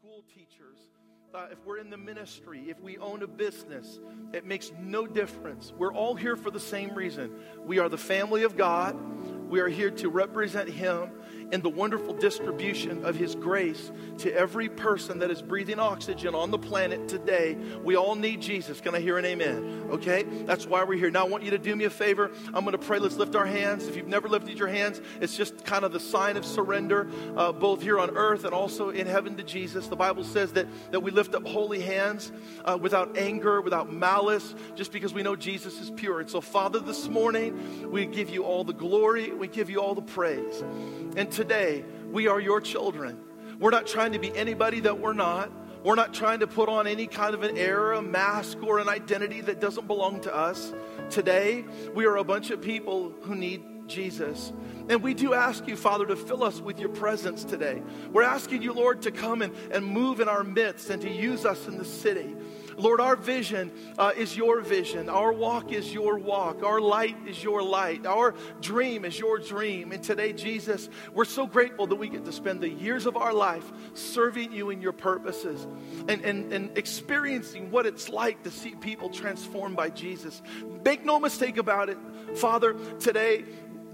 school 0.00 0.22
teachers, 0.32 0.78
uh, 1.34 1.46
if 1.50 1.58
we're 1.64 1.78
in 1.78 1.90
the 1.90 1.96
ministry, 1.96 2.66
if 2.68 2.80
we 2.80 2.98
own 2.98 3.22
a 3.22 3.26
business, 3.26 3.98
it 4.32 4.44
makes 4.46 4.70
no 4.80 5.08
difference. 5.08 5.72
We're 5.76 5.92
all 5.92 6.14
here 6.14 6.36
for 6.36 6.52
the 6.52 6.60
same 6.60 6.94
reason. 6.94 7.32
We 7.64 7.80
are 7.80 7.88
the 7.88 7.98
family 7.98 8.44
of 8.44 8.56
God. 8.56 8.96
We 9.48 9.58
are 9.58 9.66
here 9.66 9.90
to 9.90 10.08
represent 10.08 10.68
Him 10.68 11.10
in 11.52 11.62
the 11.62 11.68
wonderful 11.68 12.14
distribution 12.14 13.04
of 13.04 13.16
His 13.16 13.34
grace 13.34 13.90
to 14.18 14.34
every 14.34 14.68
person 14.68 15.20
that 15.20 15.30
is 15.30 15.40
breathing 15.40 15.78
oxygen 15.78 16.34
on 16.34 16.50
the 16.50 16.58
planet 16.58 17.08
today. 17.08 17.56
We 17.82 17.96
all 17.96 18.14
need 18.14 18.40
Jesus. 18.40 18.80
Can 18.80 18.94
I 18.94 19.00
hear 19.00 19.18
an 19.18 19.24
amen? 19.24 19.88
Okay? 19.90 20.24
That's 20.44 20.66
why 20.66 20.84
we're 20.84 20.98
here. 20.98 21.10
Now, 21.10 21.24
I 21.24 21.28
want 21.28 21.44
you 21.44 21.50
to 21.52 21.58
do 21.58 21.74
me 21.74 21.84
a 21.84 21.90
favor. 21.90 22.30
I'm 22.46 22.64
going 22.64 22.72
to 22.72 22.78
pray. 22.78 22.98
Let's 22.98 23.16
lift 23.16 23.34
our 23.34 23.46
hands. 23.46 23.86
If 23.86 23.96
you've 23.96 24.08
never 24.08 24.28
lifted 24.28 24.58
your 24.58 24.68
hands, 24.68 25.00
it's 25.20 25.36
just 25.36 25.64
kind 25.64 25.84
of 25.84 25.92
the 25.92 26.00
sign 26.00 26.36
of 26.36 26.44
surrender, 26.44 27.08
uh, 27.36 27.52
both 27.52 27.82
here 27.82 27.98
on 27.98 28.10
earth 28.16 28.44
and 28.44 28.52
also 28.52 28.90
in 28.90 29.06
heaven 29.06 29.36
to 29.36 29.42
Jesus. 29.42 29.86
The 29.86 29.96
Bible 29.96 30.24
says 30.24 30.52
that, 30.52 30.66
that 30.90 31.00
we 31.00 31.10
lift 31.10 31.34
up 31.34 31.46
holy 31.46 31.80
hands 31.80 32.30
uh, 32.64 32.78
without 32.80 33.16
anger, 33.16 33.60
without 33.60 33.92
malice, 33.92 34.54
just 34.74 34.92
because 34.92 35.14
we 35.14 35.22
know 35.22 35.36
Jesus 35.36 35.80
is 35.80 35.90
pure. 35.90 36.20
And 36.20 36.28
so, 36.28 36.40
Father, 36.40 36.80
this 36.80 37.08
morning, 37.08 37.90
we 37.90 38.06
give 38.06 38.28
you 38.30 38.44
all 38.44 38.64
the 38.64 38.72
glory, 38.72 39.32
we 39.32 39.48
give 39.48 39.70
you 39.70 39.80
all 39.80 39.94
the 39.94 40.02
praise. 40.02 40.62
And 41.16 41.32
today, 41.38 41.84
we 42.10 42.26
are 42.26 42.40
your 42.40 42.60
children. 42.60 43.16
We're 43.60 43.70
not 43.70 43.86
trying 43.86 44.10
to 44.10 44.18
be 44.18 44.36
anybody 44.36 44.80
that 44.80 44.98
we're 44.98 45.12
not. 45.12 45.52
We're 45.84 45.94
not 45.94 46.12
trying 46.12 46.40
to 46.40 46.48
put 46.48 46.68
on 46.68 46.88
any 46.88 47.06
kind 47.06 47.32
of 47.32 47.44
an 47.44 47.56
air, 47.56 47.92
a 47.92 48.02
mask, 48.02 48.60
or 48.60 48.80
an 48.80 48.88
identity 48.88 49.40
that 49.42 49.60
doesn't 49.60 49.86
belong 49.86 50.20
to 50.22 50.34
us. 50.34 50.74
Today, 51.10 51.64
we 51.94 52.06
are 52.06 52.16
a 52.16 52.24
bunch 52.24 52.50
of 52.50 52.60
people 52.60 53.14
who 53.22 53.36
need 53.36 53.62
Jesus. 53.86 54.52
And 54.88 55.00
we 55.00 55.14
do 55.14 55.32
ask 55.32 55.68
you, 55.68 55.76
Father, 55.76 56.06
to 56.06 56.16
fill 56.16 56.42
us 56.42 56.60
with 56.60 56.80
your 56.80 56.88
presence 56.88 57.44
today. 57.44 57.84
We're 58.12 58.24
asking 58.24 58.62
you, 58.62 58.72
Lord, 58.72 59.02
to 59.02 59.12
come 59.12 59.40
and, 59.40 59.54
and 59.70 59.86
move 59.86 60.18
in 60.18 60.26
our 60.26 60.42
midst 60.42 60.90
and 60.90 61.00
to 61.02 61.08
use 61.08 61.46
us 61.46 61.68
in 61.68 61.78
the 61.78 61.84
city. 61.84 62.34
Lord, 62.78 63.00
our 63.00 63.16
vision 63.16 63.72
uh, 63.98 64.12
is 64.16 64.36
your 64.36 64.60
vision. 64.60 65.08
Our 65.08 65.32
walk 65.32 65.72
is 65.72 65.92
your 65.92 66.16
walk. 66.16 66.62
Our 66.62 66.80
light 66.80 67.16
is 67.26 67.42
your 67.42 67.62
light. 67.62 68.06
Our 68.06 68.34
dream 68.60 69.04
is 69.04 69.18
your 69.18 69.38
dream. 69.38 69.90
And 69.90 70.02
today, 70.02 70.32
Jesus, 70.32 70.88
we're 71.12 71.24
so 71.24 71.46
grateful 71.46 71.88
that 71.88 71.96
we 71.96 72.08
get 72.08 72.24
to 72.24 72.32
spend 72.32 72.60
the 72.60 72.68
years 72.68 73.04
of 73.06 73.16
our 73.16 73.32
life 73.32 73.64
serving 73.94 74.52
you 74.52 74.70
in 74.70 74.80
your 74.80 74.92
purposes 74.92 75.66
and, 76.08 76.22
and, 76.24 76.52
and 76.52 76.78
experiencing 76.78 77.70
what 77.72 77.84
it's 77.84 78.08
like 78.08 78.44
to 78.44 78.50
see 78.50 78.70
people 78.76 79.10
transformed 79.10 79.76
by 79.76 79.90
Jesus. 79.90 80.40
Make 80.84 81.04
no 81.04 81.18
mistake 81.18 81.56
about 81.56 81.88
it, 81.88 81.98
Father, 82.36 82.76
today, 83.00 83.44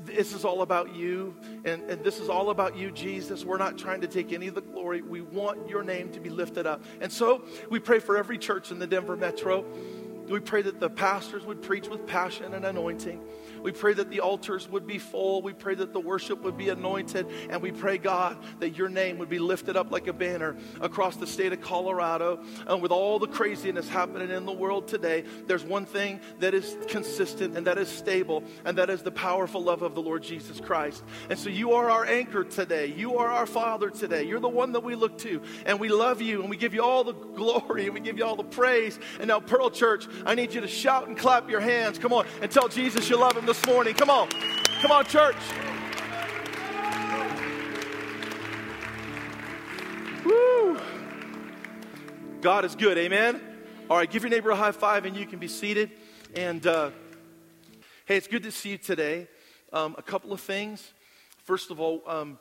this 0.04 0.32
is 0.32 0.44
all 0.44 0.62
about 0.62 0.94
you, 0.94 1.34
and, 1.64 1.82
and 1.90 2.04
this 2.04 2.18
is 2.20 2.28
all 2.28 2.50
about 2.50 2.76
you, 2.76 2.90
Jesus. 2.90 3.44
We're 3.44 3.58
not 3.58 3.78
trying 3.78 4.00
to 4.02 4.06
take 4.06 4.32
any 4.32 4.46
of 4.48 4.54
the 4.54 4.62
glory. 4.62 5.02
We 5.02 5.20
want 5.20 5.68
your 5.68 5.82
name 5.82 6.10
to 6.12 6.20
be 6.20 6.30
lifted 6.30 6.66
up. 6.66 6.82
And 7.00 7.12
so 7.12 7.44
we 7.70 7.78
pray 7.78 7.98
for 7.98 8.16
every 8.16 8.38
church 8.38 8.70
in 8.70 8.78
the 8.78 8.86
Denver 8.86 9.16
metro. 9.16 9.64
We 10.28 10.40
pray 10.40 10.62
that 10.62 10.80
the 10.80 10.90
pastors 10.90 11.44
would 11.44 11.62
preach 11.62 11.88
with 11.88 12.06
passion 12.06 12.54
and 12.54 12.64
anointing. 12.64 13.20
We 13.64 13.72
pray 13.72 13.94
that 13.94 14.10
the 14.10 14.20
altars 14.20 14.68
would 14.68 14.86
be 14.86 14.98
full. 14.98 15.40
We 15.40 15.54
pray 15.54 15.74
that 15.76 15.94
the 15.94 15.98
worship 15.98 16.42
would 16.42 16.58
be 16.58 16.68
anointed. 16.68 17.26
And 17.48 17.62
we 17.62 17.72
pray, 17.72 17.96
God, 17.96 18.36
that 18.60 18.76
your 18.76 18.90
name 18.90 19.16
would 19.16 19.30
be 19.30 19.38
lifted 19.38 19.74
up 19.74 19.90
like 19.90 20.06
a 20.06 20.12
banner 20.12 20.54
across 20.82 21.16
the 21.16 21.26
state 21.26 21.54
of 21.54 21.62
Colorado. 21.62 22.44
And 22.66 22.82
with 22.82 22.90
all 22.90 23.18
the 23.18 23.26
craziness 23.26 23.88
happening 23.88 24.28
in 24.28 24.44
the 24.44 24.52
world 24.52 24.86
today, 24.86 25.24
there's 25.46 25.64
one 25.64 25.86
thing 25.86 26.20
that 26.40 26.52
is 26.52 26.76
consistent 26.88 27.56
and 27.56 27.66
that 27.66 27.78
is 27.78 27.88
stable, 27.88 28.44
and 28.66 28.76
that 28.76 28.90
is 28.90 29.00
the 29.00 29.10
powerful 29.10 29.62
love 29.62 29.80
of 29.80 29.94
the 29.94 30.02
Lord 30.02 30.22
Jesus 30.22 30.60
Christ. 30.60 31.02
And 31.30 31.38
so 31.38 31.48
you 31.48 31.72
are 31.72 31.88
our 31.88 32.04
anchor 32.04 32.44
today. 32.44 32.88
You 32.88 33.16
are 33.16 33.28
our 33.28 33.46
Father 33.46 33.88
today. 33.88 34.24
You're 34.24 34.40
the 34.40 34.46
one 34.48 34.72
that 34.72 34.84
we 34.84 34.94
look 34.94 35.16
to. 35.20 35.40
And 35.64 35.80
we 35.80 35.88
love 35.88 36.20
you, 36.20 36.42
and 36.42 36.50
we 36.50 36.58
give 36.58 36.74
you 36.74 36.82
all 36.82 37.02
the 37.02 37.14
glory, 37.14 37.86
and 37.86 37.94
we 37.94 38.00
give 38.00 38.18
you 38.18 38.26
all 38.26 38.36
the 38.36 38.44
praise. 38.44 38.98
And 39.20 39.28
now, 39.28 39.40
Pearl 39.40 39.70
Church, 39.70 40.06
I 40.26 40.34
need 40.34 40.52
you 40.52 40.60
to 40.60 40.68
shout 40.68 41.08
and 41.08 41.16
clap 41.16 41.48
your 41.48 41.60
hands. 41.60 41.98
Come 41.98 42.12
on, 42.12 42.26
and 42.42 42.50
tell 42.50 42.68
Jesus 42.68 43.08
you 43.08 43.16
love 43.16 43.34
him 43.34 43.46
this 43.54 43.66
morning. 43.66 43.94
Come 43.94 44.10
on. 44.10 44.28
Come 44.80 44.90
on, 44.90 45.04
church. 45.04 45.36
Woo. 50.24 50.80
God 52.40 52.64
is 52.64 52.74
good. 52.74 52.98
Amen. 52.98 53.40
All 53.88 53.96
right, 53.96 54.10
give 54.10 54.22
your 54.22 54.30
neighbor 54.30 54.50
a 54.50 54.56
high 54.56 54.72
five 54.72 55.04
and 55.04 55.16
you 55.16 55.24
can 55.24 55.38
be 55.38 55.46
seated. 55.46 55.92
And 56.34 56.66
uh, 56.66 56.90
hey, 58.06 58.16
it's 58.16 58.26
good 58.26 58.42
to 58.42 58.50
see 58.50 58.70
you 58.70 58.78
today. 58.78 59.28
Um, 59.72 59.94
a 59.98 60.02
couple 60.02 60.32
of 60.32 60.40
things. 60.40 60.92
First 61.44 61.70
of 61.70 61.78
all, 61.78 62.02
um, 62.08 62.38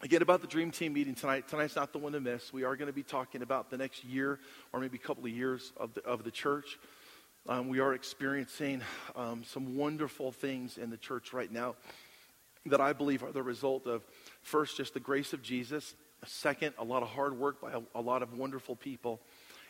again 0.00 0.22
about 0.22 0.40
the 0.40 0.46
dream 0.46 0.70
team 0.70 0.94
meeting 0.94 1.14
tonight 1.14 1.46
tonight's 1.46 1.76
not 1.76 1.92
the 1.92 1.98
one 1.98 2.12
to 2.12 2.20
miss 2.20 2.54
we 2.54 2.64
are 2.64 2.74
going 2.74 2.86
to 2.86 2.92
be 2.92 3.02
talking 3.02 3.42
about 3.42 3.68
the 3.68 3.76
next 3.76 4.02
year 4.02 4.38
or 4.72 4.80
maybe 4.80 4.96
a 4.96 5.06
couple 5.06 5.22
of 5.22 5.30
years 5.30 5.74
of 5.76 5.92
the, 5.92 6.02
of 6.06 6.24
the 6.24 6.30
church 6.30 6.78
um, 7.48 7.68
we 7.68 7.80
are 7.80 7.94
experiencing 7.94 8.82
um, 9.16 9.42
some 9.44 9.76
wonderful 9.76 10.30
things 10.30 10.76
in 10.76 10.90
the 10.90 10.96
church 10.96 11.32
right 11.32 11.50
now 11.50 11.74
that 12.66 12.80
I 12.80 12.92
believe 12.92 13.22
are 13.22 13.32
the 13.32 13.42
result 13.42 13.86
of, 13.86 14.04
first, 14.42 14.76
just 14.76 14.92
the 14.92 15.00
grace 15.00 15.32
of 15.32 15.42
Jesus. 15.42 15.94
Second, 16.26 16.74
a 16.78 16.84
lot 16.84 17.02
of 17.02 17.08
hard 17.08 17.38
work 17.38 17.60
by 17.60 17.72
a, 17.72 17.80
a 17.94 18.00
lot 18.00 18.22
of 18.22 18.36
wonderful 18.36 18.76
people. 18.76 19.20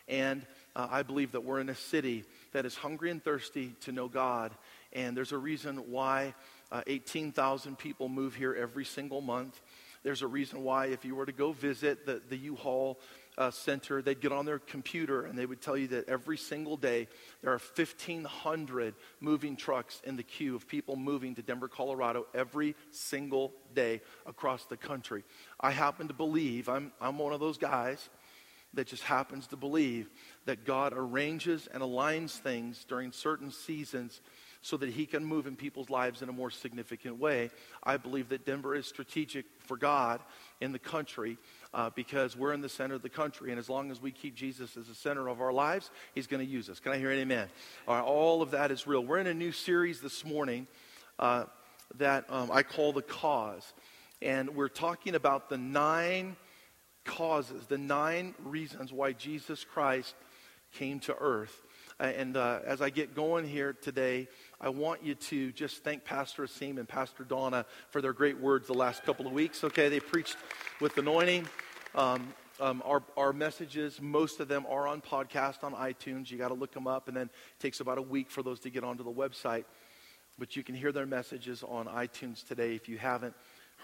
And 0.08 0.44
uh, 0.74 0.88
I 0.90 1.04
believe 1.04 1.32
that 1.32 1.44
we're 1.44 1.60
in 1.60 1.68
a 1.68 1.74
city 1.74 2.24
that 2.52 2.66
is 2.66 2.74
hungry 2.74 3.12
and 3.12 3.22
thirsty 3.22 3.74
to 3.82 3.92
know 3.92 4.08
God. 4.08 4.50
And 4.92 5.16
there's 5.16 5.32
a 5.32 5.38
reason 5.38 5.76
why 5.92 6.34
uh, 6.72 6.82
18,000 6.88 7.78
people 7.78 8.08
move 8.08 8.34
here 8.34 8.52
every 8.52 8.84
single 8.84 9.20
month. 9.20 9.60
There's 10.02 10.22
a 10.22 10.26
reason 10.26 10.64
why, 10.64 10.86
if 10.86 11.04
you 11.04 11.14
were 11.14 11.26
to 11.26 11.32
go 11.32 11.52
visit 11.52 12.04
the, 12.04 12.20
the 12.28 12.36
U 12.38 12.56
Haul 12.56 12.98
uh, 13.38 13.50
center, 13.50 14.02
they'd 14.02 14.20
get 14.20 14.32
on 14.32 14.44
their 14.44 14.58
computer 14.58 15.24
and 15.24 15.38
they 15.38 15.46
would 15.46 15.60
tell 15.60 15.76
you 15.76 15.88
that 15.88 16.08
every 16.08 16.36
single 16.36 16.76
day 16.76 17.08
there 17.42 17.52
are 17.52 17.60
1,500 17.74 18.94
moving 19.20 19.56
trucks 19.56 20.00
in 20.04 20.16
the 20.16 20.22
queue 20.22 20.54
of 20.54 20.66
people 20.68 20.96
moving 20.96 21.34
to 21.34 21.42
Denver, 21.42 21.68
Colorado 21.68 22.26
every 22.34 22.74
single 22.90 23.52
day 23.74 24.00
across 24.26 24.64
the 24.66 24.76
country. 24.76 25.24
I 25.60 25.70
happen 25.70 26.08
to 26.08 26.14
believe, 26.14 26.68
I'm, 26.68 26.92
I'm 27.00 27.18
one 27.18 27.32
of 27.32 27.40
those 27.40 27.58
guys 27.58 28.08
that 28.74 28.86
just 28.86 29.02
happens 29.02 29.46
to 29.48 29.56
believe 29.56 30.08
that 30.44 30.64
God 30.64 30.92
arranges 30.94 31.68
and 31.72 31.82
aligns 31.82 32.38
things 32.38 32.84
during 32.88 33.10
certain 33.12 33.50
seasons 33.50 34.20
so 34.62 34.76
that 34.76 34.90
he 34.90 35.06
can 35.06 35.24
move 35.24 35.46
in 35.46 35.56
people's 35.56 35.88
lives 35.88 36.22
in 36.22 36.28
a 36.28 36.32
more 36.32 36.50
significant 36.50 37.18
way. 37.18 37.50
I 37.82 37.96
believe 37.96 38.28
that 38.28 38.44
Denver 38.44 38.74
is 38.74 38.86
strategic 38.86 39.46
for 39.58 39.76
God 39.76 40.20
in 40.60 40.72
the 40.72 40.78
country 40.78 41.38
uh, 41.72 41.90
because 41.94 42.36
we're 42.36 42.52
in 42.52 42.60
the 42.60 42.68
center 42.68 42.94
of 42.94 43.02
the 43.02 43.08
country. 43.08 43.50
And 43.50 43.58
as 43.58 43.68
long 43.68 43.90
as 43.90 44.00
we 44.00 44.10
keep 44.10 44.34
Jesus 44.34 44.76
as 44.76 44.86
the 44.86 44.94
center 44.94 45.28
of 45.28 45.40
our 45.40 45.52
lives, 45.52 45.90
he's 46.14 46.26
going 46.26 46.44
to 46.44 46.50
use 46.50 46.68
us. 46.68 46.80
Can 46.80 46.92
I 46.92 46.98
hear 46.98 47.10
an 47.10 47.18
amen? 47.18 47.48
All, 47.86 47.94
right, 47.94 48.04
all 48.04 48.42
of 48.42 48.50
that 48.52 48.70
is 48.70 48.86
real. 48.86 49.04
We're 49.04 49.18
in 49.18 49.26
a 49.26 49.34
new 49.34 49.52
series 49.52 50.00
this 50.00 50.24
morning 50.24 50.66
uh, 51.18 51.44
that 51.98 52.24
um, 52.28 52.50
I 52.52 52.62
call 52.62 52.92
The 52.92 53.02
Cause. 53.02 53.72
And 54.22 54.54
we're 54.54 54.68
talking 54.68 55.14
about 55.14 55.48
the 55.48 55.58
nine 55.58 56.36
causes, 57.04 57.66
the 57.66 57.78
nine 57.78 58.34
reasons 58.44 58.92
why 58.92 59.12
Jesus 59.12 59.64
Christ 59.64 60.14
came 60.72 61.00
to 61.00 61.16
earth. 61.18 61.62
And 62.00 62.38
uh, 62.38 62.60
as 62.64 62.80
I 62.80 62.88
get 62.88 63.14
going 63.14 63.46
here 63.46 63.74
today, 63.74 64.26
I 64.58 64.70
want 64.70 65.04
you 65.04 65.14
to 65.14 65.52
just 65.52 65.84
thank 65.84 66.02
Pastor 66.02 66.44
Asim 66.44 66.78
and 66.78 66.88
Pastor 66.88 67.24
Donna 67.24 67.66
for 67.90 68.00
their 68.00 68.14
great 68.14 68.40
words 68.40 68.66
the 68.66 68.72
last 68.72 69.04
couple 69.04 69.26
of 69.26 69.32
weeks. 69.32 69.62
Okay, 69.64 69.90
they 69.90 70.00
preached 70.00 70.38
with 70.80 70.96
anointing. 70.96 71.46
Um, 71.94 72.32
um, 72.58 72.82
our, 72.86 73.02
our 73.18 73.34
messages, 73.34 74.00
most 74.00 74.40
of 74.40 74.48
them 74.48 74.64
are 74.70 74.88
on 74.88 75.02
podcast 75.02 75.62
on 75.62 75.74
iTunes. 75.74 76.30
You 76.30 76.38
got 76.38 76.48
to 76.48 76.54
look 76.54 76.72
them 76.72 76.86
up, 76.86 77.08
and 77.08 77.16
then 77.16 77.26
it 77.26 77.60
takes 77.60 77.80
about 77.80 77.98
a 77.98 78.02
week 78.02 78.30
for 78.30 78.42
those 78.42 78.60
to 78.60 78.70
get 78.70 78.82
onto 78.82 79.04
the 79.04 79.12
website. 79.12 79.66
But 80.38 80.56
you 80.56 80.62
can 80.62 80.74
hear 80.74 80.92
their 80.92 81.06
messages 81.06 81.62
on 81.62 81.84
iTunes 81.84 82.46
today 82.46 82.74
if 82.74 82.88
you 82.88 82.96
haven't 82.96 83.34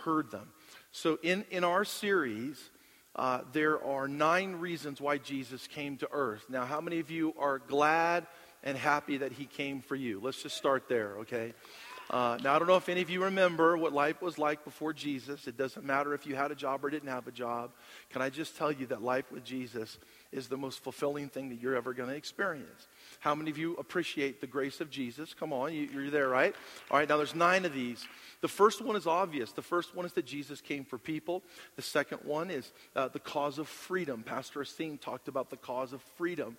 heard 0.04 0.30
them. 0.30 0.48
So, 0.90 1.18
in, 1.22 1.44
in 1.50 1.64
our 1.64 1.84
series, 1.84 2.70
uh, 3.16 3.40
there 3.52 3.82
are 3.82 4.06
nine 4.06 4.56
reasons 4.56 5.00
why 5.00 5.16
Jesus 5.16 5.66
came 5.66 5.96
to 5.98 6.08
earth. 6.12 6.44
Now, 6.50 6.66
how 6.66 6.82
many 6.82 7.00
of 7.00 7.10
you 7.10 7.34
are 7.38 7.58
glad 7.58 8.26
and 8.62 8.76
happy 8.76 9.18
that 9.18 9.32
he 9.32 9.46
came 9.46 9.80
for 9.80 9.96
you? 9.96 10.20
Let's 10.22 10.42
just 10.42 10.56
start 10.56 10.88
there, 10.88 11.18
okay? 11.20 11.54
Uh, 12.10 12.38
now, 12.42 12.54
I 12.54 12.58
don't 12.58 12.68
know 12.68 12.76
if 12.76 12.88
any 12.88 13.00
of 13.00 13.10
you 13.10 13.24
remember 13.24 13.76
what 13.76 13.92
life 13.92 14.22
was 14.22 14.38
like 14.38 14.64
before 14.64 14.92
Jesus. 14.92 15.48
It 15.48 15.56
doesn't 15.56 15.84
matter 15.84 16.14
if 16.14 16.26
you 16.26 16.36
had 16.36 16.52
a 16.52 16.54
job 16.54 16.84
or 16.84 16.90
didn't 16.90 17.08
have 17.08 17.26
a 17.26 17.32
job. 17.32 17.70
Can 18.10 18.22
I 18.22 18.30
just 18.30 18.56
tell 18.56 18.70
you 18.70 18.86
that 18.86 19.02
life 19.02 19.32
with 19.32 19.44
Jesus 19.44 19.98
is 20.30 20.46
the 20.46 20.56
most 20.56 20.84
fulfilling 20.84 21.30
thing 21.30 21.48
that 21.48 21.60
you're 21.60 21.74
ever 21.74 21.94
going 21.94 22.10
to 22.10 22.14
experience? 22.14 22.86
How 23.20 23.34
many 23.34 23.50
of 23.50 23.58
you 23.58 23.74
appreciate 23.76 24.40
the 24.40 24.46
grace 24.46 24.80
of 24.80 24.90
Jesus? 24.90 25.34
Come 25.34 25.52
on, 25.52 25.72
you, 25.72 25.88
you're 25.92 26.10
there, 26.10 26.28
right? 26.28 26.54
All 26.90 26.98
right, 26.98 27.08
now 27.08 27.16
there's 27.16 27.34
nine 27.34 27.64
of 27.64 27.74
these. 27.74 28.06
The 28.40 28.48
first 28.48 28.82
one 28.82 28.96
is 28.96 29.06
obvious. 29.06 29.52
The 29.52 29.62
first 29.62 29.94
one 29.94 30.06
is 30.06 30.12
that 30.12 30.26
Jesus 30.26 30.60
came 30.60 30.84
for 30.84 30.98
people. 30.98 31.42
The 31.76 31.82
second 31.82 32.18
one 32.24 32.50
is 32.50 32.72
uh, 32.94 33.08
the 33.08 33.18
cause 33.18 33.58
of 33.58 33.68
freedom. 33.68 34.22
Pastor 34.22 34.60
Asim 34.60 35.00
talked 35.00 35.28
about 35.28 35.50
the 35.50 35.56
cause 35.56 35.92
of 35.92 36.02
freedom. 36.16 36.56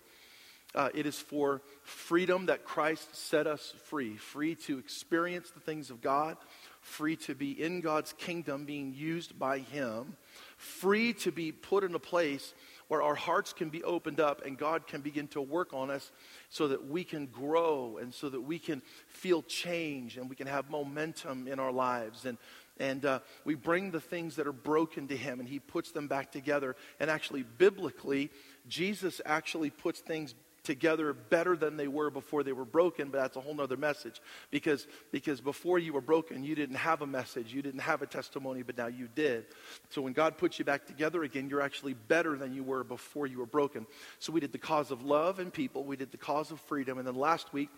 Uh, 0.75 0.89
it 0.93 1.05
is 1.05 1.17
for 1.17 1.61
freedom 1.83 2.47
that 2.47 2.65
Christ 2.65 3.15
set 3.15 3.47
us 3.47 3.73
free, 3.85 4.17
free 4.17 4.55
to 4.55 4.77
experience 4.77 5.49
the 5.49 5.59
things 5.59 5.89
of 5.89 6.01
God, 6.01 6.37
free 6.81 7.15
to 7.17 7.35
be 7.35 7.51
in 7.51 7.81
God's 7.81 8.13
kingdom, 8.13 8.65
being 8.65 8.93
used 8.93 9.39
by 9.39 9.59
Him, 9.59 10.17
free 10.57 11.13
to 11.13 11.31
be 11.31 11.51
put 11.51 11.83
in 11.83 11.95
a 11.95 11.99
place 11.99 12.53
where 12.87 13.01
our 13.01 13.15
hearts 13.15 13.53
can 13.53 13.69
be 13.69 13.83
opened 13.83 14.19
up 14.19 14.45
and 14.45 14.57
God 14.57 14.87
can 14.87 15.01
begin 15.01 15.27
to 15.29 15.41
work 15.41 15.73
on 15.73 15.89
us 15.89 16.11
so 16.49 16.67
that 16.69 16.87
we 16.87 17.03
can 17.03 17.25
grow 17.25 17.97
and 18.01 18.13
so 18.13 18.29
that 18.29 18.41
we 18.41 18.59
can 18.59 18.81
feel 19.07 19.41
change 19.43 20.17
and 20.17 20.29
we 20.29 20.35
can 20.35 20.47
have 20.47 20.69
momentum 20.69 21.47
in 21.47 21.59
our 21.59 21.71
lives. 21.71 22.25
And, 22.25 22.37
and 22.79 23.05
uh, 23.05 23.19
we 23.43 23.55
bring 23.55 23.91
the 23.91 23.99
things 23.99 24.35
that 24.37 24.47
are 24.47 24.53
broken 24.53 25.07
to 25.09 25.17
Him 25.17 25.39
and 25.39 25.49
He 25.49 25.59
puts 25.59 25.91
them 25.91 26.07
back 26.07 26.31
together. 26.31 26.75
And 26.99 27.09
actually, 27.09 27.43
biblically, 27.43 28.31
Jesus 28.67 29.19
actually 29.25 29.69
puts 29.69 29.99
things 29.99 30.33
together 30.67 31.13
better 31.13 31.55
than 31.55 31.77
they 31.77 31.87
were 31.87 32.11
before 32.11 32.43
they 32.43 32.51
were 32.51 32.65
broken, 32.65 33.09
but 33.09 33.19
that's 33.19 33.37
a 33.37 33.41
whole 33.41 33.55
nother 33.55 33.77
message. 33.77 34.21
Because, 34.51 34.85
because 35.11 35.41
before 35.41 35.79
you 35.79 35.93
were 35.93 36.01
broken, 36.01 36.43
you 36.43 36.53
didn't 36.53 36.75
have 36.75 37.01
a 37.01 37.07
message, 37.07 37.53
you 37.53 37.61
didn't 37.63 37.79
have 37.79 38.01
a 38.01 38.05
testimony, 38.05 38.61
but 38.61 38.77
now 38.77 38.87
you 38.87 39.07
did. 39.15 39.45
So 39.89 40.01
when 40.01 40.13
God 40.13 40.37
puts 40.37 40.59
you 40.59 40.65
back 40.65 40.85
together 40.85 41.23
again, 41.23 41.49
you're 41.49 41.61
actually 41.61 41.93
better 41.93 42.37
than 42.37 42.53
you 42.53 42.63
were 42.63 42.83
before 42.83 43.25
you 43.25 43.39
were 43.39 43.45
broken. 43.45 43.87
So 44.19 44.31
we 44.31 44.41
did 44.41 44.51
the 44.51 44.57
cause 44.57 44.91
of 44.91 45.03
love 45.03 45.39
and 45.39 45.51
people, 45.51 45.83
we 45.85 45.95
did 45.95 46.11
the 46.11 46.17
cause 46.17 46.51
of 46.51 46.59
freedom, 46.59 46.99
and 46.99 47.07
then 47.07 47.15
last 47.15 47.53
week, 47.53 47.69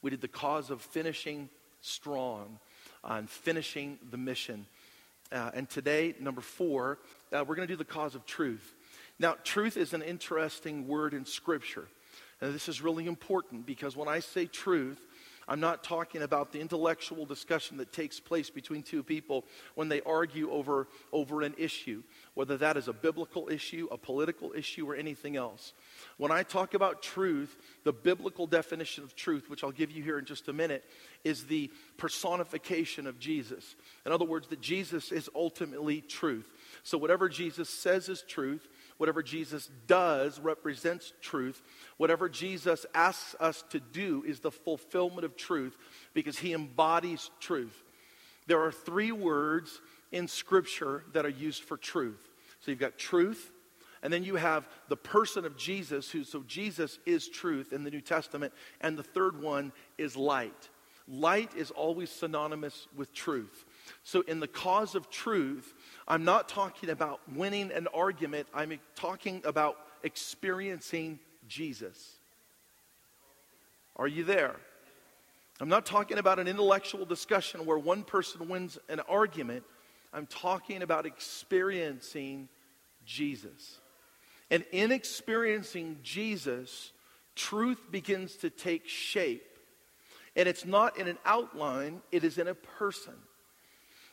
we 0.00 0.10
did 0.10 0.22
the 0.22 0.28
cause 0.28 0.70
of 0.70 0.80
finishing 0.80 1.48
strong 1.82 2.58
uh, 3.04 3.14
and 3.18 3.30
finishing 3.30 3.98
the 4.10 4.16
mission. 4.16 4.66
Uh, 5.30 5.50
and 5.54 5.68
today, 5.68 6.14
number 6.20 6.40
four, 6.40 6.98
uh, 7.32 7.44
we're 7.46 7.54
going 7.54 7.68
to 7.68 7.72
do 7.72 7.76
the 7.76 7.84
cause 7.84 8.14
of 8.14 8.26
truth. 8.26 8.74
Now, 9.22 9.36
truth 9.44 9.76
is 9.76 9.94
an 9.94 10.02
interesting 10.02 10.88
word 10.88 11.14
in 11.14 11.24
Scripture. 11.24 11.86
And 12.40 12.52
this 12.52 12.68
is 12.68 12.82
really 12.82 13.06
important 13.06 13.64
because 13.64 13.96
when 13.96 14.08
I 14.08 14.18
say 14.18 14.46
truth, 14.46 14.98
I'm 15.46 15.60
not 15.60 15.84
talking 15.84 16.22
about 16.22 16.50
the 16.50 16.60
intellectual 16.60 17.24
discussion 17.24 17.76
that 17.76 17.92
takes 17.92 18.18
place 18.18 18.50
between 18.50 18.82
two 18.82 19.04
people 19.04 19.44
when 19.76 19.88
they 19.88 20.00
argue 20.02 20.50
over, 20.50 20.88
over 21.12 21.42
an 21.42 21.54
issue, 21.56 22.02
whether 22.34 22.56
that 22.56 22.76
is 22.76 22.88
a 22.88 22.92
biblical 22.92 23.48
issue, 23.48 23.86
a 23.92 23.96
political 23.96 24.52
issue, 24.56 24.88
or 24.88 24.96
anything 24.96 25.36
else. 25.36 25.72
When 26.16 26.32
I 26.32 26.42
talk 26.42 26.74
about 26.74 27.02
truth, 27.02 27.56
the 27.84 27.92
biblical 27.92 28.48
definition 28.48 29.04
of 29.04 29.14
truth, 29.14 29.48
which 29.48 29.62
I'll 29.62 29.70
give 29.70 29.92
you 29.92 30.02
here 30.02 30.18
in 30.18 30.24
just 30.24 30.48
a 30.48 30.52
minute, 30.52 30.84
is 31.22 31.44
the 31.44 31.70
personification 31.96 33.06
of 33.06 33.20
Jesus. 33.20 33.76
In 34.04 34.10
other 34.10 34.24
words, 34.24 34.48
that 34.48 34.60
Jesus 34.60 35.12
is 35.12 35.30
ultimately 35.34 36.00
truth. 36.00 36.48
So 36.82 36.98
whatever 36.98 37.28
Jesus 37.28 37.68
says 37.68 38.08
is 38.08 38.22
truth, 38.22 38.68
Whatever 39.02 39.24
Jesus 39.24 39.68
does 39.88 40.38
represents 40.38 41.12
truth. 41.20 41.60
Whatever 41.96 42.28
Jesus 42.28 42.86
asks 42.94 43.34
us 43.40 43.64
to 43.70 43.80
do 43.80 44.22
is 44.24 44.38
the 44.38 44.52
fulfillment 44.52 45.24
of 45.24 45.36
truth 45.36 45.76
because 46.14 46.38
he 46.38 46.52
embodies 46.52 47.28
truth. 47.40 47.82
There 48.46 48.62
are 48.62 48.70
three 48.70 49.10
words 49.10 49.80
in 50.12 50.28
Scripture 50.28 51.02
that 51.14 51.26
are 51.26 51.30
used 51.30 51.64
for 51.64 51.76
truth. 51.76 52.30
So 52.60 52.70
you've 52.70 52.78
got 52.78 52.96
truth, 52.96 53.50
and 54.04 54.12
then 54.12 54.22
you 54.22 54.36
have 54.36 54.68
the 54.88 54.96
person 54.96 55.44
of 55.44 55.56
Jesus, 55.56 56.08
who, 56.08 56.22
so 56.22 56.44
Jesus 56.46 57.00
is 57.04 57.28
truth 57.28 57.72
in 57.72 57.82
the 57.82 57.90
New 57.90 58.02
Testament, 58.02 58.52
and 58.80 58.96
the 58.96 59.02
third 59.02 59.42
one 59.42 59.72
is 59.98 60.16
light. 60.16 60.68
Light 61.08 61.50
is 61.56 61.72
always 61.72 62.08
synonymous 62.08 62.86
with 62.94 63.12
truth. 63.12 63.64
So, 64.04 64.20
in 64.28 64.38
the 64.38 64.46
cause 64.46 64.94
of 64.94 65.10
truth, 65.10 65.74
I'm 66.12 66.24
not 66.24 66.46
talking 66.46 66.90
about 66.90 67.22
winning 67.34 67.72
an 67.72 67.88
argument, 67.94 68.46
I'm 68.52 68.78
talking 68.96 69.40
about 69.46 69.78
experiencing 70.02 71.18
Jesus. 71.48 72.18
Are 73.96 74.06
you 74.06 74.22
there? 74.22 74.56
I'm 75.58 75.70
not 75.70 75.86
talking 75.86 76.18
about 76.18 76.38
an 76.38 76.48
intellectual 76.48 77.06
discussion 77.06 77.64
where 77.64 77.78
one 77.78 78.02
person 78.02 78.46
wins 78.50 78.78
an 78.90 79.00
argument. 79.08 79.64
I'm 80.12 80.26
talking 80.26 80.82
about 80.82 81.06
experiencing 81.06 82.50
Jesus. 83.06 83.80
And 84.50 84.66
in 84.70 84.92
experiencing 84.92 85.96
Jesus, 86.02 86.92
truth 87.36 87.80
begins 87.90 88.36
to 88.36 88.50
take 88.50 88.86
shape. 88.86 89.56
And 90.36 90.46
it's 90.46 90.66
not 90.66 90.98
in 90.98 91.08
an 91.08 91.16
outline, 91.24 92.02
it 92.10 92.22
is 92.22 92.36
in 92.36 92.48
a 92.48 92.54
person. 92.54 93.14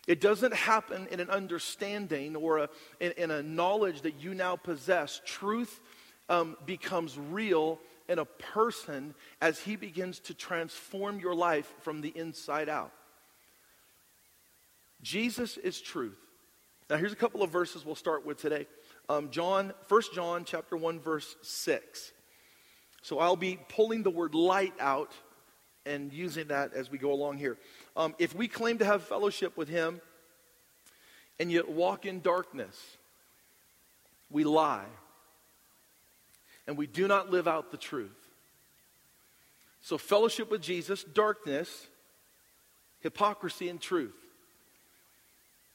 It 0.10 0.22
doesn't 0.22 0.56
happen 0.56 1.08
in 1.12 1.20
an 1.20 1.30
understanding 1.30 2.36
or 2.36 2.58
a, 2.58 2.70
in, 3.00 3.12
in, 3.12 3.30
a 3.30 3.44
knowledge 3.44 4.02
that 4.02 4.16
you 4.20 4.34
now 4.34 4.56
possess. 4.56 5.22
Truth 5.24 5.80
um, 6.30 6.58
becomes 6.66 7.16
real 7.16 7.80
in 8.08 8.18
a 8.18 8.26
person 8.26 9.14
as 9.40 9.60
he 9.60 9.76
begins 9.76 10.18
to 10.22 10.34
transform 10.34 11.20
your 11.20 11.36
life 11.36 11.72
from 11.82 12.02
the 12.02 12.10
inside 12.16 12.70
out. 12.70 12.92
Jesus 15.04 15.58
is 15.58 15.80
truth. 15.80 16.18
Now 16.90 16.98
here's 16.98 17.14
a 17.14 17.16
couple 17.16 17.44
of 17.44 17.52
verses 17.52 17.86
we'll 17.86 17.94
start 17.94 18.26
with 18.26 18.42
today. 18.42 18.66
Um, 19.10 19.30
John, 19.30 19.74
1 19.90 20.02
John 20.16 20.44
chapter 20.44 20.76
1, 20.76 21.02
verse 21.02 21.36
6. 21.44 22.14
So 23.04 23.20
I'll 23.20 23.36
be 23.36 23.60
pulling 23.70 24.02
the 24.02 24.10
word 24.10 24.34
light 24.34 24.74
out 24.80 25.12
and 25.86 26.12
using 26.14 26.48
that 26.48 26.74
as 26.74 26.92
we 26.92 26.98
go 26.98 27.12
along 27.12 27.38
here. 27.38 27.58
Um, 27.96 28.16
if 28.20 28.36
we 28.36 28.48
claim 28.48 28.78
to 28.80 28.86
have 28.86 29.04
fellowship 29.04 29.58
with 29.58 29.70
Him 29.70 30.02
and 31.40 31.52
yet 31.52 31.70
walk 31.70 32.06
in 32.06 32.22
darkness, 32.22 32.98
we 34.30 34.44
lie 34.44 34.86
and 36.68 36.78
we 36.78 36.86
do 36.86 37.08
not 37.08 37.32
live 37.32 37.48
out 37.48 37.72
the 37.72 37.78
truth. 37.78 38.12
So, 39.82 39.98
fellowship 39.98 40.52
with 40.52 40.62
Jesus, 40.62 41.04
darkness, 41.04 41.88
hypocrisy, 43.00 43.70
and 43.70 43.82
truth. 43.82 44.14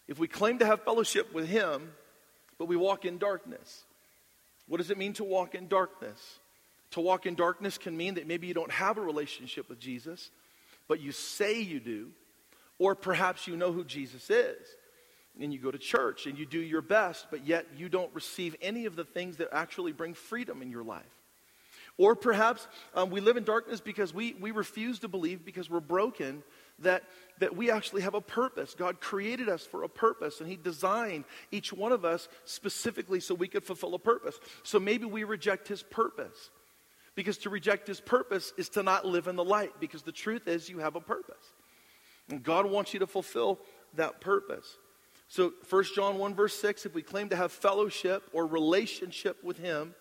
If 0.07 0.19
we 0.19 0.29
claim 0.29 0.59
to 0.59 0.67
have 0.67 0.85
fellowship 0.85 1.33
with 1.33 1.49
Him, 1.49 1.93
but 2.59 2.67
we 2.67 2.77
walk 2.77 3.05
in 3.05 3.19
darkness, 3.19 3.85
what 4.69 4.77
does 4.77 4.91
it 4.91 4.99
mean 4.99 5.15
to 5.15 5.25
walk 5.25 5.55
in 5.55 5.67
darkness? 5.67 6.39
To 6.95 7.01
walk 7.01 7.27
in 7.27 7.35
darkness 7.35 7.77
can 7.77 7.97
mean 7.97 8.15
that 8.15 8.29
maybe 8.29 8.47
you 8.47 8.55
don't 8.55 8.71
have 8.71 8.99
a 8.99 9.01
relationship 9.01 9.69
with 9.69 9.81
Jesus, 9.81 10.31
but 10.87 11.01
you 11.01 11.11
say 11.11 11.61
you 11.61 11.81
do, 11.81 12.11
or 12.79 12.95
perhaps 12.95 13.49
you 13.49 13.57
know 13.57 13.73
who 13.73 13.83
Jesus 13.83 14.31
is. 14.31 14.65
And 15.41 15.53
you 15.53 15.59
go 15.59 15.73
to 15.73 15.79
church 15.79 16.27
and 16.27 16.39
you 16.39 16.47
do 16.47 16.61
your 16.61 16.83
best, 16.83 17.27
but 17.33 17.45
yet 17.45 17.67
you 17.77 17.89
don't 17.89 18.15
receive 18.15 18.55
any 18.63 18.87
of 18.87 18.95
the 18.95 19.05
things 19.05 19.39
that 19.39 19.49
actually 19.51 19.91
bring 19.91 20.15
freedom 20.15 20.63
in 20.63 20.71
your 20.71 20.85
life. 20.85 21.03
Or 21.99 22.15
perhaps 22.15 22.69
um, 22.95 23.11
we 23.11 23.21
live 23.21 23.37
in 23.37 23.43
darkness 23.43 23.81
because 23.81 24.15
we, 24.15 24.35
we 24.35 24.53
refuse 24.53 25.01
to 25.01 25.09
believe 25.09 25.45
because 25.45 25.69
we're 25.69 25.81
broken 25.81 26.45
that, 26.79 27.03
that 27.41 27.57
we 27.57 27.73
actually 27.73 28.03
have 28.03 28.15
a 28.15 28.21
purpose. 28.21 28.73
God 28.75 29.01
created 29.01 29.49
us 29.49 29.67
for 29.67 29.83
a 29.83 29.89
purpose, 29.89 30.39
and 30.39 30.49
He 30.49 30.55
designed 30.55 31.25
each 31.51 31.73
one 31.73 31.91
of 31.91 32.05
us 32.05 32.29
specifically 32.45 33.19
so 33.19 33.35
we 33.35 33.49
could 33.49 33.65
fulfill 33.65 33.97
a 33.97 33.99
purpose. 33.99 34.39
So 34.63 34.79
maybe 34.79 35.07
we 35.07 35.25
reject 35.25 35.67
His 35.67 35.83
purpose. 35.83 36.51
Because 37.15 37.39
to 37.39 37.51
reject 37.51 37.87
his 37.87 38.01
purpose 38.01 38.53
is 38.57 38.69
to 38.71 38.83
not 38.83 39.07
live 39.07 39.29
in 39.29 39.37
the 39.37 39.45
light, 39.45 39.73
because 39.81 40.03
the 40.03 40.13
truth 40.13 40.49
is 40.49 40.69
you 40.69 40.79
have 40.79 40.97
a 40.97 41.01
purpose. 41.01 41.53
And 42.29 42.43
God 42.43 42.67
wants 42.67 42.93
you 42.93 43.01
to 43.01 43.07
fulfill 43.07 43.61
that 43.95 44.21
purpose. 44.21 44.77
So 45.29 45.53
1 45.69 45.85
John 45.95 46.19
1, 46.19 46.35
verse 46.35 46.55
6 46.55 46.87
if 46.87 46.95
we 46.95 47.03
claim 47.03 47.29
to 47.29 47.37
have 47.37 47.53
fellowship 47.53 48.23
or 48.33 48.47
relationship 48.47 49.43
with 49.45 49.59
him, 49.59 49.95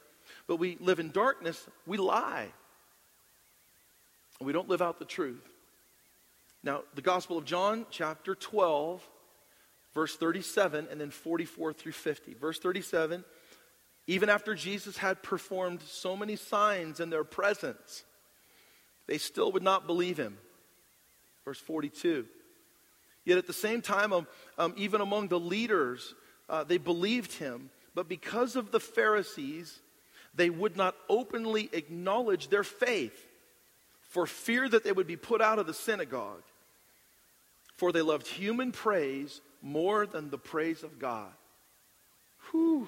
but 0.48 0.58
we 0.58 0.78
live 0.80 1.00
in 1.00 1.12
darkness, 1.12 1.68
we 1.86 1.98
lie. 1.98 2.48
We 4.42 4.54
don't 4.54 4.70
live 4.70 4.82
out 4.82 5.00
the 5.00 5.06
truth. 5.06 5.48
Now, 6.64 6.84
the 6.96 7.02
Gospel 7.02 7.38
of 7.38 7.46
John, 7.46 7.86
chapter 7.92 8.36
12, 8.36 9.08
verse 9.94 10.16
37, 10.16 10.88
and 10.90 11.00
then 11.00 11.12
44 11.12 11.74
through 11.74 11.92
50. 11.92 12.34
Verse 12.36 12.60
37 12.60 13.24
even 14.08 14.30
after 14.30 14.54
Jesus 14.56 14.98
had 14.98 15.24
performed 15.24 15.82
so 15.82 16.16
many 16.16 16.36
signs 16.36 17.00
in 17.00 17.10
their 17.10 17.24
presence, 17.24 18.04
they 19.08 19.18
still 19.18 19.52
would 19.54 19.64
not 19.64 19.88
believe 19.88 20.18
him. 20.18 20.38
Verse 21.46 21.60
42. 21.60 22.26
Yet 23.26 23.38
at 23.38 23.48
the 23.48 23.54
same 23.54 23.82
time, 23.82 24.12
um, 24.12 24.28
um, 24.58 24.74
even 24.76 25.02
among 25.02 25.30
the 25.30 25.40
leaders, 25.40 26.14
uh, 26.50 26.64
they 26.64 26.78
believed 26.78 27.34
him. 27.34 27.70
But 27.96 28.10
because 28.10 28.56
of 28.56 28.72
the 28.72 28.80
Pharisees, 28.80 29.80
they 30.36 30.50
would 30.50 30.76
not 30.76 30.96
openly 31.08 31.70
acknowledge 31.72 32.50
their 32.50 32.64
faith 32.64 33.28
for 34.10 34.28
fear 34.28 34.68
that 34.68 34.84
they 34.84 34.92
would 34.92 35.08
be 35.08 35.16
put 35.16 35.42
out 35.42 35.60
of 35.60 35.68
the 35.68 35.74
synagogue. 35.74 36.44
For 37.78 37.92
they 37.92 38.02
loved 38.02 38.28
human 38.28 38.72
praise 38.72 39.42
more 39.62 40.06
than 40.06 40.30
the 40.30 40.38
praise 40.38 40.84
of 40.84 41.00
God. 41.00 41.32
Whew. 42.52 42.88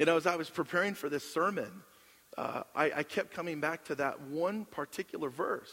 You 0.00 0.06
know, 0.06 0.16
as 0.16 0.26
I 0.26 0.36
was 0.36 0.48
preparing 0.48 0.94
for 0.94 1.10
this 1.10 1.30
sermon, 1.30 1.70
uh, 2.38 2.62
I, 2.74 2.90
I, 2.96 3.02
kept 3.02 3.34
coming 3.34 3.60
back 3.60 3.84
to 3.84 3.94
that 3.96 4.18
one 4.22 4.64
particular 4.64 5.28
verse. 5.28 5.70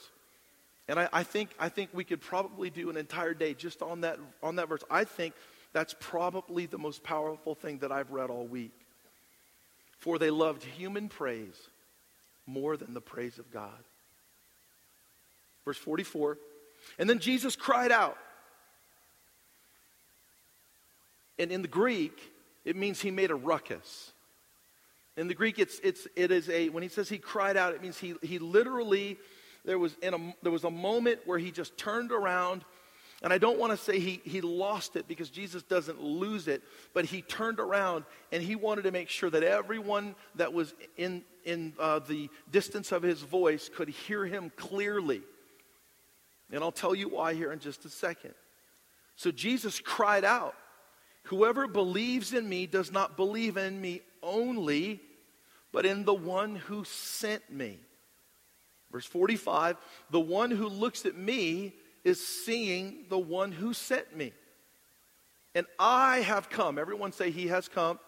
And 0.89 0.99
I, 0.99 1.07
I, 1.13 1.23
think, 1.23 1.51
I 1.57 1.69
think 1.69 1.91
we 1.93 2.03
could 2.03 2.19
probably 2.19 2.69
do 2.69 2.89
an 2.89 2.97
entire 2.97 3.33
day 3.33 3.53
just 3.53 3.81
on 3.81 4.01
that, 4.01 4.19
on 4.43 4.57
that 4.57 4.67
verse. 4.67 4.83
I 4.91 5.05
think 5.05 5.33
that's 5.71 5.95
probably 5.97 6.65
the 6.65 6.77
most 6.77 7.03
powerful 7.03 7.55
thing 7.55 7.77
that 7.77 7.93
I've 7.93 8.11
read 8.11 8.29
all 8.29 8.45
week. 8.45 8.73
For 9.99 10.19
they 10.19 10.29
loved 10.29 10.61
human 10.61 11.07
praise 11.07 11.55
more 12.45 12.75
than 12.75 12.93
the 12.93 12.99
praise 12.99 13.39
of 13.39 13.49
God. 13.49 13.79
Verse 15.63 15.77
44 15.77 16.37
And 16.99 17.09
then 17.09 17.19
Jesus 17.19 17.55
cried 17.55 17.93
out. 17.93 18.17
And 21.39 21.49
in 21.49 21.61
the 21.61 21.69
Greek, 21.69 22.19
it 22.65 22.75
means 22.75 22.99
he 22.99 23.09
made 23.09 23.31
a 23.31 23.35
ruckus. 23.35 24.11
In 25.17 25.27
the 25.27 25.33
Greek, 25.33 25.59
it's, 25.59 25.79
it's, 25.83 26.07
it 26.15 26.31
is 26.31 26.49
a, 26.49 26.69
when 26.69 26.83
he 26.83 26.89
says 26.89 27.09
he 27.09 27.17
cried 27.17 27.57
out, 27.57 27.73
it 27.73 27.81
means 27.81 27.97
he, 27.97 28.13
he 28.21 28.39
literally, 28.39 29.17
there 29.65 29.79
was, 29.79 29.95
in 30.01 30.13
a, 30.13 30.35
there 30.43 30.51
was 30.51 30.63
a 30.63 30.71
moment 30.71 31.19
where 31.25 31.39
he 31.39 31.51
just 31.51 31.77
turned 31.77 32.11
around 32.11 32.63
and 33.23 33.33
I 33.33 33.39
don't 33.39 33.57
want 33.57 33.71
to 33.71 33.77
say 33.77 33.99
he, 33.99 34.21
he 34.23 34.41
lost 34.41 34.95
it 34.95 35.07
because 35.07 35.29
Jesus 35.29 35.63
doesn't 35.63 36.01
lose 36.01 36.47
it, 36.47 36.61
but 36.93 37.05
he 37.05 37.23
turned 37.23 37.59
around 37.59 38.05
and 38.31 38.43
he 38.43 38.55
wanted 38.55 38.83
to 38.83 38.91
make 38.91 39.09
sure 39.09 39.29
that 39.31 39.41
everyone 39.41 40.15
that 40.35 40.53
was 40.53 40.75
in, 40.97 41.23
in 41.43 41.73
uh, 41.79 41.99
the 41.99 42.29
distance 42.51 42.91
of 42.91 43.01
his 43.01 43.21
voice 43.21 43.69
could 43.73 43.89
hear 43.89 44.25
him 44.25 44.51
clearly. 44.55 45.23
And 46.51 46.63
I'll 46.63 46.71
tell 46.71 46.93
you 46.93 47.09
why 47.09 47.33
here 47.33 47.51
in 47.51 47.59
just 47.59 47.85
a 47.85 47.89
second. 47.89 48.35
So 49.15 49.31
Jesus 49.31 49.79
cried 49.79 50.23
out, 50.23 50.55
Whoever 51.23 51.67
believes 51.67 52.33
in 52.33 52.47
me 52.47 52.67
does 52.67 52.89
not 52.91 53.17
believe 53.17 53.57
in 53.57 53.81
me 53.81 54.01
only, 54.23 55.01
but 55.71 55.85
in 55.85 56.05
the 56.05 56.13
one 56.13 56.55
who 56.55 56.83
sent 56.83 57.49
me. 57.51 57.79
Verse 58.91 59.05
45 59.05 59.77
The 60.09 60.19
one 60.19 60.51
who 60.51 60.67
looks 60.67 61.05
at 61.05 61.17
me 61.17 61.73
is 62.03 62.25
seeing 62.25 63.05
the 63.09 63.19
one 63.19 63.51
who 63.51 63.73
sent 63.73 64.15
me. 64.15 64.33
And 65.53 65.65
I 65.79 66.19
have 66.19 66.49
come, 66.49 66.77
everyone 66.77 67.11
say, 67.11 67.31
He 67.31 67.47
has 67.47 67.67
come. 67.67 67.99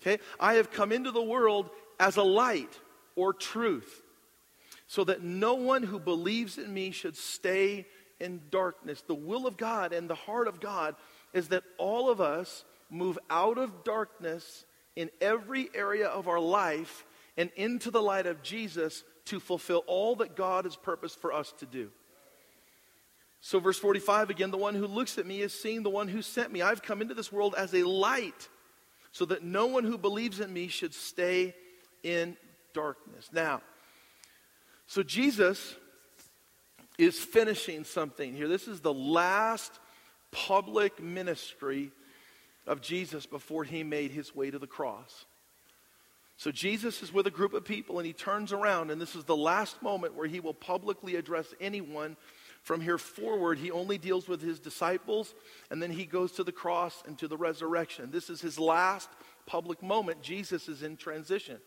Okay? 0.00 0.22
I 0.38 0.54
have 0.54 0.70
come 0.70 0.92
into 0.92 1.10
the 1.10 1.22
world 1.22 1.70
as 1.98 2.16
a 2.16 2.22
light 2.22 2.78
or 3.14 3.32
truth, 3.32 4.02
so 4.86 5.04
that 5.04 5.22
no 5.22 5.54
one 5.54 5.82
who 5.82 5.98
believes 5.98 6.58
in 6.58 6.72
me 6.72 6.90
should 6.90 7.16
stay 7.16 7.86
in 8.20 8.40
darkness. 8.50 9.02
The 9.06 9.14
will 9.14 9.46
of 9.46 9.56
God 9.56 9.92
and 9.92 10.08
the 10.08 10.14
heart 10.14 10.48
of 10.48 10.60
God 10.60 10.96
is 11.32 11.48
that 11.48 11.64
all 11.78 12.10
of 12.10 12.20
us 12.20 12.64
move 12.90 13.18
out 13.30 13.58
of 13.58 13.84
darkness 13.84 14.64
in 14.96 15.10
every 15.20 15.68
area 15.74 16.08
of 16.08 16.26
our 16.26 16.40
life 16.40 17.04
and 17.36 17.50
into 17.54 17.90
the 17.90 18.02
light 18.02 18.26
of 18.26 18.42
Jesus 18.42 19.04
to 19.26 19.38
fulfill 19.38 19.84
all 19.86 20.16
that 20.16 20.34
God 20.34 20.64
has 20.64 20.74
purposed 20.74 21.20
for 21.20 21.32
us 21.32 21.52
to 21.58 21.66
do. 21.66 21.90
So, 23.40 23.60
verse 23.60 23.78
45 23.78 24.30
again, 24.30 24.50
the 24.50 24.56
one 24.56 24.74
who 24.74 24.86
looks 24.86 25.18
at 25.18 25.26
me 25.26 25.40
is 25.40 25.52
seeing 25.52 25.82
the 25.82 25.90
one 25.90 26.08
who 26.08 26.22
sent 26.22 26.50
me. 26.50 26.62
I've 26.62 26.82
come 26.82 27.02
into 27.02 27.14
this 27.14 27.30
world 27.30 27.54
as 27.56 27.74
a 27.74 27.84
light 27.84 28.48
so 29.12 29.24
that 29.26 29.44
no 29.44 29.66
one 29.66 29.84
who 29.84 29.98
believes 29.98 30.40
in 30.40 30.52
me 30.52 30.68
should 30.68 30.94
stay 30.94 31.54
in 32.02 32.36
darkness. 32.72 33.28
Now, 33.32 33.62
so 34.86 35.02
Jesus 35.02 35.74
is 36.98 37.18
finishing 37.18 37.84
something 37.84 38.34
here. 38.34 38.48
This 38.48 38.68
is 38.68 38.80
the 38.80 38.94
last 38.94 39.72
public 40.30 41.02
ministry 41.02 41.92
of 42.66 42.80
Jesus 42.80 43.26
before 43.26 43.64
he 43.64 43.82
made 43.82 44.10
his 44.10 44.34
way 44.34 44.50
to 44.50 44.58
the 44.58 44.66
cross. 44.66 45.26
So 46.36 46.50
Jesus 46.50 47.02
is 47.02 47.12
with 47.12 47.26
a 47.26 47.30
group 47.30 47.54
of 47.54 47.64
people 47.64 47.98
and 47.98 48.06
he 48.06 48.12
turns 48.12 48.52
around, 48.52 48.90
and 48.90 49.00
this 49.00 49.16
is 49.16 49.24
the 49.24 49.36
last 49.36 49.82
moment 49.82 50.14
where 50.14 50.26
he 50.26 50.40
will 50.40 50.54
publicly 50.54 51.16
address 51.16 51.54
anyone 51.60 52.16
from 52.66 52.80
here 52.80 52.98
forward, 52.98 53.58
he 53.58 53.70
only 53.70 53.96
deals 53.96 54.26
with 54.26 54.42
his 54.42 54.58
disciples, 54.58 55.36
and 55.70 55.80
then 55.80 55.92
he 55.92 56.04
goes 56.04 56.32
to 56.32 56.42
the 56.42 56.50
cross 56.50 57.00
and 57.06 57.16
to 57.18 57.28
the 57.28 57.36
resurrection. 57.36 58.10
This 58.10 58.28
is 58.28 58.40
his 58.40 58.58
last 58.58 59.08
public 59.46 59.84
moment. 59.84 60.20
Jesus 60.20 60.68
is 60.68 60.82
in 60.82 60.96
transition. 60.96 61.58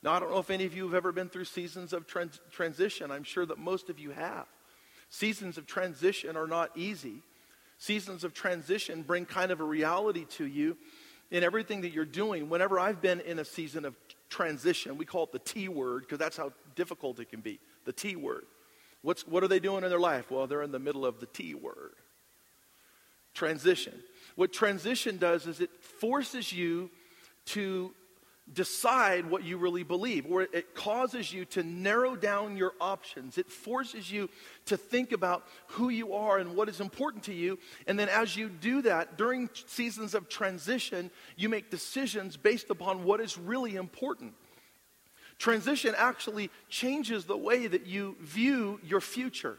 Now, 0.00 0.12
I 0.12 0.20
don't 0.20 0.30
know 0.30 0.38
if 0.38 0.50
any 0.50 0.64
of 0.64 0.76
you 0.76 0.84
have 0.84 0.94
ever 0.94 1.10
been 1.10 1.28
through 1.28 1.46
seasons 1.46 1.92
of 1.92 2.06
trans- 2.06 2.40
transition. 2.52 3.10
I'm 3.10 3.24
sure 3.24 3.44
that 3.46 3.58
most 3.58 3.90
of 3.90 3.98
you 3.98 4.10
have. 4.10 4.46
Seasons 5.10 5.58
of 5.58 5.66
transition 5.66 6.36
are 6.36 6.46
not 6.46 6.70
easy. 6.76 7.24
Seasons 7.82 8.22
of 8.22 8.32
transition 8.32 9.02
bring 9.02 9.26
kind 9.26 9.50
of 9.50 9.58
a 9.58 9.64
reality 9.64 10.24
to 10.36 10.46
you 10.46 10.76
in 11.32 11.42
everything 11.42 11.80
that 11.80 11.90
you're 11.90 12.04
doing. 12.04 12.48
Whenever 12.48 12.78
I've 12.78 13.02
been 13.02 13.18
in 13.18 13.40
a 13.40 13.44
season 13.44 13.84
of 13.84 13.96
transition, 14.30 14.96
we 14.96 15.04
call 15.04 15.24
it 15.24 15.32
the 15.32 15.40
T 15.40 15.66
word 15.66 16.02
because 16.02 16.20
that's 16.20 16.36
how 16.36 16.52
difficult 16.76 17.18
it 17.18 17.28
can 17.28 17.40
be 17.40 17.58
the 17.84 17.92
T 17.92 18.14
word. 18.14 18.44
What's, 19.02 19.26
what 19.26 19.42
are 19.42 19.48
they 19.48 19.58
doing 19.58 19.82
in 19.82 19.90
their 19.90 19.98
life? 19.98 20.30
Well, 20.30 20.46
they're 20.46 20.62
in 20.62 20.70
the 20.70 20.78
middle 20.78 21.04
of 21.04 21.18
the 21.18 21.26
T 21.26 21.56
word 21.56 21.94
transition. 23.34 23.94
What 24.36 24.52
transition 24.52 25.16
does 25.16 25.48
is 25.48 25.58
it 25.58 25.70
forces 25.82 26.52
you 26.52 26.88
to 27.46 27.92
decide 28.52 29.30
what 29.30 29.44
you 29.44 29.56
really 29.56 29.82
believe, 29.82 30.26
or 30.26 30.42
it 30.42 30.74
causes 30.74 31.32
you 31.32 31.44
to 31.46 31.62
narrow 31.62 32.16
down 32.16 32.56
your 32.56 32.72
options. 32.80 33.38
It 33.38 33.50
forces 33.50 34.10
you 34.10 34.28
to 34.66 34.76
think 34.76 35.12
about 35.12 35.46
who 35.68 35.88
you 35.88 36.14
are 36.14 36.38
and 36.38 36.54
what 36.54 36.68
is 36.68 36.80
important 36.80 37.24
to 37.24 37.34
you. 37.34 37.58
And 37.86 37.98
then, 37.98 38.08
as 38.08 38.36
you 38.36 38.48
do 38.48 38.82
that, 38.82 39.16
during 39.16 39.48
seasons 39.66 40.14
of 40.14 40.28
transition, 40.28 41.10
you 41.36 41.48
make 41.48 41.70
decisions 41.70 42.36
based 42.36 42.70
upon 42.70 43.04
what 43.04 43.20
is 43.20 43.38
really 43.38 43.76
important. 43.76 44.34
Transition 45.38 45.94
actually 45.96 46.50
changes 46.68 47.24
the 47.24 47.36
way 47.36 47.66
that 47.66 47.86
you 47.86 48.16
view 48.20 48.80
your 48.82 49.00
future 49.00 49.58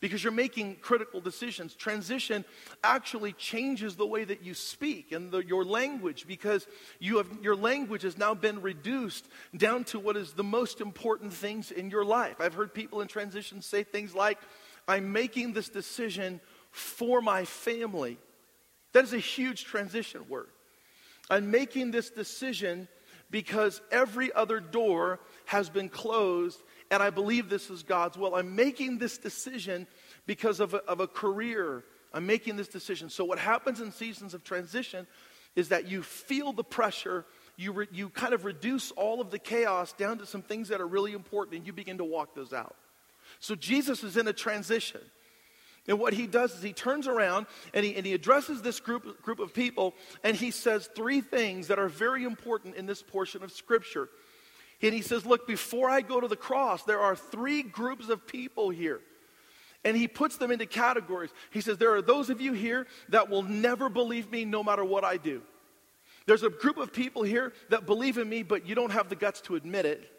because 0.00 0.22
you're 0.22 0.32
making 0.32 0.76
critical 0.76 1.20
decisions. 1.20 1.74
Transition 1.74 2.44
actually 2.84 3.32
changes 3.32 3.96
the 3.96 4.06
way 4.06 4.24
that 4.24 4.42
you 4.42 4.52
speak 4.52 5.12
and 5.12 5.30
the, 5.30 5.38
your 5.38 5.64
language 5.64 6.26
because 6.26 6.66
you 6.98 7.16
have, 7.16 7.28
your 7.40 7.56
language 7.56 8.02
has 8.02 8.18
now 8.18 8.34
been 8.34 8.60
reduced 8.60 9.26
down 9.56 9.84
to 9.84 9.98
what 9.98 10.16
is 10.16 10.32
the 10.32 10.44
most 10.44 10.80
important 10.80 11.32
things 11.32 11.70
in 11.70 11.90
your 11.90 12.04
life. 12.04 12.40
I've 12.40 12.54
heard 12.54 12.74
people 12.74 13.00
in 13.00 13.08
transition 13.08 13.62
say 13.62 13.84
things 13.84 14.14
like, 14.14 14.38
I'm 14.86 15.12
making 15.12 15.54
this 15.54 15.68
decision 15.68 16.40
for 16.70 17.22
my 17.22 17.44
family. 17.44 18.18
That 18.92 19.04
is 19.04 19.14
a 19.14 19.18
huge 19.18 19.64
transition 19.64 20.28
word. 20.28 20.48
I'm 21.30 21.50
making 21.50 21.90
this 21.90 22.10
decision 22.10 22.86
because 23.30 23.80
every 23.90 24.32
other 24.32 24.60
door 24.60 25.20
has 25.46 25.68
been 25.68 25.88
closed, 25.88 26.62
and 26.90 27.02
I 27.02 27.10
believe 27.10 27.48
this 27.48 27.70
is 27.70 27.82
God's 27.82 28.16
will. 28.16 28.34
I'm 28.34 28.54
making 28.54 28.98
this 28.98 29.18
decision 29.18 29.86
because 30.26 30.60
of 30.60 30.74
a, 30.74 30.78
of 30.84 31.00
a 31.00 31.06
career. 31.06 31.84
I'm 32.12 32.26
making 32.26 32.56
this 32.56 32.68
decision. 32.68 33.10
So, 33.10 33.24
what 33.24 33.38
happens 33.38 33.80
in 33.80 33.92
seasons 33.92 34.34
of 34.34 34.44
transition 34.44 35.06
is 35.54 35.70
that 35.70 35.88
you 35.88 36.02
feel 36.02 36.52
the 36.52 36.64
pressure, 36.64 37.24
you, 37.56 37.72
re, 37.72 37.86
you 37.92 38.08
kind 38.10 38.34
of 38.34 38.44
reduce 38.44 38.90
all 38.92 39.20
of 39.20 39.30
the 39.30 39.38
chaos 39.38 39.92
down 39.92 40.18
to 40.18 40.26
some 40.26 40.42
things 40.42 40.68
that 40.68 40.80
are 40.80 40.86
really 40.86 41.12
important, 41.12 41.56
and 41.56 41.66
you 41.66 41.72
begin 41.72 41.98
to 41.98 42.04
walk 42.04 42.34
those 42.34 42.52
out. 42.52 42.76
So, 43.40 43.54
Jesus 43.54 44.04
is 44.04 44.16
in 44.16 44.28
a 44.28 44.32
transition. 44.32 45.00
And 45.88 46.00
what 46.00 46.14
he 46.14 46.26
does 46.26 46.54
is 46.54 46.62
he 46.62 46.72
turns 46.72 47.06
around 47.06 47.46
and 47.72 47.84
he, 47.84 47.94
and 47.94 48.04
he 48.04 48.12
addresses 48.12 48.60
this 48.60 48.80
group, 48.80 49.22
group 49.22 49.38
of 49.38 49.54
people 49.54 49.94
and 50.24 50.36
he 50.36 50.50
says 50.50 50.88
three 50.96 51.20
things 51.20 51.68
that 51.68 51.78
are 51.78 51.88
very 51.88 52.24
important 52.24 52.74
in 52.74 52.86
this 52.86 53.02
portion 53.02 53.44
of 53.44 53.52
Scripture. 53.52 54.08
And 54.82 54.94
he 54.94 55.02
says, 55.02 55.24
Look, 55.24 55.46
before 55.46 55.88
I 55.88 56.00
go 56.00 56.20
to 56.20 56.28
the 56.28 56.36
cross, 56.36 56.82
there 56.84 57.00
are 57.00 57.16
three 57.16 57.62
groups 57.62 58.08
of 58.08 58.26
people 58.26 58.70
here. 58.70 59.00
And 59.84 59.96
he 59.96 60.08
puts 60.08 60.36
them 60.36 60.50
into 60.50 60.66
categories. 60.66 61.30
He 61.50 61.60
says, 61.60 61.78
There 61.78 61.94
are 61.94 62.02
those 62.02 62.30
of 62.30 62.40
you 62.40 62.52
here 62.52 62.86
that 63.08 63.30
will 63.30 63.42
never 63.42 63.88
believe 63.88 64.30
me 64.30 64.44
no 64.44 64.62
matter 64.62 64.84
what 64.84 65.04
I 65.04 65.16
do. 65.16 65.42
There's 66.26 66.42
a 66.42 66.50
group 66.50 66.76
of 66.76 66.92
people 66.92 67.22
here 67.22 67.52
that 67.70 67.86
believe 67.86 68.18
in 68.18 68.28
me, 68.28 68.42
but 68.42 68.66
you 68.66 68.74
don't 68.74 68.90
have 68.90 69.08
the 69.08 69.14
guts 69.14 69.40
to 69.42 69.54
admit 69.54 69.86
it. 69.86 70.10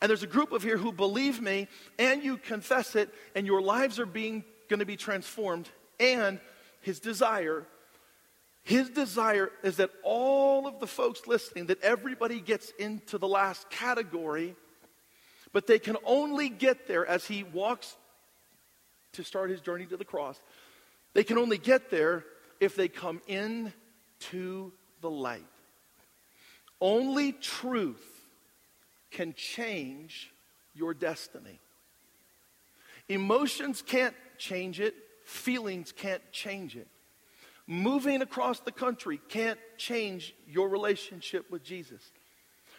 And 0.00 0.08
there's 0.08 0.22
a 0.22 0.26
group 0.28 0.52
of 0.52 0.62
here 0.62 0.76
who 0.76 0.92
believe 0.92 1.40
me 1.40 1.68
and 1.98 2.22
you 2.22 2.36
confess 2.38 2.96
it, 2.96 3.10
and 3.34 3.46
your 3.46 3.62
lives 3.62 3.98
are 3.98 4.06
being 4.06 4.44
going 4.68 4.80
to 4.80 4.86
be 4.86 4.96
transformed. 4.96 5.68
And 6.00 6.40
his 6.80 7.00
desire, 7.00 7.66
his 8.66 8.90
desire 8.90 9.52
is 9.62 9.76
that 9.76 9.90
all 10.02 10.66
of 10.66 10.80
the 10.80 10.88
folks 10.88 11.28
listening, 11.28 11.66
that 11.66 11.80
everybody 11.84 12.40
gets 12.40 12.72
into 12.80 13.16
the 13.16 13.28
last 13.28 13.70
category, 13.70 14.56
but 15.52 15.68
they 15.68 15.78
can 15.78 15.96
only 16.04 16.48
get 16.48 16.88
there 16.88 17.06
as 17.06 17.24
he 17.24 17.44
walks 17.44 17.96
to 19.12 19.22
start 19.22 19.50
his 19.50 19.60
journey 19.60 19.86
to 19.86 19.96
the 19.96 20.04
cross. 20.04 20.40
They 21.14 21.22
can 21.22 21.38
only 21.38 21.58
get 21.58 21.90
there 21.90 22.24
if 22.58 22.74
they 22.74 22.88
come 22.88 23.22
in 23.28 23.72
to 24.30 24.72
the 25.00 25.10
light. 25.10 25.46
Only 26.80 27.30
truth 27.30 28.26
can 29.12 29.32
change 29.34 30.32
your 30.74 30.92
destiny. 30.92 31.60
Emotions 33.08 33.80
can't 33.80 34.16
change 34.38 34.80
it, 34.80 34.96
feelings 35.24 35.92
can't 35.92 36.22
change 36.32 36.74
it. 36.74 36.88
Moving 37.66 38.22
across 38.22 38.60
the 38.60 38.72
country 38.72 39.20
can't 39.28 39.58
change 39.76 40.34
your 40.46 40.68
relationship 40.68 41.50
with 41.50 41.64
Jesus. 41.64 42.00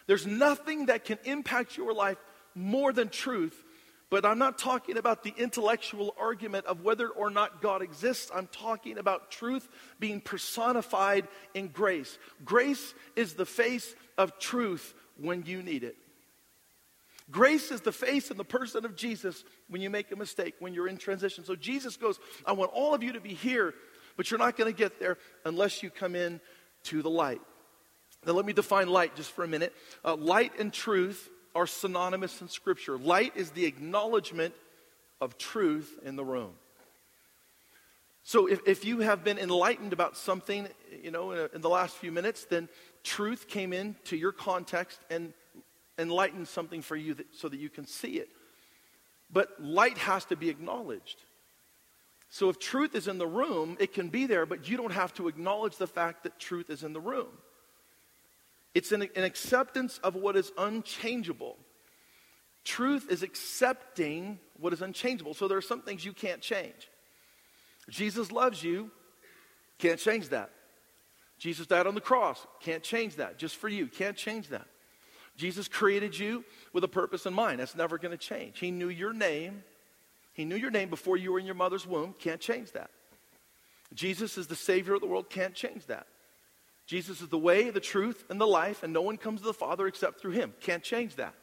There's 0.06 0.26
nothing 0.26 0.86
that 0.86 1.04
can 1.04 1.18
impact 1.24 1.76
your 1.76 1.92
life 1.92 2.16
more 2.54 2.92
than 2.94 3.10
truth, 3.10 3.62
but 4.08 4.24
I'm 4.24 4.38
not 4.38 4.56
talking 4.56 4.96
about 4.96 5.22
the 5.22 5.34
intellectual 5.36 6.14
argument 6.18 6.64
of 6.64 6.80
whether 6.80 7.08
or 7.08 7.28
not 7.28 7.60
God 7.60 7.82
exists. 7.82 8.30
I'm 8.34 8.46
talking 8.46 8.96
about 8.96 9.30
truth 9.30 9.68
being 10.00 10.22
personified 10.22 11.28
in 11.52 11.68
grace. 11.68 12.18
Grace 12.42 12.94
is 13.16 13.34
the 13.34 13.44
face 13.44 13.94
of 14.16 14.38
truth 14.38 14.94
when 15.20 15.44
you 15.44 15.62
need 15.62 15.84
it. 15.84 15.96
Grace 17.30 17.70
is 17.70 17.82
the 17.82 17.92
face 17.92 18.30
and 18.30 18.40
the 18.40 18.44
person 18.44 18.86
of 18.86 18.96
Jesus 18.96 19.44
when 19.68 19.82
you 19.82 19.90
make 19.90 20.10
a 20.10 20.16
mistake, 20.16 20.54
when 20.60 20.72
you're 20.72 20.88
in 20.88 20.96
transition. 20.96 21.44
So 21.44 21.54
Jesus 21.54 21.98
goes, 21.98 22.18
I 22.46 22.52
want 22.52 22.70
all 22.72 22.94
of 22.94 23.02
you 23.02 23.12
to 23.12 23.20
be 23.20 23.34
here, 23.34 23.74
but 24.18 24.30
you're 24.30 24.38
not 24.38 24.56
going 24.56 24.70
to 24.70 24.76
get 24.76 24.98
there 24.98 25.16
unless 25.44 25.82
you 25.82 25.90
come 25.90 26.16
in 26.16 26.40
to 26.82 27.00
the 27.02 27.08
light. 27.08 27.40
Now, 28.26 28.32
let 28.32 28.44
me 28.44 28.52
define 28.52 28.88
light 28.88 29.14
just 29.14 29.30
for 29.30 29.44
a 29.44 29.48
minute. 29.48 29.72
Uh, 30.04 30.16
light 30.16 30.52
and 30.58 30.72
truth 30.72 31.30
are 31.54 31.68
synonymous 31.68 32.42
in 32.42 32.48
Scripture. 32.48 32.98
Light 32.98 33.32
is 33.36 33.52
the 33.52 33.64
acknowledgement 33.64 34.54
of 35.20 35.38
truth 35.38 36.00
in 36.04 36.16
the 36.16 36.24
room. 36.24 36.50
So 38.24 38.46
if, 38.46 38.60
if 38.66 38.84
you 38.84 38.98
have 39.00 39.22
been 39.22 39.38
enlightened 39.38 39.92
about 39.92 40.16
something, 40.16 40.66
you 41.00 41.12
know, 41.12 41.30
in, 41.30 41.48
in 41.54 41.60
the 41.60 41.70
last 41.70 41.94
few 41.94 42.10
minutes, 42.10 42.44
then 42.44 42.68
truth 43.04 43.46
came 43.46 43.72
into 43.72 44.16
your 44.16 44.32
context 44.32 44.98
and 45.10 45.32
enlightened 45.96 46.48
something 46.48 46.82
for 46.82 46.96
you 46.96 47.14
that, 47.14 47.26
so 47.36 47.48
that 47.48 47.60
you 47.60 47.70
can 47.70 47.86
see 47.86 48.18
it. 48.18 48.28
But 49.32 49.62
light 49.62 49.98
has 49.98 50.24
to 50.26 50.36
be 50.36 50.48
acknowledged. 50.48 51.22
So 52.30 52.48
if 52.48 52.58
truth 52.58 52.94
is 52.94 53.08
in 53.08 53.18
the 53.18 53.26
room, 53.26 53.76
it 53.80 53.94
can 53.94 54.08
be 54.08 54.26
there, 54.26 54.44
but 54.44 54.68
you 54.68 54.76
don't 54.76 54.92
have 54.92 55.14
to 55.14 55.28
acknowledge 55.28 55.76
the 55.76 55.86
fact 55.86 56.24
that 56.24 56.38
truth 56.38 56.68
is 56.68 56.82
in 56.82 56.92
the 56.92 57.00
room. 57.00 57.28
It's 58.74 58.92
an, 58.92 59.02
an 59.16 59.24
acceptance 59.24 59.98
of 60.04 60.14
what 60.14 60.36
is 60.36 60.52
unchangeable. 60.58 61.56
Truth 62.64 63.10
is 63.10 63.22
accepting 63.22 64.38
what 64.58 64.72
is 64.72 64.82
unchangeable. 64.82 65.32
So 65.32 65.48
there 65.48 65.56
are 65.56 65.62
some 65.62 65.80
things 65.80 66.04
you 66.04 66.12
can't 66.12 66.42
change. 66.42 66.90
Jesus 67.88 68.30
loves 68.30 68.62
you, 68.62 68.90
can't 69.78 69.98
change 69.98 70.28
that. 70.28 70.50
Jesus 71.38 71.66
died 71.66 71.86
on 71.86 71.94
the 71.94 72.00
cross, 72.00 72.46
can't 72.60 72.82
change 72.82 73.16
that. 73.16 73.38
Just 73.38 73.56
for 73.56 73.68
you, 73.68 73.86
can't 73.86 74.16
change 74.16 74.48
that. 74.48 74.66
Jesus 75.36 75.68
created 75.68 76.18
you 76.18 76.44
with 76.72 76.84
a 76.84 76.88
purpose 76.88 77.24
in 77.24 77.32
mind. 77.32 77.60
That's 77.60 77.76
never 77.76 77.96
going 77.96 78.10
to 78.10 78.18
change. 78.18 78.58
He 78.58 78.70
knew 78.70 78.88
your 78.88 79.12
name. 79.12 79.62
He 80.38 80.44
knew 80.44 80.54
your 80.54 80.70
name 80.70 80.88
before 80.88 81.16
you 81.16 81.32
were 81.32 81.40
in 81.40 81.46
your 81.46 81.56
mother's 81.56 81.84
womb. 81.84 82.14
Can't 82.16 82.40
change 82.40 82.70
that. 82.70 82.90
Jesus 83.92 84.38
is 84.38 84.46
the 84.46 84.54
Savior 84.54 84.94
of 84.94 85.00
the 85.00 85.08
world. 85.08 85.28
Can't 85.28 85.52
change 85.52 85.86
that. 85.86 86.06
Jesus 86.86 87.20
is 87.20 87.26
the 87.26 87.36
way, 87.36 87.70
the 87.70 87.80
truth, 87.80 88.24
and 88.30 88.40
the 88.40 88.46
life, 88.46 88.84
and 88.84 88.92
no 88.92 89.02
one 89.02 89.16
comes 89.16 89.40
to 89.40 89.46
the 89.48 89.52
Father 89.52 89.88
except 89.88 90.20
through 90.20 90.30
Him. 90.30 90.54
Can't 90.60 90.84
change 90.84 91.16
that. 91.16 91.34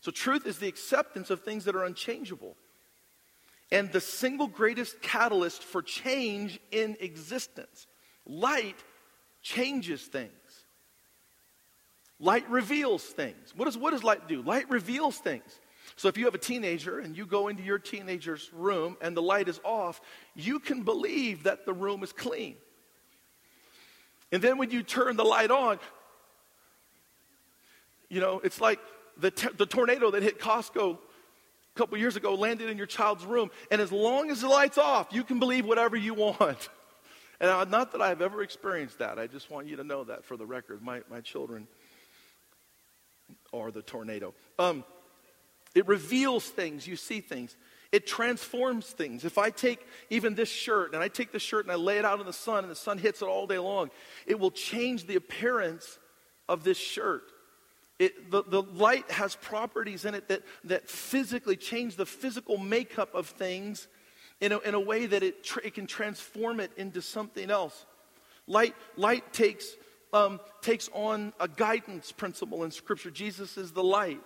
So, 0.00 0.10
truth 0.10 0.46
is 0.46 0.56
the 0.56 0.68
acceptance 0.68 1.28
of 1.28 1.42
things 1.42 1.66
that 1.66 1.76
are 1.76 1.84
unchangeable. 1.84 2.56
And 3.70 3.92
the 3.92 4.00
single 4.00 4.46
greatest 4.46 5.02
catalyst 5.02 5.62
for 5.62 5.82
change 5.82 6.58
in 6.70 6.96
existence. 7.00 7.86
Light 8.24 8.82
changes 9.42 10.00
things. 10.00 10.30
Light 12.18 12.48
reveals 12.48 13.04
things. 13.04 13.52
What 13.54 13.66
does, 13.66 13.76
what 13.76 13.90
does 13.90 14.02
light 14.02 14.28
do? 14.28 14.40
Light 14.40 14.70
reveals 14.70 15.18
things. 15.18 15.60
So 15.98 16.06
if 16.06 16.16
you 16.16 16.26
have 16.26 16.34
a 16.36 16.38
teenager 16.38 17.00
and 17.00 17.16
you 17.16 17.26
go 17.26 17.48
into 17.48 17.64
your 17.64 17.80
teenager's 17.80 18.52
room 18.52 18.96
and 19.00 19.16
the 19.16 19.20
light 19.20 19.48
is 19.48 19.60
off, 19.64 20.00
you 20.36 20.60
can 20.60 20.84
believe 20.84 21.42
that 21.42 21.66
the 21.66 21.72
room 21.72 22.04
is 22.04 22.12
clean. 22.12 22.54
And 24.30 24.40
then 24.40 24.58
when 24.58 24.70
you 24.70 24.84
turn 24.84 25.16
the 25.16 25.24
light 25.24 25.50
on, 25.50 25.80
you 28.08 28.20
know, 28.20 28.40
it's 28.44 28.60
like 28.60 28.78
the, 29.16 29.32
t- 29.32 29.48
the 29.56 29.66
tornado 29.66 30.12
that 30.12 30.22
hit 30.22 30.38
Costco 30.38 30.94
a 30.94 30.98
couple 31.78 31.98
years 31.98 32.14
ago 32.14 32.34
landed 32.34 32.70
in 32.70 32.78
your 32.78 32.86
child's 32.86 33.26
room. 33.26 33.50
And 33.72 33.80
as 33.80 33.90
long 33.90 34.30
as 34.30 34.42
the 34.42 34.48
light's 34.48 34.78
off, 34.78 35.08
you 35.10 35.24
can 35.24 35.40
believe 35.40 35.66
whatever 35.66 35.96
you 35.96 36.14
want. 36.14 36.68
And 37.40 37.70
not 37.70 37.92
that 37.92 38.02
I've 38.02 38.20
ever 38.20 38.42
experienced 38.42 38.98
that. 38.98 39.16
I 39.16 39.28
just 39.28 39.48
want 39.48 39.68
you 39.68 39.76
to 39.76 39.84
know 39.84 40.02
that 40.02 40.24
for 40.24 40.36
the 40.36 40.44
record. 40.44 40.82
My, 40.82 41.02
my 41.08 41.20
children 41.20 41.68
are 43.52 43.70
the 43.70 43.80
tornado. 43.80 44.34
Um, 44.58 44.82
it 45.78 45.86
reveals 45.86 46.44
things, 46.44 46.88
you 46.88 46.96
see 46.96 47.20
things. 47.20 47.56
It 47.92 48.04
transforms 48.04 48.86
things. 48.86 49.24
If 49.24 49.38
I 49.38 49.50
take 49.50 49.86
even 50.10 50.34
this 50.34 50.48
shirt 50.48 50.92
and 50.92 51.02
I 51.02 51.06
take 51.06 51.30
the 51.30 51.38
shirt 51.38 51.64
and 51.64 51.72
I 51.72 51.76
lay 51.76 51.98
it 51.98 52.04
out 52.04 52.18
in 52.18 52.26
the 52.26 52.32
sun 52.32 52.64
and 52.64 52.70
the 52.70 52.76
sun 52.76 52.98
hits 52.98 53.22
it 53.22 53.26
all 53.26 53.46
day 53.46 53.58
long, 53.58 53.90
it 54.26 54.40
will 54.40 54.50
change 54.50 55.06
the 55.06 55.14
appearance 55.14 55.98
of 56.48 56.64
this 56.64 56.76
shirt. 56.76 57.30
It, 58.00 58.28
the, 58.30 58.42
the 58.42 58.62
light 58.62 59.08
has 59.10 59.36
properties 59.36 60.04
in 60.04 60.14
it 60.14 60.28
that, 60.28 60.42
that 60.64 60.88
physically 60.88 61.56
change 61.56 61.94
the 61.94 62.06
physical 62.06 62.58
makeup 62.58 63.14
of 63.14 63.28
things 63.28 63.86
in 64.40 64.50
a, 64.50 64.58
in 64.58 64.74
a 64.74 64.80
way 64.80 65.06
that 65.06 65.22
it, 65.22 65.48
it 65.64 65.74
can 65.74 65.86
transform 65.86 66.58
it 66.58 66.72
into 66.76 67.00
something 67.00 67.50
else. 67.50 67.86
Light, 68.48 68.74
light 68.96 69.32
takes 69.32 69.74
um, 70.12 70.40
takes 70.62 70.88
on 70.94 71.34
a 71.38 71.46
guidance 71.46 72.12
principle 72.12 72.64
in 72.64 72.70
Scripture. 72.70 73.10
Jesus 73.10 73.58
is 73.58 73.72
the 73.72 73.84
light. 73.84 74.20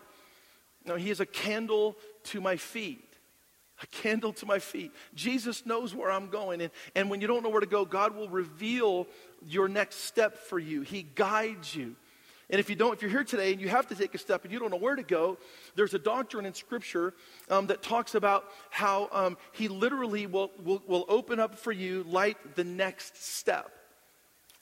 Now, 0.84 0.96
He 0.96 1.10
is 1.10 1.20
a 1.20 1.26
candle 1.26 1.96
to 2.24 2.40
my 2.40 2.56
feet. 2.56 3.08
A 3.82 3.86
candle 3.86 4.32
to 4.34 4.46
my 4.46 4.60
feet. 4.60 4.92
Jesus 5.14 5.66
knows 5.66 5.94
where 5.94 6.10
I'm 6.10 6.28
going. 6.28 6.60
And, 6.60 6.70
and 6.94 7.10
when 7.10 7.20
you 7.20 7.26
don't 7.26 7.42
know 7.42 7.48
where 7.48 7.60
to 7.60 7.66
go, 7.66 7.84
God 7.84 8.14
will 8.14 8.28
reveal 8.28 9.08
your 9.44 9.66
next 9.66 10.04
step 10.04 10.38
for 10.38 10.58
you. 10.58 10.82
He 10.82 11.02
guides 11.02 11.74
you. 11.74 11.96
And 12.48 12.60
if 12.60 12.68
you 12.68 12.76
don't, 12.76 12.92
if 12.92 13.00
you're 13.00 13.10
here 13.10 13.24
today 13.24 13.52
and 13.52 13.60
you 13.60 13.68
have 13.70 13.88
to 13.88 13.94
take 13.94 14.14
a 14.14 14.18
step 14.18 14.44
and 14.44 14.52
you 14.52 14.58
don't 14.58 14.70
know 14.70 14.76
where 14.76 14.94
to 14.94 15.02
go, 15.02 15.38
there's 15.74 15.94
a 15.94 15.98
doctrine 15.98 16.44
in 16.44 16.54
Scripture 16.54 17.14
um, 17.48 17.66
that 17.68 17.82
talks 17.82 18.14
about 18.14 18.44
how 18.70 19.08
um, 19.10 19.38
He 19.52 19.68
literally 19.68 20.26
will, 20.26 20.50
will, 20.62 20.82
will 20.86 21.06
open 21.08 21.40
up 21.40 21.58
for 21.58 21.72
you, 21.72 22.04
light 22.04 22.36
the 22.54 22.64
next 22.64 23.16
step. 23.16 23.70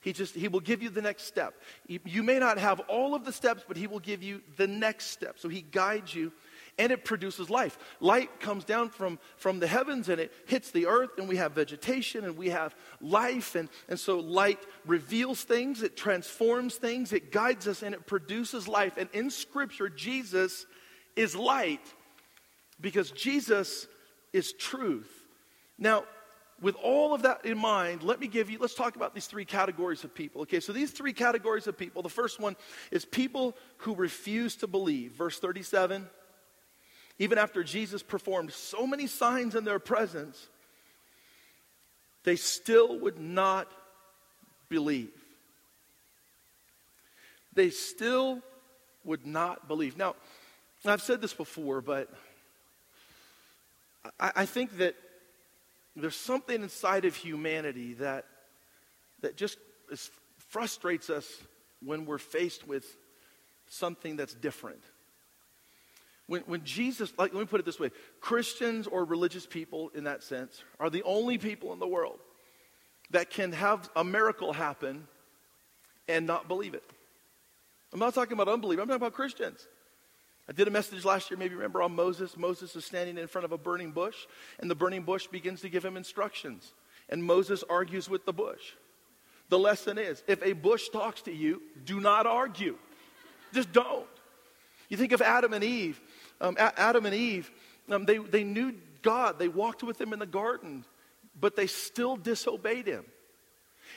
He 0.01 0.13
just, 0.13 0.33
he 0.33 0.47
will 0.47 0.59
give 0.59 0.81
you 0.81 0.89
the 0.89 1.01
next 1.01 1.23
step. 1.23 1.53
You 1.87 2.23
may 2.23 2.39
not 2.39 2.57
have 2.57 2.79
all 2.81 3.13
of 3.13 3.23
the 3.23 3.31
steps, 3.31 3.63
but 3.67 3.77
he 3.77 3.87
will 3.87 3.99
give 3.99 4.23
you 4.23 4.41
the 4.57 4.67
next 4.67 5.07
step. 5.07 5.37
So 5.37 5.47
he 5.47 5.61
guides 5.61 6.13
you 6.13 6.31
and 6.79 6.91
it 6.91 7.05
produces 7.05 7.49
life. 7.49 7.77
Light 7.99 8.39
comes 8.39 8.63
down 8.63 8.89
from, 8.89 9.19
from 9.37 9.59
the 9.59 9.67
heavens 9.67 10.09
and 10.09 10.19
it 10.19 10.33
hits 10.47 10.71
the 10.71 10.87
earth, 10.87 11.11
and 11.17 11.29
we 11.29 11.35
have 11.35 11.51
vegetation 11.51 12.25
and 12.25 12.35
we 12.35 12.49
have 12.49 12.75
life. 12.99 13.55
And, 13.55 13.69
and 13.87 13.99
so 13.99 14.19
light 14.19 14.59
reveals 14.85 15.43
things, 15.43 15.83
it 15.83 15.95
transforms 15.95 16.75
things, 16.75 17.13
it 17.13 17.31
guides 17.31 17.67
us, 17.67 17.83
and 17.83 17.93
it 17.93 18.07
produces 18.07 18.67
life. 18.67 18.97
And 18.97 19.09
in 19.13 19.29
Scripture, 19.29 19.89
Jesus 19.89 20.65
is 21.15 21.35
light 21.35 21.85
because 22.79 23.11
Jesus 23.11 23.87
is 24.33 24.53
truth. 24.53 25.11
Now, 25.77 26.05
with 26.61 26.75
all 26.75 27.13
of 27.13 27.23
that 27.23 27.43
in 27.45 27.57
mind, 27.57 28.03
let 28.03 28.19
me 28.19 28.27
give 28.27 28.49
you, 28.49 28.59
let's 28.59 28.75
talk 28.75 28.95
about 28.95 29.13
these 29.15 29.25
three 29.25 29.45
categories 29.45 30.03
of 30.03 30.13
people. 30.13 30.43
Okay, 30.43 30.59
so 30.59 30.71
these 30.71 30.91
three 30.91 31.13
categories 31.13 31.67
of 31.67 31.77
people 31.77 32.03
the 32.03 32.09
first 32.09 32.39
one 32.39 32.55
is 32.91 33.03
people 33.03 33.55
who 33.77 33.95
refuse 33.95 34.55
to 34.57 34.67
believe. 34.67 35.11
Verse 35.13 35.39
37 35.39 36.07
even 37.21 37.37
after 37.37 37.63
Jesus 37.63 38.01
performed 38.01 38.51
so 38.51 38.87
many 38.87 39.05
signs 39.05 39.53
in 39.53 39.63
their 39.63 39.77
presence, 39.77 40.47
they 42.23 42.35
still 42.35 42.97
would 42.99 43.19
not 43.19 43.71
believe. 44.69 45.11
They 47.53 47.69
still 47.69 48.41
would 49.03 49.27
not 49.27 49.67
believe. 49.67 49.97
Now, 49.97 50.15
I've 50.83 51.03
said 51.03 51.21
this 51.21 51.33
before, 51.33 51.79
but 51.81 52.09
I, 54.19 54.31
I 54.37 54.45
think 54.47 54.77
that 54.77 54.95
there's 55.95 56.15
something 56.15 56.61
inside 56.61 57.05
of 57.05 57.15
humanity 57.15 57.93
that, 57.95 58.25
that 59.21 59.35
just 59.35 59.57
is, 59.91 60.09
frustrates 60.37 61.09
us 61.09 61.27
when 61.83 62.05
we're 62.05 62.17
faced 62.17 62.67
with 62.67 62.85
something 63.67 64.15
that's 64.15 64.33
different. 64.33 64.81
When, 66.27 66.41
when 66.43 66.63
Jesus, 66.63 67.11
like, 67.17 67.33
let 67.33 67.39
me 67.41 67.45
put 67.45 67.59
it 67.59 67.65
this 67.65 67.79
way 67.79 67.91
Christians 68.21 68.87
or 68.87 69.03
religious 69.03 69.45
people 69.45 69.91
in 69.93 70.05
that 70.05 70.23
sense 70.23 70.63
are 70.79 70.89
the 70.89 71.03
only 71.03 71.37
people 71.37 71.73
in 71.73 71.79
the 71.79 71.87
world 71.87 72.19
that 73.09 73.29
can 73.29 73.51
have 73.51 73.89
a 73.95 74.03
miracle 74.03 74.53
happen 74.53 75.07
and 76.07 76.25
not 76.25 76.47
believe 76.47 76.73
it. 76.73 76.83
I'm 77.93 77.99
not 77.99 78.13
talking 78.13 78.33
about 78.33 78.47
unbelief, 78.47 78.79
I'm 78.79 78.87
talking 78.87 79.01
about 79.01 79.13
Christians. 79.13 79.67
I 80.51 80.53
did 80.53 80.67
a 80.67 80.71
message 80.71 81.05
last 81.05 81.31
year, 81.31 81.37
maybe 81.37 81.55
remember, 81.55 81.81
on 81.81 81.95
Moses. 81.95 82.35
Moses 82.35 82.75
is 82.75 82.83
standing 82.83 83.17
in 83.17 83.27
front 83.27 83.45
of 83.45 83.53
a 83.53 83.57
burning 83.57 83.91
bush, 83.91 84.17
and 84.59 84.69
the 84.69 84.75
burning 84.75 85.03
bush 85.03 85.25
begins 85.27 85.61
to 85.61 85.69
give 85.69 85.85
him 85.85 85.95
instructions. 85.95 86.73
And 87.07 87.23
Moses 87.23 87.63
argues 87.69 88.09
with 88.09 88.25
the 88.25 88.33
bush. 88.33 88.73
The 89.47 89.57
lesson 89.57 89.97
is 89.97 90.21
if 90.27 90.43
a 90.43 90.51
bush 90.51 90.89
talks 90.89 91.21
to 91.21 91.31
you, 91.33 91.61
do 91.85 92.01
not 92.01 92.25
argue. 92.25 92.75
Just 93.53 93.71
don't. 93.71 94.05
You 94.89 94.97
think 94.97 95.13
of 95.13 95.21
Adam 95.21 95.53
and 95.53 95.63
Eve. 95.63 96.01
Um, 96.41 96.57
Adam 96.59 97.05
and 97.05 97.15
Eve, 97.15 97.49
um, 97.89 98.03
they, 98.03 98.17
they 98.17 98.43
knew 98.43 98.73
God, 99.03 99.39
they 99.39 99.47
walked 99.47 99.83
with 99.83 100.01
him 100.01 100.11
in 100.11 100.19
the 100.19 100.25
garden, 100.25 100.83
but 101.39 101.55
they 101.55 101.67
still 101.67 102.17
disobeyed 102.17 102.87
him. 102.87 103.05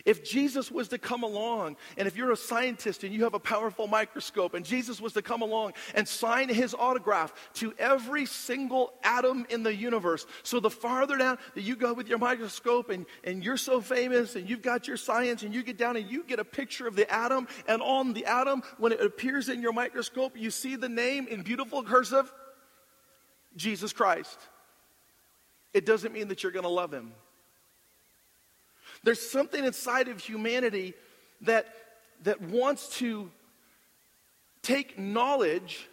If 0.04 0.24
Jesus 0.24 0.70
was 0.70 0.88
to 0.88 0.98
come 0.98 1.22
along, 1.22 1.76
and 1.96 2.08
if 2.08 2.16
you're 2.16 2.32
a 2.32 2.36
scientist 2.36 3.04
and 3.04 3.12
you 3.14 3.24
have 3.24 3.34
a 3.34 3.38
powerful 3.38 3.86
microscope, 3.86 4.54
and 4.54 4.64
Jesus 4.64 5.00
was 5.00 5.12
to 5.14 5.22
come 5.22 5.42
along 5.42 5.72
and 5.94 6.06
sign 6.06 6.48
his 6.48 6.74
autograph 6.74 7.32
to 7.54 7.74
every 7.78 8.26
single 8.26 8.92
atom 9.02 9.46
in 9.50 9.62
the 9.62 9.74
universe, 9.74 10.26
so 10.42 10.60
the 10.60 10.70
farther 10.70 11.16
down 11.16 11.38
that 11.54 11.62
you 11.62 11.76
go 11.76 11.92
with 11.92 12.08
your 12.08 12.18
microscope 12.18 12.90
and, 12.90 13.06
and 13.24 13.44
you're 13.44 13.56
so 13.56 13.80
famous 13.80 14.36
and 14.36 14.48
you've 14.48 14.62
got 14.62 14.88
your 14.88 14.96
science 14.96 15.42
and 15.42 15.54
you 15.54 15.62
get 15.62 15.78
down 15.78 15.96
and 15.96 16.10
you 16.10 16.24
get 16.24 16.38
a 16.38 16.44
picture 16.44 16.86
of 16.86 16.96
the 16.96 17.10
atom, 17.12 17.48
and 17.68 17.82
on 17.82 18.12
the 18.12 18.26
atom, 18.26 18.62
when 18.78 18.92
it 18.92 19.00
appears 19.00 19.48
in 19.48 19.62
your 19.62 19.72
microscope, 19.72 20.36
you 20.36 20.50
see 20.50 20.76
the 20.76 20.88
name 20.88 21.26
in 21.26 21.42
beautiful 21.42 21.82
cursive 21.82 22.32
Jesus 23.56 23.92
Christ. 23.92 24.38
It 25.72 25.86
doesn't 25.86 26.12
mean 26.12 26.28
that 26.28 26.42
you're 26.42 26.52
going 26.52 26.64
to 26.64 26.68
love 26.68 26.92
him. 26.92 27.12
There's 29.04 29.20
something 29.20 29.64
inside 29.64 30.08
of 30.08 30.18
humanity 30.18 30.94
that, 31.42 31.66
that 32.22 32.40
wants 32.40 32.88
to 32.98 33.30
take 34.62 34.98
knowledge 34.98 35.88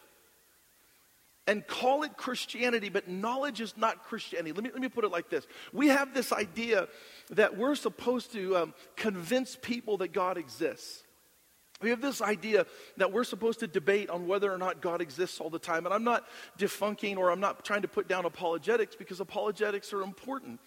and 1.46 1.68
call 1.68 2.04
it 2.04 2.16
Christianity, 2.16 2.88
but 2.88 3.10
knowledge 3.10 3.60
is 3.60 3.76
not 3.76 4.04
Christianity. 4.04 4.54
Let 4.54 4.64
me, 4.64 4.70
let 4.72 4.82
me 4.82 4.88
put 4.88 5.04
it 5.04 5.12
like 5.12 5.30
this 5.30 5.46
We 5.74 5.90
have 5.90 6.14
this 6.14 6.32
idea 6.32 6.88
that 7.32 7.58
we're 7.58 7.76
supposed 7.76 8.32
to 8.34 8.58
um, 8.58 8.74
convince 8.96 9.58
people 9.62 9.98
that 9.98 10.14
God 10.14 10.38
exists. 10.38 11.04
We 11.82 11.90
have 11.90 12.00
this 12.00 12.22
idea 12.22 12.68
that 12.98 13.12
we're 13.12 13.24
supposed 13.24 13.60
to 13.62 13.68
debate 13.68 14.10
on 14.10 14.28
whether 14.28 14.54
or 14.54 14.60
not 14.60 14.82
God 14.82 15.02
exists 15.02 15.40
all 15.40 15.50
the 15.50 15.60
time. 15.60 15.86
And 15.86 15.94
I'm 15.94 16.04
not 16.04 16.26
defunking 16.60 17.18
or 17.18 17.32
I'm 17.32 17.40
not 17.40 17.66
trying 17.66 17.82
to 17.82 17.88
put 17.88 18.08
down 18.08 18.26
apologetics 18.26 18.96
because 18.96 19.20
apologetics 19.20 19.92
are 19.92 20.04
important. 20.04 20.60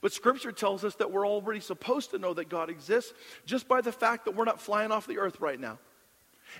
But 0.00 0.12
Scripture 0.12 0.52
tells 0.52 0.84
us 0.84 0.94
that 0.96 1.10
we're 1.10 1.26
already 1.26 1.60
supposed 1.60 2.10
to 2.10 2.18
know 2.18 2.34
that 2.34 2.48
God 2.48 2.70
exists 2.70 3.12
just 3.44 3.68
by 3.68 3.80
the 3.80 3.92
fact 3.92 4.24
that 4.24 4.34
we're 4.34 4.44
not 4.44 4.60
flying 4.60 4.90
off 4.90 5.06
the 5.06 5.18
earth 5.18 5.40
right 5.40 5.60
now. 5.60 5.78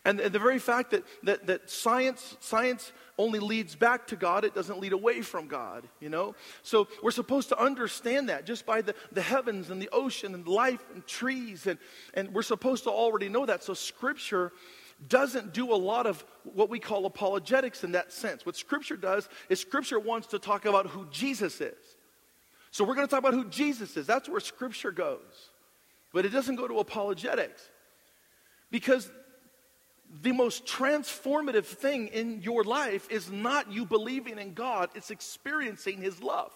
And 0.05 0.19
the 0.19 0.39
very 0.39 0.59
fact 0.59 0.93
that, 0.93 1.05
that, 1.25 1.47
that 1.47 1.71
science, 1.71 2.37
science 2.41 2.93
only 3.19 3.39
leads 3.39 3.77
back 3.77 4.07
to 4.09 4.17
God, 4.17 4.45
it 4.45 4.55
doesn't 4.55 4.81
lead 4.81 4.93
away 4.93 5.21
from 5.21 5.49
God, 5.49 5.87
you 6.01 6.09
know? 6.09 6.35
So 6.63 6.89
we're 7.03 7.11
supposed 7.11 7.51
to 7.51 7.59
understand 7.59 8.29
that 8.29 8.47
just 8.47 8.65
by 8.65 8.81
the, 8.81 8.95
the 9.13 9.23
heavens 9.23 9.71
and 9.71 9.81
the 9.81 9.91
ocean 9.93 10.35
and 10.35 10.49
life 10.49 10.83
and 10.95 11.07
trees. 11.07 11.67
And, 11.67 11.79
and 12.15 12.33
we're 12.33 12.43
supposed 12.43 12.85
to 12.85 12.91
already 12.91 13.29
know 13.29 13.45
that. 13.47 13.63
So 13.63 13.75
Scripture 13.75 14.53
doesn't 15.09 15.53
do 15.53 15.73
a 15.73 15.77
lot 15.77 16.07
of 16.07 16.25
what 16.45 16.71
we 16.71 16.79
call 16.79 17.07
apologetics 17.07 17.85
in 17.85 17.93
that 17.93 18.13
sense. 18.13 18.47
What 18.47 18.57
Scripture 18.57 18.97
does 18.97 19.29
is 19.49 19.61
Scripture 19.61 20.01
wants 20.01 20.29
to 20.29 20.39
talk 20.39 20.65
about 20.65 20.87
who 20.87 21.07
Jesus 21.11 21.61
is. 21.61 21.97
So 22.73 22.85
we're 22.85 22.95
going 22.95 23.07
to 23.07 23.11
talk 23.11 23.21
about 23.21 23.35
who 23.35 23.45
Jesus 23.45 23.97
is. 23.97 24.07
That's 24.07 24.29
where 24.29 24.41
Scripture 24.41 24.91
goes. 24.91 25.51
But 26.13 26.25
it 26.25 26.31
doesn't 26.31 26.57
go 26.57 26.67
to 26.67 26.79
apologetics. 26.79 27.63
Because 28.71 29.11
the 30.23 30.33
most 30.33 30.65
transformative 30.67 31.67
thing 31.67 32.09
in 32.09 32.41
your 32.41 32.65
life 32.65 33.11
is 33.11 33.31
not 33.31 33.71
you 33.71 33.85
believing 33.85 34.39
in 34.39 34.55
God, 34.55 34.89
it's 34.95 35.11
experiencing 35.11 36.01
His 36.01 36.23
love. 36.23 36.51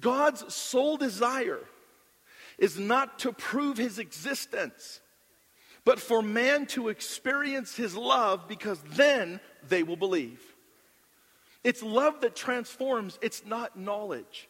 God's 0.00 0.52
sole 0.52 0.96
desire 0.96 1.60
is 2.56 2.78
not 2.78 3.18
to 3.20 3.32
prove 3.32 3.76
His 3.76 3.98
existence, 3.98 5.00
but 5.84 6.00
for 6.00 6.22
man 6.22 6.64
to 6.68 6.88
experience 6.88 7.76
His 7.76 7.94
love 7.94 8.48
because 8.48 8.80
then 8.94 9.40
they 9.68 9.82
will 9.82 9.96
believe. 9.96 10.40
It's 11.62 11.82
love 11.82 12.20
that 12.22 12.34
transforms, 12.34 13.18
it's 13.20 13.44
not 13.44 13.78
knowledge. 13.78 14.48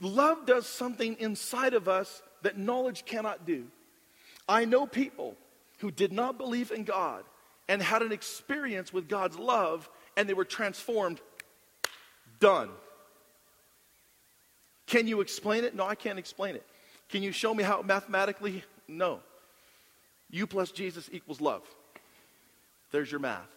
Love 0.00 0.46
does 0.46 0.66
something 0.66 1.16
inside 1.20 1.74
of 1.74 1.88
us 1.88 2.22
that 2.42 2.58
knowledge 2.58 3.04
cannot 3.04 3.46
do. 3.46 3.66
I 4.48 4.64
know 4.64 4.86
people 4.86 5.36
who 5.78 5.90
did 5.90 6.12
not 6.12 6.38
believe 6.38 6.72
in 6.72 6.84
God 6.84 7.24
and 7.68 7.80
had 7.80 8.02
an 8.02 8.12
experience 8.12 8.92
with 8.92 9.08
God's 9.08 9.38
love 9.38 9.88
and 10.16 10.28
they 10.28 10.34
were 10.34 10.44
transformed. 10.44 11.20
Done. 12.40 12.70
Can 14.86 15.06
you 15.06 15.20
explain 15.20 15.64
it? 15.64 15.74
No, 15.74 15.86
I 15.86 15.94
can't 15.94 16.18
explain 16.18 16.56
it. 16.56 16.66
Can 17.08 17.22
you 17.22 17.30
show 17.30 17.54
me 17.54 17.62
how 17.62 17.82
mathematically? 17.82 18.64
No. 18.88 19.20
You 20.30 20.46
plus 20.46 20.72
Jesus 20.72 21.08
equals 21.12 21.40
love. 21.40 21.62
There's 22.90 23.10
your 23.10 23.20
math. 23.20 23.48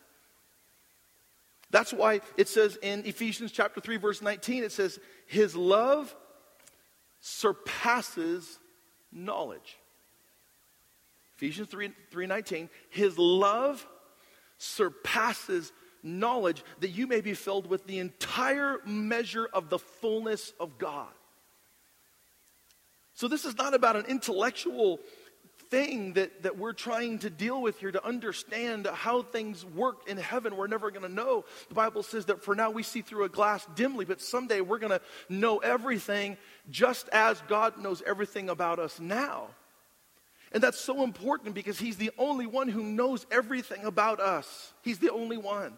That's 1.71 1.91
why 1.93 2.21
it 2.37 2.47
says 2.47 2.77
in 2.81 3.05
Ephesians 3.05 3.51
chapter 3.51 3.81
3 3.81 3.97
verse 3.97 4.21
19 4.21 4.63
it 4.63 4.71
says 4.71 4.99
his 5.27 5.55
love 5.55 6.15
surpasses 7.19 8.59
knowledge. 9.11 9.77
Ephesians 11.37 11.67
3 11.69 11.91
3:19 12.11 12.69
his 12.89 13.17
love 13.17 13.85
surpasses 14.57 15.73
knowledge 16.01 16.63
that 16.79 16.89
you 16.89 17.07
may 17.07 17.19
be 17.19 17.33
filled 17.33 17.67
with 17.67 17.85
the 17.87 17.99
entire 17.99 18.79
measure 18.85 19.49
of 19.51 19.69
the 19.69 19.79
fullness 19.79 20.53
of 20.59 20.77
God. 20.77 21.11
So 23.15 23.27
this 23.27 23.45
is 23.45 23.57
not 23.57 23.73
about 23.73 23.95
an 23.95 24.05
intellectual 24.05 24.99
thing 25.69 26.13
that, 26.13 26.43
that 26.43 26.57
we're 26.57 26.73
trying 26.73 27.19
to 27.19 27.29
deal 27.29 27.61
with 27.61 27.79
here 27.79 27.91
to 27.91 28.05
understand 28.05 28.87
how 28.87 29.21
things 29.21 29.65
work 29.65 30.07
in 30.07 30.17
heaven. 30.17 30.55
We're 30.55 30.67
never 30.67 30.91
going 30.91 31.07
to 31.07 31.13
know. 31.13 31.45
The 31.69 31.75
Bible 31.75 32.03
says 32.03 32.25
that 32.25 32.43
for 32.43 32.55
now 32.55 32.71
we 32.71 32.83
see 32.83 33.01
through 33.01 33.23
a 33.23 33.29
glass 33.29 33.67
dimly, 33.75 34.05
but 34.05 34.21
someday 34.21 34.61
we're 34.61 34.79
going 34.79 34.91
to 34.91 35.01
know 35.29 35.57
everything 35.57 36.37
just 36.69 37.09
as 37.09 37.41
God 37.47 37.77
knows 37.77 38.01
everything 38.05 38.49
about 38.49 38.79
us 38.79 38.99
now. 38.99 39.47
And 40.51 40.63
that's 40.63 40.79
so 40.79 41.03
important 41.03 41.53
because 41.53 41.79
He's 41.79 41.97
the 41.97 42.11
only 42.17 42.45
one 42.45 42.69
who 42.69 42.83
knows 42.83 43.25
everything 43.31 43.83
about 43.83 44.19
us. 44.19 44.73
He's 44.81 44.99
the 44.99 45.11
only 45.11 45.37
one. 45.37 45.77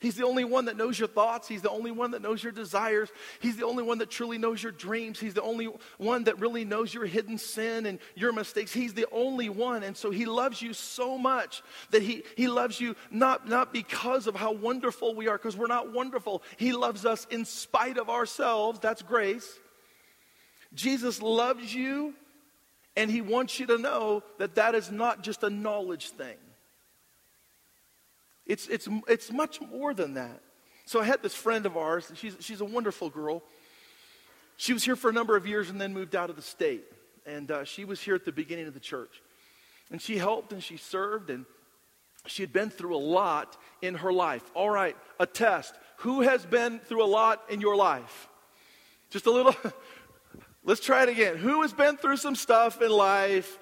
He's 0.00 0.14
the 0.16 0.24
only 0.26 0.44
one 0.44 0.66
that 0.66 0.76
knows 0.76 0.98
your 0.98 1.08
thoughts. 1.08 1.48
He's 1.48 1.62
the 1.62 1.70
only 1.70 1.90
one 1.90 2.12
that 2.12 2.22
knows 2.22 2.42
your 2.42 2.52
desires. 2.52 3.10
He's 3.40 3.56
the 3.56 3.66
only 3.66 3.82
one 3.82 3.98
that 3.98 4.10
truly 4.10 4.38
knows 4.38 4.62
your 4.62 4.72
dreams. 4.72 5.18
He's 5.18 5.34
the 5.34 5.42
only 5.42 5.68
one 5.98 6.24
that 6.24 6.38
really 6.38 6.64
knows 6.64 6.92
your 6.92 7.06
hidden 7.06 7.38
sin 7.38 7.86
and 7.86 7.98
your 8.14 8.32
mistakes. 8.32 8.72
He's 8.72 8.94
the 8.94 9.06
only 9.12 9.48
one. 9.48 9.82
And 9.82 9.96
so 9.96 10.10
he 10.10 10.26
loves 10.26 10.60
you 10.60 10.72
so 10.72 11.18
much 11.18 11.62
that 11.90 12.02
he, 12.02 12.24
he 12.36 12.48
loves 12.48 12.80
you 12.80 12.96
not, 13.10 13.48
not 13.48 13.72
because 13.72 14.26
of 14.26 14.36
how 14.36 14.52
wonderful 14.52 15.14
we 15.14 15.28
are, 15.28 15.38
because 15.38 15.56
we're 15.56 15.66
not 15.66 15.92
wonderful. 15.92 16.42
He 16.56 16.72
loves 16.72 17.06
us 17.06 17.26
in 17.30 17.44
spite 17.44 17.98
of 17.98 18.10
ourselves. 18.10 18.80
That's 18.80 19.02
grace. 19.02 19.58
Jesus 20.74 21.22
loves 21.22 21.74
you, 21.74 22.14
and 22.96 23.10
he 23.10 23.22
wants 23.22 23.58
you 23.58 23.66
to 23.66 23.78
know 23.78 24.22
that 24.38 24.56
that 24.56 24.74
is 24.74 24.90
not 24.90 25.22
just 25.22 25.42
a 25.42 25.50
knowledge 25.50 26.10
thing. 26.10 26.36
It's, 28.46 28.68
it's, 28.68 28.88
it's 29.08 29.32
much 29.32 29.60
more 29.60 29.92
than 29.92 30.14
that. 30.14 30.40
So 30.84 31.00
I 31.00 31.04
had 31.04 31.22
this 31.22 31.34
friend 31.34 31.66
of 31.66 31.76
ours, 31.76 32.10
she's, 32.14 32.36
she's 32.40 32.60
a 32.60 32.64
wonderful 32.64 33.10
girl. 33.10 33.42
She 34.56 34.72
was 34.72 34.84
here 34.84 34.96
for 34.96 35.10
a 35.10 35.12
number 35.12 35.36
of 35.36 35.46
years 35.46 35.68
and 35.68 35.80
then 35.80 35.92
moved 35.92 36.14
out 36.14 36.30
of 36.30 36.36
the 36.36 36.42
state. 36.42 36.84
And 37.26 37.50
uh, 37.50 37.64
she 37.64 37.84
was 37.84 38.00
here 38.00 38.14
at 38.14 38.24
the 38.24 38.32
beginning 38.32 38.68
of 38.68 38.74
the 38.74 38.80
church. 38.80 39.20
And 39.90 40.00
she 40.00 40.16
helped 40.16 40.52
and 40.52 40.62
she 40.62 40.76
served 40.76 41.28
and 41.28 41.44
she 42.26 42.42
had 42.42 42.52
been 42.52 42.70
through 42.70 42.96
a 42.96 42.98
lot 42.98 43.56
in 43.82 43.96
her 43.96 44.12
life. 44.12 44.42
All 44.54 44.70
right, 44.70 44.96
a 45.20 45.26
test. 45.26 45.74
Who 45.98 46.22
has 46.22 46.44
been 46.44 46.78
through 46.80 47.04
a 47.04 47.06
lot 47.06 47.42
in 47.48 47.60
your 47.60 47.76
life? 47.76 48.28
Just 49.10 49.26
a 49.26 49.30
little. 49.30 49.54
Let's 50.64 50.80
try 50.80 51.04
it 51.04 51.08
again. 51.08 51.36
Who 51.36 51.62
has 51.62 51.72
been 51.72 51.96
through 51.96 52.16
some 52.16 52.34
stuff 52.34 52.82
in 52.82 52.90
life? 52.90 53.58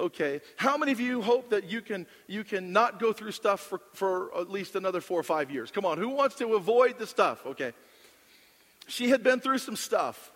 Okay. 0.00 0.40
How 0.56 0.78
many 0.78 0.92
of 0.92 1.00
you 1.00 1.20
hope 1.20 1.50
that 1.50 1.70
you 1.70 1.82
can, 1.82 2.06
you 2.26 2.42
can 2.42 2.72
not 2.72 2.98
go 2.98 3.12
through 3.12 3.32
stuff 3.32 3.60
for, 3.60 3.80
for 3.92 4.36
at 4.36 4.50
least 4.50 4.74
another 4.74 5.00
four 5.00 5.20
or 5.20 5.22
five 5.22 5.50
years? 5.50 5.70
Come 5.70 5.84
on. 5.84 5.98
Who 5.98 6.08
wants 6.08 6.36
to 6.36 6.54
avoid 6.54 6.98
the 6.98 7.06
stuff? 7.06 7.44
Okay. 7.44 7.72
She 8.88 9.10
had 9.10 9.22
been 9.22 9.40
through 9.40 9.58
some 9.58 9.76
stuff. 9.76 10.32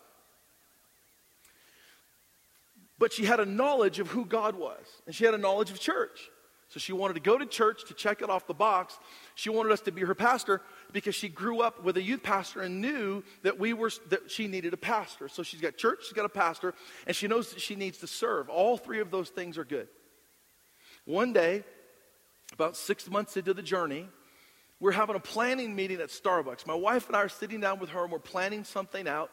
But 2.98 3.12
she 3.12 3.24
had 3.24 3.40
a 3.40 3.46
knowledge 3.46 3.98
of 3.98 4.09
who 4.09 4.24
God 4.24 4.55
was, 4.55 4.85
and 5.07 5.14
she 5.14 5.24
had 5.24 5.35
a 5.35 5.38
knowledge 5.38 5.70
of 5.70 5.81
church. 5.81 6.31
So 6.68 6.81
she 6.81 6.92
wanted 6.92 7.14
to 7.14 7.20
go 7.20 7.38
to 7.38 7.46
church 7.46 7.85
to 7.87 7.94
check 7.94 8.22
it 8.22 8.31
off 8.31 8.46
the 8.46 8.55
box. 8.55 8.98
She 9.35 9.50
wanted 9.50 9.72
us 9.72 9.81
to 9.83 9.92
be 9.92 10.00
her 10.03 10.14
pastor 10.14 10.61
because 10.92 11.14
she 11.14 11.29
grew 11.29 11.61
up 11.61 11.85
with 11.85 11.96
a 11.96 12.03
youth 12.03 12.22
pastor 12.22 12.62
and 12.62 12.81
knew 12.81 13.22
that 13.42 13.59
we 13.59 13.72
were 13.72 13.90
that 14.09 14.31
she 14.31 14.48
needed 14.48 14.72
a 14.72 14.77
pastor. 14.77 15.29
So 15.29 15.42
she's 15.42 15.61
got 15.61 15.77
church, 15.77 16.00
she's 16.05 16.12
got 16.12 16.24
a 16.24 16.31
pastor, 16.31 16.74
and 17.07 17.14
she 17.14 17.29
knows 17.29 17.50
that 17.50 17.61
she 17.61 17.77
needs 17.77 17.98
to 17.98 18.07
serve. 18.07 18.48
All 18.48 18.77
three 18.77 19.00
of 19.00 19.11
those 19.11 19.29
things 19.29 19.59
are 19.59 19.64
good. 19.64 19.88
One 21.05 21.33
day, 21.33 21.64
about 22.53 22.77
six 22.77 23.11
months 23.11 23.37
into 23.37 23.53
the 23.53 23.62
journey, 23.62 24.09
we're 24.81 24.92
having 24.92 25.16
a 25.16 25.20
planning 25.20 25.74
meeting 25.74 26.00
at 26.00 26.09
Starbucks. 26.09 26.66
My 26.66 26.74
wife 26.74 27.07
and 27.07 27.16
I 27.16 27.20
are 27.20 27.29
sitting 27.29 27.61
down 27.61 27.79
with 27.79 27.90
her 27.90 28.05
and 28.05 28.12
we're 28.12 28.18
planning 28.18 28.64
something 28.64 29.07
out. 29.07 29.31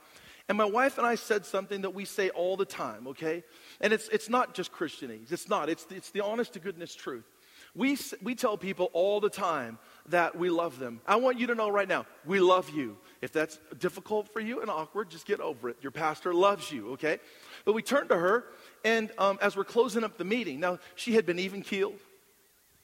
And 0.50 0.58
my 0.58 0.66
wife 0.66 0.98
and 0.98 1.08
I 1.08 1.16
said 1.16 1.46
something 1.46 1.82
that 1.82 1.94
we 1.94 2.06
say 2.06 2.30
all 2.30 2.58
the 2.58 2.66
time, 2.66 3.08
okay? 3.08 3.44
And 3.80 3.94
it's, 3.94 4.10
it's 4.10 4.30
not 4.30 4.54
just 4.54 4.72
Christianese. 4.72 5.32
It's 5.32 5.48
not. 5.48 5.70
It's, 5.70 5.86
it's 5.90 6.12
the 6.12 6.22
honest 6.22 6.54
to 6.54 6.60
goodness 6.60 6.94
truth. 6.94 7.26
We, 7.74 7.98
we 8.22 8.36
tell 8.36 8.58
people 8.58 8.90
all 8.92 9.22
the 9.22 9.30
time 9.30 9.80
that 10.10 10.38
we 10.38 10.50
love 10.50 10.78
them. 10.78 11.00
I 11.08 11.16
want 11.16 11.40
you 11.40 11.48
to 11.48 11.56
know 11.56 11.70
right 11.70 11.88
now, 11.88 12.06
we 12.26 12.42
love 12.42 12.70
you. 12.70 12.98
If 13.22 13.32
that's 13.32 13.60
difficult 13.80 14.34
for 14.34 14.42
you 14.42 14.62
and 14.62 14.70
awkward, 14.70 15.10
just 15.10 15.26
get 15.26 15.40
over 15.40 15.70
it. 15.70 15.78
Your 15.82 15.92
pastor 15.92 16.34
loves 16.34 16.70
you, 16.70 16.94
okay? 16.94 17.20
But 17.64 17.74
we 17.74 17.82
turned 17.82 18.10
to 18.10 18.18
her, 18.18 18.44
and 18.84 19.10
um, 19.18 19.40
as 19.42 19.56
we're 19.56 19.64
closing 19.64 20.04
up 20.04 20.18
the 20.18 20.26
meeting, 20.26 20.60
now 20.60 20.80
she 20.96 21.14
had 21.14 21.26
been 21.26 21.40
even 21.40 21.62
keeled, 21.62 22.00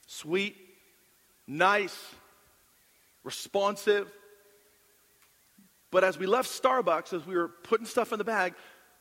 sweet, 0.05 0.55
nice, 1.47 1.97
responsive. 3.25 4.09
But 5.91 6.03
as 6.03 6.17
we 6.17 6.25
left 6.25 6.49
Starbucks, 6.49 7.13
as 7.13 7.25
we 7.25 7.35
were 7.35 7.47
putting 7.47 7.85
stuff 7.85 8.11
in 8.11 8.17
the 8.17 8.25
bag, 8.25 8.53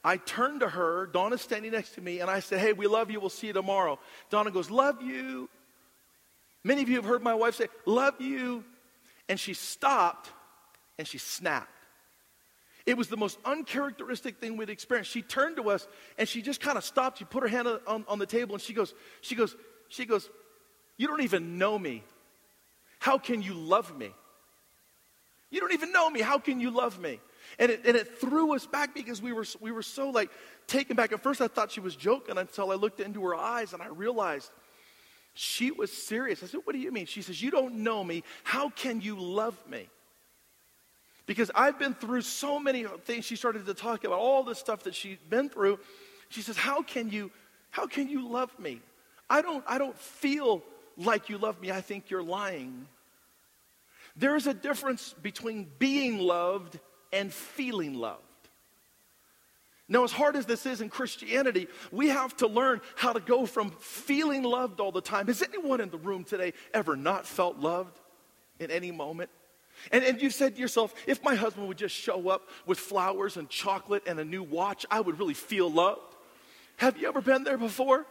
I 0.05 0.19
turned 0.19 0.61
to 0.61 0.69
her. 0.69 1.07
Donna's 1.07 1.41
standing 1.41 1.73
next 1.73 1.95
to 1.95 2.01
me, 2.01 2.21
and 2.21 2.31
I 2.31 2.41
said, 2.41 2.61
Hey, 2.61 2.73
we 2.73 2.87
love 2.87 3.11
you. 3.11 3.21
We'll 3.21 3.31
see 3.31 3.49
you 3.49 3.53
tomorrow. 3.53 3.99
Donna 4.31 4.51
goes, 4.51 4.71
Love 4.71 5.03
you. 5.03 5.49
Many 6.63 6.83
of 6.83 6.89
you 6.89 6.97
have 6.97 7.05
heard 7.05 7.23
my 7.23 7.35
wife 7.35 7.57
say, 7.57 7.67
Love 7.87 8.21
you. 8.21 8.65
And 9.29 9.39
she 9.41 9.55
stopped 9.55 10.31
and 10.99 11.07
she 11.07 11.19
snapped. 11.19 11.71
It 12.87 12.97
was 12.97 13.09
the 13.09 13.17
most 13.17 13.39
uncharacteristic 13.45 14.39
thing 14.39 14.57
we'd 14.57 14.71
experienced. 14.71 15.11
She 15.11 15.23
turned 15.23 15.57
to 15.57 15.71
us 15.71 15.89
and 16.19 16.29
she 16.29 16.41
just 16.41 16.61
kind 16.61 16.79
of 16.79 16.85
stopped. 16.85 17.19
She 17.19 17.25
put 17.25 17.43
her 17.43 17.49
hand 17.49 17.67
on, 17.87 18.05
on 18.07 18.21
the 18.21 18.27
table 18.27 18.55
and 18.55 18.63
she 18.63 18.73
goes, 18.73 18.95
she 19.23 19.35
goes, 19.35 19.57
she 19.89 20.05
goes, 20.07 20.31
You 20.97 21.09
don't 21.09 21.23
even 21.23 21.59
know 21.59 21.77
me. 21.77 22.05
How 23.01 23.19
can 23.19 23.43
you 23.43 23.55
love 23.55 23.97
me? 23.97 24.13
You 25.51 25.61
don't 25.61 25.73
even 25.73 25.93
know 25.93 26.11
me. 26.11 26.21
How 26.21 26.39
can 26.39 26.61
you 26.61 26.71
love 26.71 26.99
me? 26.99 27.21
And 27.59 27.71
it, 27.71 27.83
and 27.87 27.97
it 27.97 28.19
threw 28.19 28.55
us 28.55 28.67
back 28.67 28.95
because 28.95 29.23
we 29.23 29.33
were, 29.33 29.45
we 29.61 29.71
were 29.71 29.83
so 29.83 30.11
like 30.11 30.31
taken 30.67 30.97
back. 30.97 31.13
At 31.13 31.23
first, 31.23 31.41
I 31.41 31.49
thought 31.49 31.71
she 31.71 31.81
was 31.81 31.95
joking 31.95 32.39
until 32.39 32.73
I 32.73 32.75
looked 32.75 33.01
into 33.01 33.23
her 33.25 33.35
eyes 33.35 33.73
and 33.73 33.81
I 33.81 33.87
realized 33.87 34.51
she 35.35 35.71
was 35.71 35.93
serious. 35.93 36.43
I 36.43 36.47
said, 36.47 36.61
What 36.65 36.73
do 36.73 36.79
you 36.79 36.91
mean? 36.91 37.07
She 37.07 37.23
says, 37.23 37.41
You 37.41 37.51
don't 37.51 37.77
know 37.77 38.03
me. 38.03 38.25
How 38.43 38.71
can 38.71 39.01
you 39.01 39.21
love 39.21 39.57
me? 39.69 39.89
Because 41.27 41.51
I've 41.55 41.79
been 41.79 41.95
through 41.95 42.23
so 42.23 42.59
many 42.59 42.85
things. 43.05 43.25
She 43.25 43.37
started 43.37 43.67
to 43.67 43.75
talk 43.75 44.05
about 44.05 44.19
all 44.19 44.43
the 44.43 44.55
stuff 44.55 44.85
that 44.85 44.95
she'd 44.95 45.19
been 45.29 45.49
through. 45.49 45.79
She 46.31 46.43
says, 46.43 46.57
How 46.57 46.83
can 46.83 47.11
you, 47.11 47.31
how 47.71 47.87
can 47.87 48.09
you 48.09 48.29
love 48.29 48.57
me? 48.59 48.81
I 49.29 49.43
don't, 49.43 49.65
I 49.67 49.79
don't 49.79 49.97
feel 49.99 50.63
like 50.97 51.29
you 51.29 51.39
love 51.39 51.61
me. 51.61 51.71
I 51.71 51.81
think 51.81 52.11
you're 52.11 52.23
lying. 52.23 52.87
There 54.17 54.37
is 54.37 54.47
a 54.47 54.55
difference 54.55 55.15
between 55.23 55.71
being 55.79 56.19
loved 56.19 56.79
and 57.13 57.33
feeling 57.33 57.95
loved. 57.95 58.23
Now, 59.89 60.03
as 60.03 60.11
hard 60.11 60.35
as 60.35 60.47
this 60.47 60.67
is 60.67 60.81
in 60.81 60.89
Christianity, 60.89 61.69
we 61.93 62.09
have 62.09 62.37
to 62.39 62.49
learn 62.49 62.81
how 62.97 63.13
to 63.13 63.21
go 63.21 63.47
from 63.47 63.71
feeling 63.79 64.43
loved 64.43 64.81
all 64.81 64.91
the 64.91 65.01
time. 65.01 65.29
Has 65.29 65.43
anyone 65.43 65.81
in 65.81 65.91
the 65.91 65.99
room 65.99 66.25
today 66.25 66.55
ever 66.75 66.97
not 66.97 67.25
felt 67.25 67.59
loved 67.59 67.97
in 68.59 68.71
any 68.73 68.91
moment? 68.91 69.31
And, 69.93 70.03
and 70.03 70.21
you 70.21 70.31
said 70.31 70.57
to 70.57 70.61
yourself, 70.61 70.93
if 71.07 71.23
my 71.23 71.37
husband 71.37 71.69
would 71.69 71.79
just 71.79 71.95
show 71.95 72.31
up 72.31 72.49
with 72.67 72.79
flowers 72.79 73.37
and 73.37 73.49
chocolate 73.49 74.03
and 74.07 74.19
a 74.19 74.25
new 74.25 74.43
watch, 74.43 74.87
I 74.91 75.01
would 75.01 75.21
really 75.21 75.35
feel 75.35 75.71
loved. 75.71 76.17
Have 76.79 76.99
you 76.99 77.07
ever 77.07 77.21
been 77.21 77.45
there 77.45 77.59
before? 77.59 78.07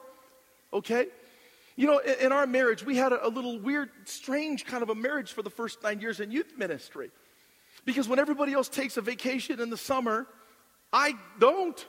Okay. 0.72 1.08
You 1.76 1.88
know, 1.88 2.00
in, 2.00 2.32
our 2.32 2.48
marriage, 2.48 2.86
we 2.86 2.96
had 2.96 3.12
a, 3.12 3.28
a 3.28 3.30
little 3.30 3.60
weird, 3.60 3.90
strange 4.06 4.66
kind 4.66 4.82
of 4.82 4.90
a 4.90 4.96
marriage 4.96 5.34
for 5.34 5.42
the 5.42 5.50
first 5.50 5.84
nine 5.84 6.00
years 6.00 6.22
in 6.22 6.32
youth 6.32 6.54
ministry. 6.58 7.12
Because 7.84 8.08
when 8.08 8.18
everybody 8.18 8.54
else 8.54 8.70
takes 8.70 8.96
a 8.98 9.02
vacation 9.02 9.60
in 9.60 9.70
the 9.70 9.78
summer, 9.78 10.26
I 10.94 11.14
don't. 11.40 11.86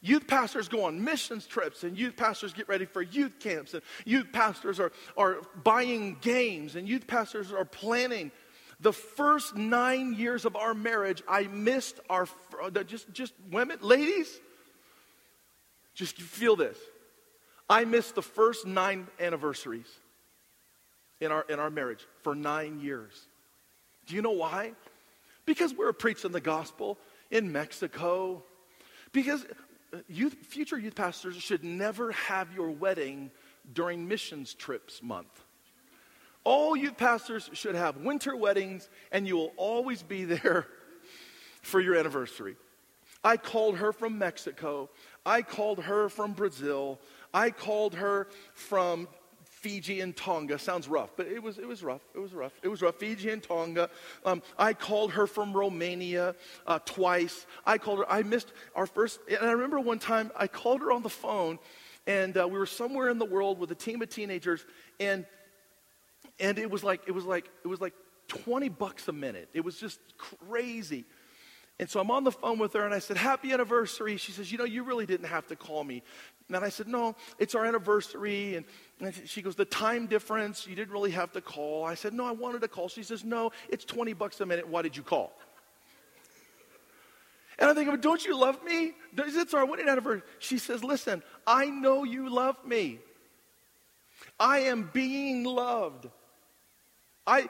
Youth 0.00 0.28
pastors 0.28 0.68
go 0.68 0.84
on 0.84 1.02
missions 1.02 1.46
trips, 1.46 1.82
and 1.82 1.98
youth 1.98 2.16
pastors 2.16 2.52
get 2.52 2.68
ready 2.68 2.84
for 2.84 3.02
youth 3.02 3.40
camps, 3.40 3.74
and 3.74 3.82
youth 4.04 4.28
pastors 4.32 4.78
are, 4.78 4.92
are 5.16 5.38
buying 5.64 6.18
games, 6.20 6.76
and 6.76 6.86
youth 6.86 7.06
pastors 7.06 7.50
are 7.50 7.64
planning. 7.64 8.30
The 8.80 8.92
first 8.92 9.56
nine 9.56 10.14
years 10.14 10.44
of 10.44 10.54
our 10.54 10.72
marriage, 10.72 11.22
I 11.26 11.44
missed 11.44 11.98
our, 12.08 12.28
just, 12.86 13.12
just 13.12 13.32
women, 13.50 13.78
ladies, 13.80 14.38
just 15.94 16.16
feel 16.16 16.54
this. 16.54 16.78
I 17.68 17.84
missed 17.84 18.14
the 18.14 18.22
first 18.22 18.66
nine 18.66 19.08
anniversaries 19.20 19.88
in 21.20 21.32
our, 21.32 21.44
in 21.48 21.58
our 21.58 21.70
marriage 21.70 22.06
for 22.22 22.34
nine 22.34 22.80
years. 22.80 23.28
Do 24.06 24.14
you 24.14 24.22
know 24.22 24.32
why? 24.32 24.72
Because 25.44 25.74
we're 25.74 25.92
preaching 25.92 26.32
the 26.32 26.40
gospel 26.40 26.98
in 27.30 27.52
Mexico. 27.52 28.42
Because 29.12 29.44
uh, 29.92 29.98
youth, 30.08 30.34
future 30.42 30.78
youth 30.78 30.94
pastors 30.94 31.36
should 31.36 31.64
never 31.64 32.12
have 32.12 32.52
your 32.54 32.70
wedding 32.70 33.30
during 33.72 34.08
missions 34.08 34.54
trips 34.54 35.02
month. 35.02 35.44
All 36.44 36.74
youth 36.76 36.96
pastors 36.96 37.50
should 37.52 37.74
have 37.74 37.98
winter 37.98 38.34
weddings, 38.34 38.88
and 39.12 39.26
you 39.26 39.36
will 39.36 39.52
always 39.56 40.02
be 40.02 40.24
there 40.24 40.66
for 41.60 41.80
your 41.80 41.96
anniversary. 41.96 42.56
I 43.22 43.36
called 43.36 43.78
her 43.78 43.92
from 43.92 44.16
Mexico. 44.18 44.88
I 45.26 45.42
called 45.42 45.80
her 45.80 46.08
from 46.08 46.32
Brazil. 46.32 47.00
I 47.32 47.50
called 47.50 47.94
her 47.94 48.28
from 48.54 49.08
Fiji 49.44 50.00
and 50.00 50.16
Tonga. 50.16 50.58
Sounds 50.58 50.88
rough, 50.88 51.10
but 51.16 51.26
it 51.26 51.42
was, 51.42 51.58
it 51.58 51.66
was 51.66 51.82
rough. 51.82 52.02
It 52.14 52.20
was 52.20 52.32
rough. 52.32 52.52
It 52.62 52.68
was 52.68 52.80
rough. 52.80 52.96
Fiji 52.96 53.30
and 53.30 53.42
Tonga. 53.42 53.90
Um, 54.24 54.42
I 54.56 54.72
called 54.72 55.12
her 55.12 55.26
from 55.26 55.52
Romania 55.52 56.36
uh, 56.66 56.78
twice. 56.84 57.46
I 57.66 57.78
called 57.78 58.00
her. 58.00 58.10
I 58.10 58.22
missed 58.22 58.52
our 58.76 58.86
first. 58.86 59.20
And 59.28 59.38
I 59.40 59.52
remember 59.52 59.80
one 59.80 59.98
time 59.98 60.30
I 60.36 60.46
called 60.46 60.80
her 60.82 60.92
on 60.92 61.02
the 61.02 61.08
phone, 61.08 61.58
and 62.06 62.36
uh, 62.36 62.46
we 62.46 62.58
were 62.58 62.66
somewhere 62.66 63.08
in 63.08 63.18
the 63.18 63.24
world 63.24 63.58
with 63.58 63.70
a 63.72 63.74
team 63.74 64.00
of 64.00 64.08
teenagers, 64.08 64.64
and 65.00 65.26
and 66.38 66.58
it 66.58 66.70
was 66.70 66.84
like 66.84 67.02
it 67.08 67.12
was 67.12 67.24
like 67.24 67.50
it 67.64 67.68
was 67.68 67.80
like 67.80 67.94
20 68.28 68.68
bucks 68.68 69.08
a 69.08 69.12
minute. 69.12 69.48
It 69.54 69.64
was 69.64 69.78
just 69.78 69.98
crazy. 70.18 71.04
And 71.80 71.88
so 71.88 72.00
I'm 72.00 72.10
on 72.10 72.24
the 72.24 72.32
phone 72.32 72.58
with 72.58 72.72
her 72.72 72.84
and 72.84 72.92
I 72.92 72.98
said, 72.98 73.16
Happy 73.16 73.52
anniversary. 73.52 74.16
She 74.16 74.32
says, 74.32 74.50
You 74.50 74.58
know, 74.58 74.64
you 74.64 74.82
really 74.82 75.06
didn't 75.06 75.28
have 75.28 75.46
to 75.48 75.56
call 75.56 75.84
me. 75.84 76.02
And 76.48 76.64
I 76.64 76.70
said, 76.70 76.88
No, 76.88 77.14
it's 77.38 77.54
our 77.54 77.64
anniversary. 77.64 78.56
And, 78.56 78.66
and 79.00 79.14
she 79.28 79.42
goes, 79.42 79.54
The 79.54 79.64
time 79.64 80.06
difference, 80.06 80.66
you 80.66 80.74
didn't 80.74 80.92
really 80.92 81.12
have 81.12 81.30
to 81.32 81.40
call. 81.40 81.84
I 81.84 81.94
said, 81.94 82.14
No, 82.14 82.24
I 82.24 82.32
wanted 82.32 82.62
to 82.62 82.68
call. 82.68 82.88
She 82.88 83.04
says, 83.04 83.24
No, 83.24 83.52
it's 83.68 83.84
20 83.84 84.12
bucks 84.14 84.40
a 84.40 84.46
minute. 84.46 84.66
Why 84.66 84.82
did 84.82 84.96
you 84.96 85.04
call? 85.04 85.38
And 87.60 87.70
I'm 87.70 87.76
thinking, 87.76 87.96
Don't 88.00 88.24
you 88.24 88.36
love 88.36 88.62
me? 88.64 88.94
It's 89.16 89.54
our 89.54 89.64
wedding 89.64 89.88
anniversary. 89.88 90.22
She 90.40 90.58
says, 90.58 90.82
Listen, 90.82 91.22
I 91.46 91.66
know 91.66 92.02
you 92.02 92.28
love 92.28 92.56
me. 92.66 92.98
I 94.40 94.60
am 94.60 94.90
being 94.92 95.44
loved. 95.44 96.08
I, 97.28 97.48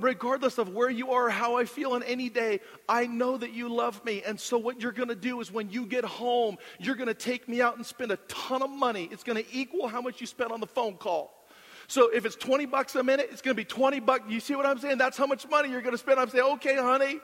regardless 0.00 0.58
of 0.58 0.70
where 0.70 0.90
you 0.90 1.12
are, 1.12 1.30
how 1.30 1.56
I 1.56 1.64
feel 1.64 1.92
on 1.92 2.02
any 2.02 2.28
day, 2.28 2.60
I 2.88 3.06
know 3.06 3.36
that 3.36 3.52
you 3.52 3.72
love 3.72 4.04
me. 4.04 4.22
And 4.26 4.38
so, 4.38 4.58
what 4.58 4.82
you're 4.82 4.90
going 4.90 5.08
to 5.08 5.14
do 5.14 5.40
is 5.40 5.52
when 5.52 5.70
you 5.70 5.86
get 5.86 6.04
home, 6.04 6.58
you're 6.80 6.96
going 6.96 7.08
to 7.08 7.14
take 7.14 7.48
me 7.48 7.62
out 7.62 7.76
and 7.76 7.86
spend 7.86 8.10
a 8.10 8.16
ton 8.26 8.60
of 8.60 8.70
money. 8.70 9.08
It's 9.12 9.22
going 9.22 9.42
to 9.42 9.56
equal 9.56 9.86
how 9.86 10.00
much 10.00 10.20
you 10.20 10.26
spent 10.26 10.50
on 10.50 10.58
the 10.58 10.66
phone 10.66 10.94
call. 10.94 11.46
So, 11.86 12.10
if 12.12 12.26
it's 12.26 12.34
20 12.34 12.66
bucks 12.66 12.96
a 12.96 13.04
minute, 13.04 13.28
it's 13.30 13.40
going 13.40 13.54
to 13.54 13.60
be 13.60 13.64
20 13.64 14.00
bucks. 14.00 14.24
You 14.28 14.40
see 14.40 14.56
what 14.56 14.66
I'm 14.66 14.78
saying? 14.78 14.98
That's 14.98 15.16
how 15.16 15.26
much 15.26 15.48
money 15.48 15.70
you're 15.70 15.82
going 15.82 15.94
to 15.94 15.98
spend. 15.98 16.18
I'm 16.18 16.28
saying, 16.28 16.44
okay, 16.54 16.74
honey, 16.74 17.20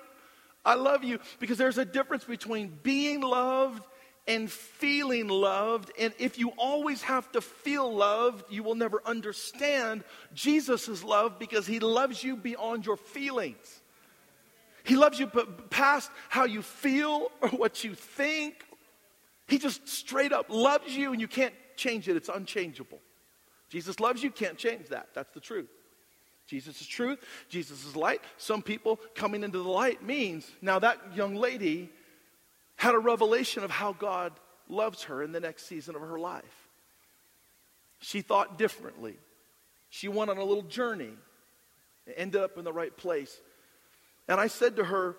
I 0.64 0.74
love 0.74 1.02
you. 1.02 1.18
Because 1.40 1.58
there's 1.58 1.78
a 1.78 1.84
difference 1.84 2.22
between 2.22 2.78
being 2.84 3.20
loved 3.20 3.82
and 4.28 4.50
feeling 4.50 5.28
loved. 5.28 5.92
And 5.98 6.12
if 6.18 6.38
you 6.38 6.50
always 6.58 7.02
have 7.02 7.30
to 7.32 7.40
feel 7.40 7.92
loved, 7.94 8.50
you 8.50 8.62
will 8.62 8.74
never 8.74 9.00
understand 9.04 10.04
Jesus' 10.34 11.04
love 11.04 11.38
because 11.38 11.66
he 11.66 11.80
loves 11.80 12.22
you 12.22 12.36
beyond 12.36 12.86
your 12.86 12.96
feelings. 12.96 13.82
He 14.84 14.96
loves 14.96 15.18
you 15.18 15.26
past 15.70 16.10
how 16.28 16.44
you 16.44 16.62
feel 16.62 17.30
or 17.40 17.48
what 17.50 17.82
you 17.82 17.94
think. 17.94 18.64
He 19.48 19.58
just 19.58 19.88
straight 19.88 20.32
up 20.32 20.46
loves 20.48 20.96
you 20.96 21.12
and 21.12 21.20
you 21.20 21.28
can't 21.28 21.54
change 21.76 22.08
it, 22.08 22.16
it's 22.16 22.28
unchangeable. 22.28 23.00
Jesus 23.68 24.00
loves 24.00 24.22
you, 24.22 24.30
can't 24.30 24.56
change 24.56 24.88
that. 24.88 25.08
That's 25.14 25.32
the 25.32 25.40
truth. 25.40 25.68
Jesus 26.46 26.80
is 26.80 26.86
truth, 26.86 27.18
Jesus 27.48 27.84
is 27.84 27.96
light. 27.96 28.20
Some 28.38 28.62
people 28.62 29.00
coming 29.14 29.42
into 29.42 29.58
the 29.58 29.68
light 29.68 30.02
means 30.02 30.48
now 30.62 30.78
that 30.78 30.98
young 31.16 31.34
lady 31.34 31.90
had 32.76 32.94
a 32.94 32.98
revelation 32.98 33.64
of 33.64 33.70
how 33.70 33.92
God 33.92 34.32
loves 34.68 35.04
her 35.04 35.22
in 35.22 35.32
the 35.32 35.40
next 35.40 35.66
season 35.66 35.94
of 35.94 36.02
her 36.02 36.18
life. 36.18 36.68
She 38.00 38.20
thought 38.20 38.58
differently. 38.58 39.16
She 39.88 40.08
went 40.08 40.30
on 40.30 40.38
a 40.38 40.44
little 40.44 40.62
journey, 40.62 41.12
ended 42.16 42.40
up 42.40 42.58
in 42.58 42.64
the 42.64 42.72
right 42.72 42.94
place. 42.94 43.40
And 44.28 44.40
I 44.40 44.48
said 44.48 44.76
to 44.76 44.84
her, 44.84 45.16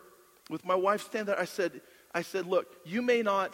with 0.50 0.63
my 0.65 0.76
wife 0.76 1.02
standing 1.02 1.28
there, 1.28 1.39
I 1.39 1.46
said, 1.46 1.82
I 2.13 2.22
said, 2.22 2.46
look, 2.46 2.67
you 2.86 3.02
may 3.02 3.22
not, 3.22 3.54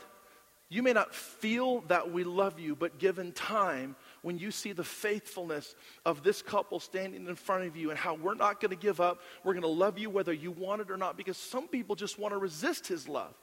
you 0.69 0.83
may 0.83 0.93
not 0.93 1.13
feel 1.13 1.81
that 1.81 2.11
we 2.11 2.23
love 2.23 2.59
you, 2.59 2.75
but 2.75 2.99
given 2.99 3.31
time, 3.31 3.95
when 4.21 4.37
you 4.37 4.51
see 4.51 4.73
the 4.73 4.83
faithfulness 4.83 5.75
of 6.05 6.23
this 6.23 6.41
couple 6.41 6.79
standing 6.79 7.27
in 7.27 7.35
front 7.35 7.65
of 7.65 7.75
you 7.75 7.89
and 7.89 7.99
how 7.99 8.15
we're 8.15 8.35
not 8.35 8.59
going 8.59 8.71
to 8.71 8.77
give 8.77 8.99
up, 8.99 9.21
we're 9.43 9.53
going 9.53 9.61
to 9.61 9.67
love 9.67 9.97
you 9.97 10.09
whether 10.09 10.33
you 10.33 10.51
want 10.51 10.81
it 10.81 10.91
or 10.91 10.97
not, 10.97 11.17
because 11.17 11.37
some 11.37 11.67
people 11.67 11.95
just 11.95 12.17
want 12.17 12.33
to 12.33 12.37
resist 12.37 12.87
his 12.87 13.07
love. 13.07 13.33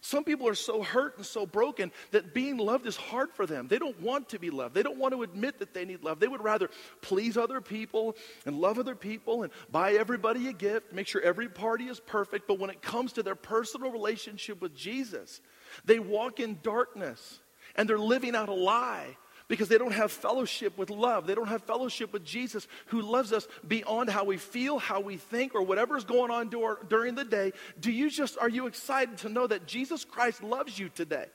Some 0.00 0.24
people 0.24 0.48
are 0.48 0.54
so 0.54 0.82
hurt 0.82 1.16
and 1.16 1.26
so 1.26 1.46
broken 1.46 1.92
that 2.10 2.34
being 2.34 2.56
loved 2.56 2.86
is 2.86 2.96
hard 2.96 3.30
for 3.32 3.46
them. 3.46 3.68
They 3.68 3.78
don't 3.78 4.00
want 4.00 4.28
to 4.30 4.38
be 4.38 4.50
loved. 4.50 4.74
They 4.74 4.82
don't 4.82 4.98
want 4.98 5.14
to 5.14 5.22
admit 5.22 5.58
that 5.58 5.74
they 5.74 5.84
need 5.84 6.02
love. 6.02 6.20
They 6.20 6.28
would 6.28 6.42
rather 6.42 6.70
please 7.00 7.36
other 7.36 7.60
people 7.60 8.16
and 8.44 8.58
love 8.58 8.78
other 8.78 8.94
people 8.94 9.42
and 9.42 9.52
buy 9.70 9.92
everybody 9.92 10.48
a 10.48 10.52
gift, 10.52 10.92
make 10.92 11.06
sure 11.06 11.20
every 11.20 11.48
party 11.48 11.84
is 11.84 12.00
perfect. 12.00 12.46
But 12.46 12.58
when 12.58 12.70
it 12.70 12.82
comes 12.82 13.12
to 13.14 13.22
their 13.22 13.34
personal 13.34 13.90
relationship 13.90 14.60
with 14.60 14.74
Jesus, 14.74 15.40
they 15.84 15.98
walk 15.98 16.40
in 16.40 16.58
darkness 16.62 17.40
and 17.74 17.88
they're 17.88 17.98
living 17.98 18.34
out 18.34 18.48
a 18.48 18.54
lie 18.54 19.16
because 19.48 19.68
they 19.68 19.78
don't 19.78 19.92
have 19.92 20.10
fellowship 20.10 20.76
with 20.76 20.90
love. 20.90 21.26
They 21.26 21.34
don't 21.34 21.48
have 21.48 21.62
fellowship 21.62 22.12
with 22.12 22.24
Jesus 22.24 22.66
who 22.86 23.00
loves 23.00 23.32
us 23.32 23.46
beyond 23.66 24.10
how 24.10 24.24
we 24.24 24.36
feel, 24.36 24.78
how 24.78 25.00
we 25.00 25.16
think, 25.16 25.54
or 25.54 25.62
whatever's 25.62 26.04
going 26.04 26.30
on 26.30 26.48
during 26.88 27.14
the 27.14 27.24
day. 27.24 27.52
Do 27.78 27.92
you 27.92 28.10
just, 28.10 28.36
are 28.38 28.48
you 28.48 28.66
excited 28.66 29.18
to 29.18 29.28
know 29.28 29.46
that 29.46 29.66
Jesus 29.66 30.04
Christ 30.04 30.42
loves 30.42 30.78
you 30.78 30.88
today? 30.88 31.26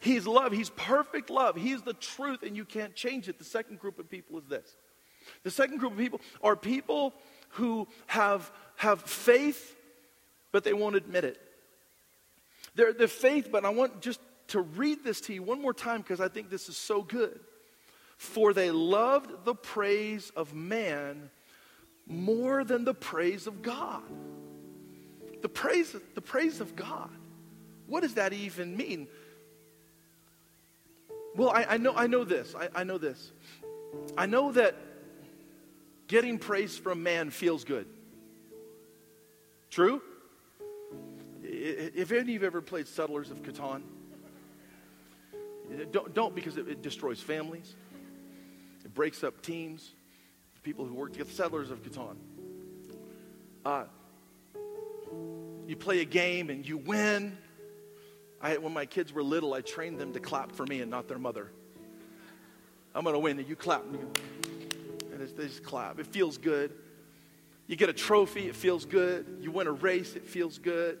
He's 0.00 0.26
love. 0.26 0.52
He's 0.52 0.70
perfect 0.70 1.30
love. 1.30 1.56
He's 1.56 1.82
the 1.82 1.92
truth, 1.92 2.42
and 2.42 2.56
you 2.56 2.64
can't 2.64 2.94
change 2.94 3.28
it. 3.28 3.38
The 3.38 3.44
second 3.44 3.78
group 3.78 3.98
of 3.98 4.10
people 4.10 4.38
is 4.38 4.46
this. 4.46 4.76
The 5.42 5.50
second 5.50 5.78
group 5.78 5.92
of 5.92 5.98
people 5.98 6.20
are 6.42 6.56
people 6.56 7.14
who 7.50 7.86
have, 8.06 8.50
have 8.76 9.02
faith, 9.02 9.76
but 10.52 10.64
they 10.64 10.72
won't 10.72 10.96
admit 10.96 11.24
it. 11.24 11.40
They're 12.74 12.92
the 12.92 13.08
faith, 13.08 13.50
but 13.52 13.64
I 13.64 13.70
want 13.70 14.00
just 14.00 14.20
to 14.50 14.60
read 14.60 15.04
this 15.04 15.20
to 15.22 15.34
you 15.34 15.42
one 15.42 15.60
more 15.60 15.74
time 15.74 16.02
because 16.02 16.20
I 16.20 16.28
think 16.28 16.50
this 16.50 16.68
is 16.68 16.76
so 16.76 17.02
good. 17.02 17.40
For 18.16 18.52
they 18.52 18.70
loved 18.70 19.44
the 19.44 19.54
praise 19.54 20.30
of 20.36 20.54
man 20.54 21.30
more 22.06 22.64
than 22.64 22.84
the 22.84 22.94
praise 22.94 23.46
of 23.46 23.62
God. 23.62 24.02
The 25.40 25.48
praise, 25.48 25.96
the 26.14 26.20
praise 26.20 26.60
of 26.60 26.76
God. 26.76 27.10
What 27.86 28.02
does 28.02 28.14
that 28.14 28.32
even 28.32 28.76
mean? 28.76 29.08
Well, 31.34 31.50
I, 31.50 31.64
I 31.70 31.76
know, 31.78 31.94
I 31.96 32.06
know 32.06 32.24
this. 32.24 32.54
I, 32.54 32.68
I 32.74 32.84
know 32.84 32.98
this. 32.98 33.32
I 34.18 34.26
know 34.26 34.52
that 34.52 34.76
getting 36.08 36.38
praise 36.38 36.76
from 36.76 37.02
man 37.02 37.30
feels 37.30 37.64
good. 37.64 37.86
True? 39.70 40.02
If 41.42 42.10
any 42.10 42.20
of 42.20 42.28
you 42.28 42.34
have 42.34 42.42
ever 42.42 42.60
played 42.60 42.88
Settlers 42.88 43.30
of 43.30 43.42
Catan, 43.42 43.82
don't, 45.92 46.14
don't 46.14 46.34
because 46.34 46.56
it, 46.56 46.68
it 46.68 46.82
destroys 46.82 47.20
families, 47.20 47.74
it 48.84 48.94
breaks 48.94 49.22
up 49.22 49.42
teams, 49.42 49.92
people 50.62 50.84
who 50.84 50.94
work 50.94 51.12
together, 51.12 51.30
settlers 51.30 51.70
of 51.70 51.82
Catan. 51.82 52.16
Uh, 53.64 53.84
you 55.66 55.76
play 55.76 56.00
a 56.00 56.04
game 56.04 56.50
and 56.50 56.66
you 56.66 56.78
win. 56.78 57.36
I, 58.40 58.56
when 58.56 58.72
my 58.72 58.86
kids 58.86 59.12
were 59.12 59.22
little, 59.22 59.54
I 59.54 59.60
trained 59.60 59.98
them 59.98 60.12
to 60.14 60.20
clap 60.20 60.52
for 60.52 60.66
me 60.66 60.80
and 60.80 60.90
not 60.90 61.08
their 61.08 61.18
mother. 61.18 61.50
I'm 62.94 63.04
going 63.04 63.14
to 63.14 63.20
win, 63.20 63.38
and 63.38 63.48
you 63.48 63.54
clap. 63.54 63.84
And 63.84 65.20
they 65.20 65.44
just 65.44 65.62
clap. 65.62 65.98
It 65.98 66.06
feels 66.06 66.38
good. 66.38 66.72
You 67.66 67.76
get 67.76 67.88
a 67.88 67.92
trophy, 67.92 68.48
it 68.48 68.56
feels 68.56 68.84
good. 68.84 69.38
You 69.40 69.52
win 69.52 69.68
a 69.68 69.72
race, 69.72 70.16
it 70.16 70.26
feels 70.26 70.58
good. 70.58 70.98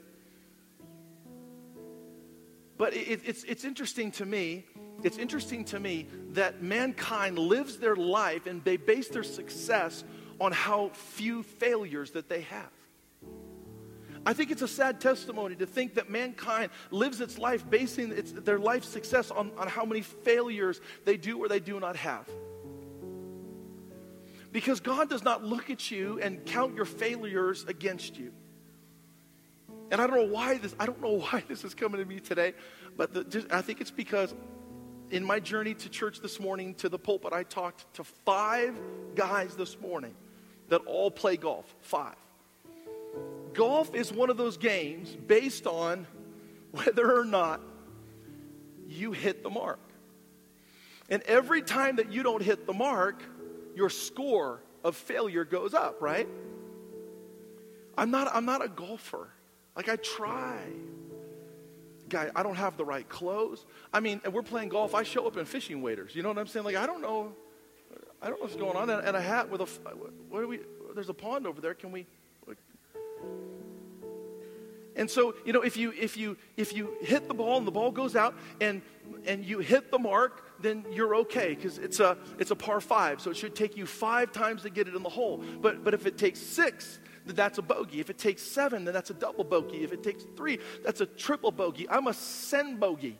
But 2.80 2.94
it, 2.94 3.20
it's, 3.26 3.44
it's 3.44 3.66
interesting 3.66 4.10
to 4.12 4.24
me, 4.24 4.64
it's 5.02 5.18
interesting 5.18 5.66
to 5.66 5.78
me 5.78 6.06
that 6.30 6.62
mankind 6.62 7.38
lives 7.38 7.76
their 7.76 7.94
life 7.94 8.46
and 8.46 8.64
they 8.64 8.78
base 8.78 9.08
their 9.08 9.22
success 9.22 10.02
on 10.40 10.52
how 10.52 10.88
few 10.94 11.42
failures 11.42 12.12
that 12.12 12.30
they 12.30 12.40
have. 12.40 12.70
I 14.24 14.32
think 14.32 14.50
it's 14.50 14.62
a 14.62 14.68
sad 14.68 14.98
testimony 14.98 15.56
to 15.56 15.66
think 15.66 15.96
that 15.96 16.08
mankind 16.08 16.70
lives 16.90 17.20
its 17.20 17.36
life 17.36 17.68
basing 17.68 18.12
its, 18.12 18.32
their 18.32 18.58
life 18.58 18.84
success 18.84 19.30
on, 19.30 19.52
on 19.58 19.68
how 19.68 19.84
many 19.84 20.00
failures 20.00 20.80
they 21.04 21.18
do 21.18 21.36
or 21.36 21.48
they 21.48 21.60
do 21.60 21.80
not 21.80 21.96
have. 21.96 22.26
Because 24.52 24.80
God 24.80 25.10
does 25.10 25.22
not 25.22 25.44
look 25.44 25.68
at 25.68 25.90
you 25.90 26.18
and 26.18 26.46
count 26.46 26.74
your 26.74 26.86
failures 26.86 27.62
against 27.68 28.16
you. 28.16 28.32
And 29.90 30.00
I 30.00 30.06
don't 30.06 30.16
know 30.16 30.32
why 30.32 30.58
this, 30.58 30.74
I 30.78 30.86
don't 30.86 31.00
know 31.00 31.18
why 31.18 31.42
this 31.48 31.64
is 31.64 31.74
coming 31.74 32.00
to 32.00 32.06
me 32.06 32.20
today, 32.20 32.54
but 32.96 33.12
the, 33.12 33.24
just, 33.24 33.52
I 33.52 33.62
think 33.62 33.80
it's 33.80 33.90
because 33.90 34.34
in 35.10 35.24
my 35.24 35.40
journey 35.40 35.74
to 35.74 35.88
church 35.88 36.20
this 36.20 36.38
morning, 36.38 36.74
to 36.74 36.88
the 36.88 36.98
pulpit, 36.98 37.32
I 37.32 37.42
talked 37.42 37.92
to 37.94 38.04
five 38.04 38.78
guys 39.14 39.56
this 39.56 39.78
morning 39.80 40.14
that 40.68 40.82
all 40.86 41.10
play 41.10 41.36
golf. 41.36 41.74
Five. 41.80 42.14
Golf 43.52 43.94
is 43.94 44.12
one 44.12 44.30
of 44.30 44.36
those 44.36 44.56
games 44.56 45.16
based 45.26 45.66
on 45.66 46.06
whether 46.70 47.18
or 47.18 47.24
not 47.24 47.60
you 48.88 49.12
hit 49.12 49.42
the 49.42 49.50
mark. 49.50 49.80
And 51.08 51.22
every 51.24 51.62
time 51.62 51.96
that 51.96 52.12
you 52.12 52.22
don't 52.22 52.42
hit 52.42 52.66
the 52.66 52.72
mark, 52.72 53.22
your 53.74 53.90
score 53.90 54.62
of 54.84 54.96
failure 54.96 55.44
goes 55.44 55.74
up, 55.74 56.00
right? 56.00 56.28
I'm 57.98 58.12
not, 58.12 58.30
I'm 58.32 58.44
not 58.44 58.64
a 58.64 58.68
golfer. 58.68 59.28
Like 59.80 59.88
I 59.88 59.96
try. 59.96 60.58
Guy, 62.10 62.30
I 62.36 62.42
don't 62.42 62.56
have 62.56 62.76
the 62.76 62.84
right 62.84 63.08
clothes. 63.08 63.64
I 63.94 64.00
mean, 64.00 64.20
we're 64.30 64.42
playing 64.42 64.68
golf. 64.68 64.94
I 64.94 65.04
show 65.04 65.26
up 65.26 65.38
in 65.38 65.46
fishing 65.46 65.80
waders. 65.80 66.14
You 66.14 66.22
know 66.22 66.28
what 66.28 66.36
I'm 66.36 66.48
saying? 66.48 66.66
Like 66.66 66.76
I 66.76 66.84
don't 66.84 67.00
know. 67.00 67.32
I 68.20 68.28
don't 68.28 68.38
know 68.38 68.44
what's 68.44 68.56
going 68.56 68.76
on. 68.76 68.90
And 68.90 69.16
a 69.16 69.20
hat 69.22 69.48
with 69.48 69.62
a. 69.62 69.64
What 70.28 70.42
are 70.42 70.46
we? 70.46 70.60
There's 70.94 71.08
a 71.08 71.14
pond 71.14 71.46
over 71.46 71.62
there. 71.62 71.72
Can 71.72 71.92
we? 71.92 72.04
And 74.96 75.10
so, 75.10 75.34
you 75.46 75.54
know, 75.54 75.62
if 75.62 75.78
you 75.78 75.94
if 75.98 76.18
you 76.18 76.36
if 76.58 76.74
you 76.74 76.94
hit 77.00 77.26
the 77.26 77.32
ball 77.32 77.56
and 77.56 77.66
the 77.66 77.70
ball 77.70 77.90
goes 77.90 78.14
out 78.14 78.34
and 78.60 78.82
and 79.24 79.42
you 79.42 79.60
hit 79.60 79.90
the 79.90 79.98
mark, 79.98 80.60
then 80.60 80.84
you're 80.92 81.14
okay 81.14 81.54
because 81.54 81.78
it's 81.78 82.00
a 82.00 82.18
it's 82.38 82.50
a 82.50 82.56
par 82.56 82.82
five. 82.82 83.22
So 83.22 83.30
it 83.30 83.38
should 83.38 83.54
take 83.54 83.78
you 83.78 83.86
five 83.86 84.30
times 84.30 84.60
to 84.62 84.68
get 84.68 84.88
it 84.88 84.94
in 84.94 85.02
the 85.02 85.08
hole. 85.08 85.42
But 85.62 85.84
but 85.84 85.94
if 85.94 86.04
it 86.04 86.18
takes 86.18 86.38
six, 86.38 87.00
then 87.26 87.36
that's 87.36 87.58
a 87.58 87.62
bogey. 87.62 88.00
If 88.00 88.10
it 88.10 88.18
takes 88.18 88.42
seven, 88.42 88.84
then 88.84 88.94
that's 88.94 89.10
a 89.10 89.14
double 89.14 89.44
bogey. 89.44 89.84
If 89.84 89.92
it 89.92 90.02
takes 90.02 90.24
three, 90.36 90.58
that's 90.84 91.00
a 91.00 91.06
triple 91.06 91.52
bogey. 91.52 91.88
I'm 91.88 92.06
a 92.06 92.14
send 92.14 92.80
bogey. 92.80 93.18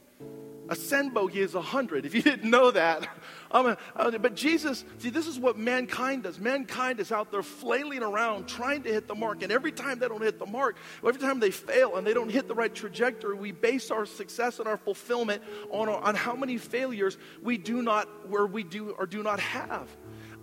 A 0.69 0.77
send 0.77 1.13
bogey 1.13 1.41
is 1.41 1.57
a 1.57 1.61
hundred. 1.61 2.07
If 2.07 2.15
you 2.15 2.23
didn't 2.31 2.49
know 2.49 2.71
that, 2.71 3.09
a, 3.51 3.77
but 3.97 4.37
Jesus, 4.37 4.85
see, 4.99 5.11
this 5.11 5.27
is 5.27 5.37
what 5.37 5.59
mankind 5.59 6.23
does. 6.23 6.39
Mankind 6.39 7.01
is 7.01 7.11
out 7.11 7.33
there 7.33 7.43
flailing 7.43 8.05
around 8.05 8.47
trying 8.47 8.85
to 8.85 8.93
hit 8.93 9.09
the 9.09 9.15
mark, 9.17 9.43
and 9.43 9.51
every 9.51 9.73
time 9.73 9.99
they 9.99 10.07
don't 10.07 10.23
hit 10.23 10.39
the 10.39 10.47
mark, 10.47 10.77
every 11.05 11.21
time 11.21 11.41
they 11.41 11.51
fail 11.51 11.97
and 11.97 12.07
they 12.07 12.15
don't 12.15 12.31
hit 12.31 12.47
the 12.47 12.55
right 12.55 12.73
trajectory, 12.73 13.35
we 13.35 13.51
base 13.51 13.91
our 13.91 14.07
success 14.07 14.61
and 14.61 14.69
our 14.69 14.77
fulfillment 14.77 15.43
on, 15.71 15.89
on 15.89 16.15
how 16.15 16.37
many 16.37 16.57
failures 16.57 17.19
we 17.43 17.59
do 17.59 17.83
not, 17.83 18.31
where 18.31 18.47
we 18.47 18.63
do 18.63 18.91
or 18.91 19.07
do 19.07 19.25
not 19.25 19.41
have. 19.41 19.89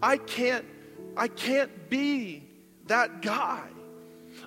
I 0.04 0.18
can't, 0.18 0.66
I 1.16 1.30
can't 1.30 1.90
be 1.90 2.47
that 2.88 3.22
guy. 3.22 3.64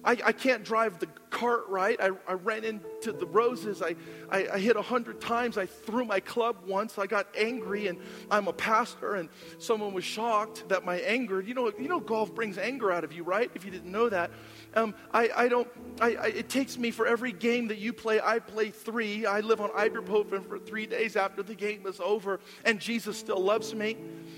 I, 0.05 0.13
I 0.25 0.33
can't 0.33 0.65
drive 0.65 0.99
the 0.99 1.09
cart 1.31 1.65
right. 1.69 1.97
I, 2.01 2.11
I 2.29 2.35
ran 2.35 2.65
into 2.65 3.13
the 3.13 3.27
roses. 3.27 3.83
I, 3.83 3.95
I, 4.31 4.49
I 4.55 4.59
hit 4.59 4.77
a 4.77 4.83
hundred 4.83 5.21
times. 5.21 5.57
I 5.57 5.67
threw 5.67 6.05
my 6.05 6.21
club 6.21 6.57
once. 6.67 6.99
I 6.99 7.07
got 7.07 7.29
angry, 7.37 7.87
and 7.87 7.99
I'm 8.31 8.49
a 8.49 8.53
pastor, 8.53 9.15
and 9.15 9.29
someone 9.59 9.95
was 9.95 10.05
shocked 10.05 10.69
that 10.69 10.85
my 10.85 10.99
anger, 10.99 11.41
you 11.41 11.55
know, 11.55 11.73
you 11.79 11.89
know, 11.89 12.01
golf 12.01 12.35
brings 12.35 12.59
anger 12.59 12.91
out 12.93 13.05
of 13.05 13.13
you, 13.13 13.23
right? 13.23 13.51
If 13.55 13.65
you 13.65 13.71
didn't 13.71 13.91
know 13.91 14.09
that. 14.09 14.31
Um, 14.75 14.95
I, 15.13 15.31
I 15.35 15.49
don't, 15.49 15.69
I, 16.01 16.15
I, 16.15 16.27
it 16.27 16.49
takes 16.49 16.79
me 16.79 16.91
for 16.91 17.07
every 17.07 17.33
game 17.33 17.69
that 17.69 17.79
you 17.79 17.93
play, 17.93 18.21
I 18.21 18.39
play 18.39 18.71
three. 18.71 19.27
I 19.27 19.41
live 19.41 19.61
on 19.61 19.71
ibuprofen 19.71 20.47
for 20.47 20.59
three 20.59 20.87
days 20.87 21.17
after 21.17 21.43
the 21.43 21.55
game 21.55 21.87
is 21.87 22.01
over, 22.01 22.41
and 22.65 22.79
Jesus 22.79 23.17
still 23.17 23.41
loves 23.41 23.75
me. 23.75 23.97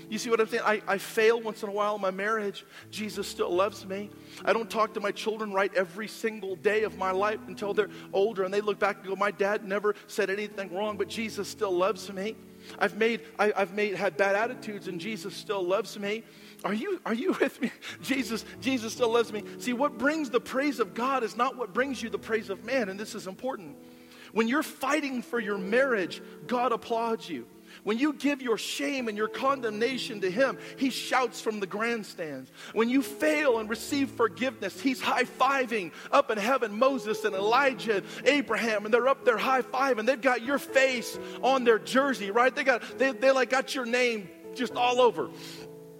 You 0.09 0.17
see 0.17 0.29
what 0.29 0.39
I'm 0.39 0.47
saying? 0.47 0.63
I, 0.65 0.81
I 0.87 0.97
fail 0.97 1.41
once 1.41 1.63
in 1.63 1.69
a 1.69 1.71
while 1.71 1.95
in 1.95 2.01
my 2.01 2.11
marriage. 2.11 2.65
Jesus 2.91 3.27
still 3.27 3.53
loves 3.53 3.85
me. 3.85 4.09
I 4.45 4.53
don't 4.53 4.69
talk 4.69 4.93
to 4.95 4.99
my 4.99 5.11
children 5.11 5.53
right 5.53 5.73
every 5.75 6.07
single 6.07 6.55
day 6.55 6.82
of 6.83 6.97
my 6.97 7.11
life 7.11 7.39
until 7.47 7.73
they're 7.73 7.89
older 8.11 8.43
and 8.43 8.53
they 8.53 8.61
look 8.61 8.79
back 8.79 8.97
and 8.97 9.07
go, 9.07 9.15
My 9.15 9.31
dad 9.31 9.65
never 9.65 9.95
said 10.07 10.29
anything 10.29 10.73
wrong, 10.73 10.97
but 10.97 11.07
Jesus 11.07 11.47
still 11.47 11.71
loves 11.71 12.11
me. 12.11 12.35
I've 12.79 12.97
made, 12.97 13.21
I, 13.37 13.51
have 13.55 13.73
made, 13.73 13.95
had 13.95 14.15
bad 14.15 14.35
attitudes 14.35 14.87
and 14.87 14.99
Jesus 14.99 15.35
still 15.35 15.63
loves 15.63 15.99
me. 15.99 16.23
Are 16.63 16.73
you, 16.73 17.01
are 17.05 17.13
you 17.13 17.33
with 17.41 17.61
me? 17.61 17.71
Jesus, 18.01 18.45
Jesus 18.61 18.93
still 18.93 19.11
loves 19.11 19.33
me. 19.33 19.43
See, 19.57 19.73
what 19.73 19.97
brings 19.97 20.29
the 20.29 20.41
praise 20.41 20.79
of 20.79 20.93
God 20.93 21.23
is 21.23 21.35
not 21.35 21.57
what 21.57 21.73
brings 21.73 22.01
you 22.01 22.09
the 22.09 22.19
praise 22.19 22.49
of 22.49 22.63
man, 22.63 22.89
and 22.89 22.99
this 22.99 23.15
is 23.15 23.27
important. 23.27 23.75
When 24.31 24.47
you're 24.47 24.63
fighting 24.63 25.21
for 25.21 25.39
your 25.39 25.57
marriage, 25.57 26.21
God 26.47 26.71
applauds 26.71 27.29
you. 27.29 27.45
When 27.83 27.97
you 27.97 28.13
give 28.13 28.41
your 28.41 28.57
shame 28.57 29.07
and 29.07 29.17
your 29.17 29.27
condemnation 29.27 30.21
to 30.21 30.31
Him, 30.31 30.57
He 30.77 30.89
shouts 30.89 31.41
from 31.41 31.59
the 31.59 31.67
grandstands. 31.67 32.51
When 32.73 32.89
you 32.89 33.01
fail 33.01 33.59
and 33.59 33.69
receive 33.69 34.11
forgiveness, 34.11 34.79
He's 34.79 35.01
high 35.01 35.25
fiving 35.25 35.91
up 36.11 36.31
in 36.31 36.37
heaven 36.37 36.77
Moses 36.77 37.23
and 37.23 37.35
Elijah 37.35 37.97
and 37.97 38.05
Abraham, 38.25 38.85
and 38.85 38.93
they're 38.93 39.07
up 39.07 39.25
there 39.25 39.37
high 39.37 39.61
fiving. 39.61 40.05
They've 40.05 40.19
got 40.19 40.43
your 40.43 40.59
face 40.59 41.17
on 41.41 41.63
their 41.63 41.79
jersey, 41.79 42.31
right? 42.31 42.53
They 42.55 42.63
got 42.63 42.81
they, 42.97 43.11
they 43.11 43.31
like 43.31 43.49
got 43.49 43.75
your 43.75 43.85
name 43.85 44.29
just 44.53 44.75
all 44.75 45.01
over. 45.01 45.29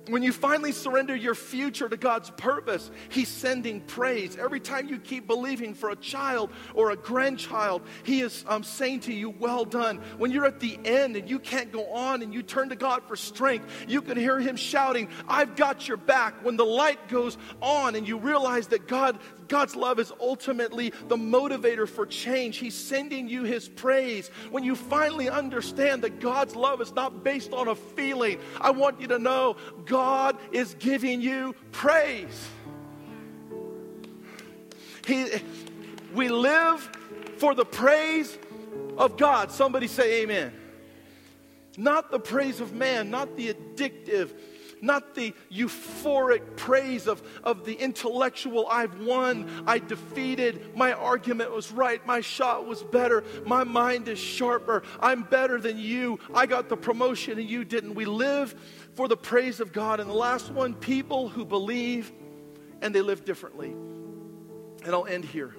When 0.09 0.21
you 0.21 0.33
finally 0.33 0.73
surrender 0.73 1.15
your 1.15 1.33
future 1.33 1.87
to 1.87 1.95
God's 1.95 2.29
purpose, 2.31 2.91
He's 3.09 3.29
sending 3.29 3.79
praise. 3.81 4.35
Every 4.37 4.59
time 4.59 4.89
you 4.89 4.99
keep 4.99 5.27
believing 5.27 5.73
for 5.73 5.91
a 5.91 5.95
child 5.95 6.49
or 6.73 6.91
a 6.91 6.97
grandchild, 6.97 7.83
He 8.03 8.21
is 8.21 8.43
um, 8.47 8.63
saying 8.63 9.01
to 9.01 9.13
you, 9.13 9.29
Well 9.29 9.63
done. 9.63 10.01
When 10.17 10.31
you're 10.31 10.45
at 10.45 10.59
the 10.59 10.77
end 10.83 11.15
and 11.15 11.29
you 11.29 11.39
can't 11.39 11.71
go 11.71 11.85
on 11.93 12.21
and 12.21 12.33
you 12.33 12.43
turn 12.43 12.69
to 12.69 12.75
God 12.75 13.03
for 13.07 13.15
strength, 13.15 13.65
you 13.87 14.01
can 14.01 14.17
hear 14.17 14.39
Him 14.39 14.57
shouting, 14.57 15.07
I've 15.27 15.55
got 15.55 15.87
your 15.87 15.97
back. 15.97 16.43
When 16.43 16.57
the 16.57 16.65
light 16.65 17.07
goes 17.07 17.37
on 17.61 17.95
and 17.95 18.05
you 18.05 18.17
realize 18.17 18.67
that 18.67 18.87
God, 18.87 19.19
God's 19.53 19.75
love 19.75 19.99
is 19.99 20.11
ultimately 20.19 20.91
the 21.09 21.15
motivator 21.15 21.87
for 21.87 22.07
change, 22.07 22.57
He's 22.57 22.73
sending 22.73 23.29
you 23.29 23.43
His 23.43 23.69
praise. 23.69 24.29
When 24.49 24.63
you 24.63 24.75
finally 24.75 25.29
understand 25.29 26.01
that 26.01 26.19
God's 26.19 26.55
love 26.55 26.81
is 26.81 26.91
not 26.95 27.23
based 27.23 27.53
on 27.53 27.67
a 27.67 27.75
feeling, 27.75 28.39
I 28.59 28.71
want 28.71 28.99
you 28.99 29.05
to 29.09 29.19
know 29.19 29.57
God 29.85 30.37
is 30.51 30.75
giving 30.79 31.21
you 31.21 31.53
praise. 31.71 32.49
He, 35.05 35.27
we 36.15 36.29
live 36.29 36.89
for 37.37 37.53
the 37.53 37.65
praise 37.65 38.35
of 38.97 39.17
God. 39.17 39.51
Somebody 39.51 39.85
say 39.85 40.23
amen. 40.23 40.51
Not 41.77 42.09
the 42.09 42.19
praise 42.19 42.59
of 42.59 42.73
man, 42.73 43.11
not 43.11 43.37
the 43.37 43.53
addictive, 43.53 44.31
not 44.83 45.15
the 45.15 45.33
euphoric 45.51 46.57
praise 46.57 47.07
of, 47.07 47.23
of 47.43 47.65
the 47.65 47.73
intellectual, 47.73 48.67
I've 48.67 48.99
won, 48.99 49.49
I 49.65 49.79
defeated, 49.79 50.75
my 50.75 50.91
argument 50.91 51.51
was 51.51 51.71
right, 51.71 52.05
my 52.05 52.19
shot 52.19 52.67
was 52.67 52.83
better, 52.83 53.23
my 53.45 53.63
mind 53.63 54.09
is 54.09 54.19
sharper, 54.19 54.83
I'm 54.99 55.23
better 55.23 55.59
than 55.59 55.77
you, 55.77 56.19
I 56.33 56.45
got 56.45 56.67
the 56.67 56.75
promotion 56.75 57.39
and 57.39 57.49
you 57.49 57.63
didn't. 57.63 57.95
We 57.95 58.05
live 58.05 58.53
for 58.93 59.07
the 59.07 59.17
praise 59.17 59.59
of 59.59 59.71
God. 59.71 59.99
And 59.99 60.09
the 60.09 60.13
last 60.13 60.51
one, 60.51 60.73
people 60.73 61.29
who 61.29 61.45
believe 61.45 62.11
and 62.81 62.93
they 62.93 63.01
live 63.01 63.23
differently. 63.23 63.69
And 63.71 64.87
I'll 64.87 65.05
end 65.05 65.23
here. 65.23 65.55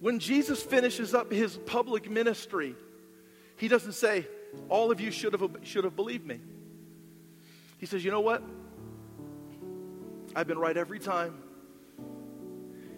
When 0.00 0.18
Jesus 0.18 0.62
finishes 0.62 1.14
up 1.14 1.32
his 1.32 1.56
public 1.56 2.10
ministry, 2.10 2.76
he 3.56 3.66
doesn't 3.66 3.92
say, 3.92 4.26
All 4.68 4.92
of 4.92 5.00
you 5.00 5.10
should 5.10 5.32
have, 5.32 5.50
should 5.62 5.84
have 5.84 5.96
believed 5.96 6.26
me. 6.26 6.40
He 7.78 7.86
says, 7.86 8.04
You 8.04 8.10
know 8.10 8.20
what? 8.20 8.42
I've 10.36 10.46
been 10.46 10.58
right 10.58 10.76
every 10.76 10.98
time. 10.98 11.38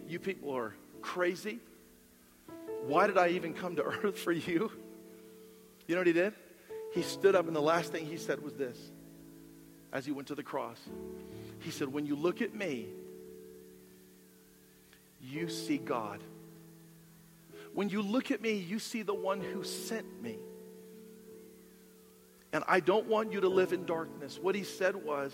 You 0.09 0.19
people 0.19 0.53
are 0.57 0.75
crazy. 1.01 1.61
Why 2.87 3.07
did 3.07 3.17
I 3.17 3.29
even 3.29 3.55
come 3.55 3.77
to 3.77 3.83
earth 4.05 4.19
for 4.19 4.33
you? 4.33 4.73
You 5.87 5.95
know 5.95 6.01
what 6.01 6.07
he 6.07 6.13
did? 6.13 6.35
he 6.93 7.03
stood 7.03 7.35
up, 7.35 7.47
and 7.47 7.55
the 7.55 7.63
last 7.63 7.93
thing 7.93 8.07
he 8.07 8.17
said 8.17 8.43
was 8.43 8.55
this 8.55 8.77
as 9.93 10.05
he 10.05 10.13
went 10.13 10.29
to 10.29 10.35
the 10.35 10.43
cross. 10.43 10.79
He 11.61 11.71
said, 11.71 11.93
When 11.93 12.07
you 12.07 12.17
look 12.17 12.43
at 12.43 12.55
me, 12.55 12.87
you 15.21 15.49
see 15.49 15.79
God. 15.79 16.21
When 17.75 17.89
you 17.89 18.03
look 18.03 18.31
at 18.31 18.41
me, 18.41 18.55
you 18.55 18.79
see 18.79 19.03
the 19.03 19.15
one 19.15 19.41
who 19.41 19.63
sent 19.63 20.23
me. 20.23 20.39
And 22.53 22.65
I 22.67 22.81
don't 22.81 23.07
want 23.07 23.33
you 23.33 23.41
to 23.43 23.49
live 23.49 23.73
in 23.73 23.85
darkness. 23.85 24.39
What 24.41 24.55
he 24.55 24.65
said 24.65 24.97
was, 24.97 25.33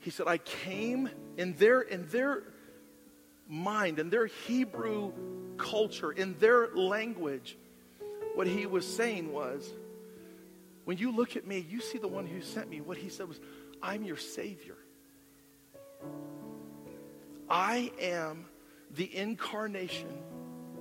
he 0.00 0.10
said, 0.10 0.26
I 0.26 0.38
came 0.38 1.08
in 1.36 1.54
their, 1.54 1.80
in 1.80 2.08
their 2.08 2.42
mind, 3.48 3.98
in 3.98 4.10
their 4.10 4.26
Hebrew 4.26 5.12
culture, 5.56 6.10
in 6.10 6.36
their 6.38 6.68
language. 6.74 7.56
What 8.34 8.46
he 8.46 8.66
was 8.66 8.86
saying 8.86 9.32
was, 9.32 9.70
when 10.84 10.98
you 10.98 11.12
look 11.12 11.36
at 11.36 11.46
me, 11.46 11.64
you 11.68 11.80
see 11.80 11.98
the 11.98 12.08
one 12.08 12.26
who 12.26 12.42
sent 12.42 12.68
me. 12.68 12.80
What 12.80 12.98
he 12.98 13.08
said 13.08 13.28
was, 13.28 13.40
I'm 13.80 14.04
your 14.04 14.16
Savior. 14.16 14.76
I 17.48 17.92
am 18.00 18.46
the 18.90 19.16
incarnation 19.16 20.08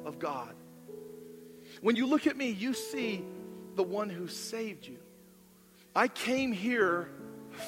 of 0.05 0.19
God. 0.19 0.55
When 1.81 1.95
you 1.95 2.07
look 2.07 2.27
at 2.27 2.35
me, 2.35 2.49
you 2.49 2.73
see 2.73 3.23
the 3.75 3.83
one 3.83 4.09
who 4.09 4.27
saved 4.27 4.87
you. 4.87 4.97
I 5.95 6.07
came 6.07 6.51
here 6.51 7.09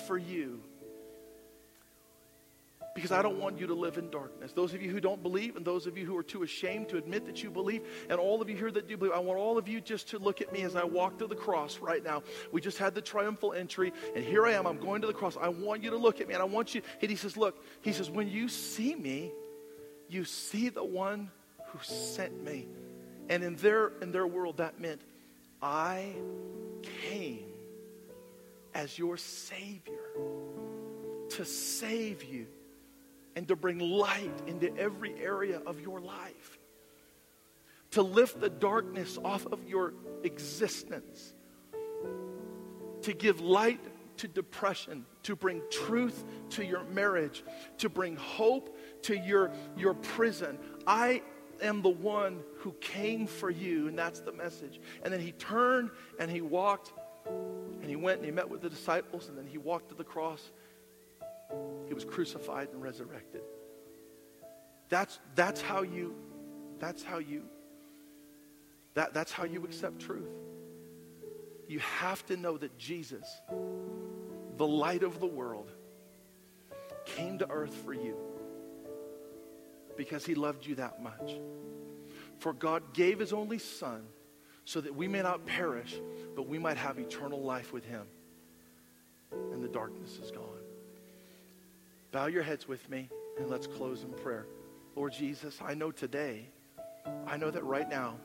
for 0.07 0.17
you 0.17 0.61
because 2.95 3.11
I 3.11 3.21
don't 3.21 3.39
want 3.39 3.59
you 3.59 3.67
to 3.67 3.73
live 3.73 3.97
in 3.97 4.09
darkness. 4.09 4.53
Those 4.53 4.73
of 4.73 4.81
you 4.81 4.89
who 4.89 5.01
don't 5.01 5.21
believe, 5.21 5.57
and 5.57 5.65
those 5.65 5.85
of 5.85 5.97
you 5.97 6.05
who 6.05 6.15
are 6.15 6.23
too 6.23 6.43
ashamed 6.43 6.87
to 6.89 6.97
admit 6.97 7.25
that 7.25 7.43
you 7.43 7.51
believe, 7.51 7.81
and 8.09 8.17
all 8.17 8.41
of 8.41 8.49
you 8.49 8.55
here 8.55 8.71
that 8.71 8.87
do 8.87 8.95
believe, 8.95 9.13
I 9.13 9.19
want 9.19 9.37
all 9.37 9.57
of 9.57 9.67
you 9.67 9.81
just 9.81 10.07
to 10.09 10.17
look 10.17 10.39
at 10.39 10.53
me 10.53 10.61
as 10.61 10.77
I 10.77 10.85
walk 10.85 11.19
to 11.19 11.27
the 11.27 11.35
cross 11.35 11.79
right 11.79 12.01
now. 12.01 12.23
We 12.53 12.61
just 12.61 12.77
had 12.77 12.95
the 12.95 13.01
triumphal 13.01 13.51
entry, 13.51 13.91
and 14.15 14.23
here 14.23 14.45
I 14.45 14.53
am. 14.53 14.65
I'm 14.65 14.79
going 14.79 15.01
to 15.01 15.07
the 15.07 15.13
cross. 15.13 15.35
I 15.39 15.49
want 15.49 15.83
you 15.83 15.89
to 15.89 15.97
look 15.97 16.21
at 16.21 16.29
me, 16.29 16.35
and 16.35 16.41
I 16.41 16.45
want 16.45 16.73
you. 16.73 16.81
And 17.01 17.11
he 17.11 17.17
says, 17.17 17.35
Look, 17.35 17.61
he 17.81 17.91
says, 17.91 18.09
when 18.09 18.29
you 18.29 18.47
see 18.47 18.95
me, 18.95 19.33
you 20.07 20.23
see 20.23 20.69
the 20.69 20.83
one 20.83 21.29
who 21.67 21.79
sent 21.83 22.43
me. 22.43 22.65
And 23.27 23.43
in 23.43 23.55
their 23.57 23.91
in 24.01 24.13
their 24.13 24.27
world, 24.27 24.57
that 24.57 24.79
meant 24.79 25.01
I 25.65 26.13
came 27.09 27.47
as 28.75 28.99
your 28.99 29.17
Savior 29.17 30.11
to 31.29 31.43
save 31.43 32.23
you 32.23 32.45
and 33.35 33.47
to 33.47 33.55
bring 33.55 33.79
light 33.79 34.43
into 34.45 34.77
every 34.77 35.19
area 35.19 35.63
of 35.65 35.81
your 35.81 35.99
life, 35.99 36.59
to 37.91 38.03
lift 38.03 38.39
the 38.39 38.49
darkness 38.51 39.17
off 39.25 39.47
of 39.47 39.67
your 39.67 39.93
existence, 40.23 41.33
to 43.01 43.13
give 43.13 43.41
light 43.41 43.81
to 44.17 44.27
depression, 44.27 45.03
to 45.23 45.35
bring 45.35 45.63
truth 45.71 46.23
to 46.51 46.63
your 46.63 46.83
marriage, 46.83 47.43
to 47.79 47.89
bring 47.89 48.17
hope 48.17 48.77
to 49.01 49.17
your, 49.17 49.51
your 49.75 49.95
prison. 49.95 50.59
I 50.85 51.23
am 51.61 51.81
the 51.81 51.89
one 51.89 52.41
who 52.57 52.73
came 52.81 53.27
for 53.27 53.49
you, 53.49 53.87
and 53.87 53.97
that's 53.97 54.19
the 54.19 54.31
message. 54.31 54.79
And 55.03 55.13
then 55.13 55.19
he 55.19 55.31
turned 55.33 55.91
and 56.19 56.29
he 56.29 56.41
walked 56.41 56.93
and 57.25 57.85
he 57.85 57.95
went 57.95 58.17
and 58.17 58.25
he 58.25 58.31
met 58.31 58.49
with 58.49 58.61
the 58.61 58.69
disciples, 58.69 59.29
and 59.29 59.37
then 59.37 59.47
he 59.47 59.57
walked 59.57 59.89
to 59.89 59.95
the 59.95 60.03
cross 60.03 60.51
he 61.87 61.93
was 61.93 62.05
crucified 62.05 62.69
and 62.73 62.81
resurrected. 62.81 63.41
That's, 64.89 65.19
that's 65.35 65.61
how 65.61 65.81
you, 65.81 66.15
that's 66.79 67.03
how 67.03 67.19
you, 67.19 67.43
that, 68.93 69.13
that's 69.13 69.31
how 69.31 69.45
you 69.45 69.63
accept 69.63 69.99
truth. 69.99 70.29
You 71.67 71.79
have 71.79 72.25
to 72.27 72.37
know 72.37 72.57
that 72.57 72.77
Jesus, 72.77 73.41
the 74.57 74.67
light 74.67 75.03
of 75.03 75.19
the 75.19 75.25
world, 75.25 75.71
came 77.05 77.37
to 77.39 77.49
earth 77.49 77.73
for 77.73 77.93
you 77.93 78.15
because 79.97 80.25
he 80.25 80.35
loved 80.35 80.65
you 80.65 80.75
that 80.75 81.01
much. 81.01 81.39
For 82.39 82.53
God 82.53 82.93
gave 82.93 83.19
his 83.19 83.33
only 83.33 83.59
son 83.59 84.03
so 84.65 84.81
that 84.81 84.95
we 84.95 85.07
may 85.07 85.21
not 85.21 85.45
perish, 85.45 85.95
but 86.35 86.47
we 86.47 86.57
might 86.57 86.77
have 86.77 86.97
eternal 86.97 87.41
life 87.41 87.71
with 87.71 87.85
him. 87.85 88.05
And 89.31 89.63
the 89.63 89.67
darkness 89.67 90.19
is 90.21 90.31
gone. 90.31 90.43
Bow 92.11 92.27
your 92.27 92.43
heads 92.43 92.67
with 92.67 92.89
me 92.89 93.09
and 93.37 93.49
let's 93.49 93.67
close 93.67 94.03
in 94.03 94.11
prayer. 94.11 94.45
Lord 94.95 95.13
Jesus, 95.13 95.59
I 95.61 95.73
know 95.73 95.91
today, 95.91 96.47
I 97.27 97.37
know 97.37 97.51
that 97.51 97.63
right 97.63 97.89
now 97.89 98.15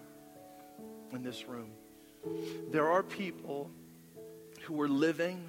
in 1.13 1.23
this 1.23 1.47
room, 1.49 1.71
there 2.71 2.89
are 2.89 3.03
people 3.03 3.71
who 4.63 4.81
are 4.81 4.89
living 4.89 5.45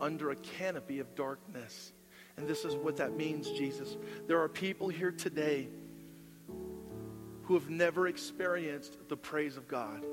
under 0.00 0.30
a 0.30 0.36
canopy 0.36 0.98
of 0.98 1.14
darkness. 1.14 1.93
And 2.36 2.48
this 2.48 2.64
is 2.64 2.74
what 2.74 2.96
that 2.96 3.16
means, 3.16 3.50
Jesus. 3.50 3.96
There 4.26 4.40
are 4.40 4.48
people 4.48 4.88
here 4.88 5.12
today 5.12 5.68
who 7.44 7.54
have 7.54 7.70
never 7.70 8.08
experienced 8.08 8.96
the 9.08 9.16
praise 9.16 9.56
of 9.56 9.68
God. 9.68 10.04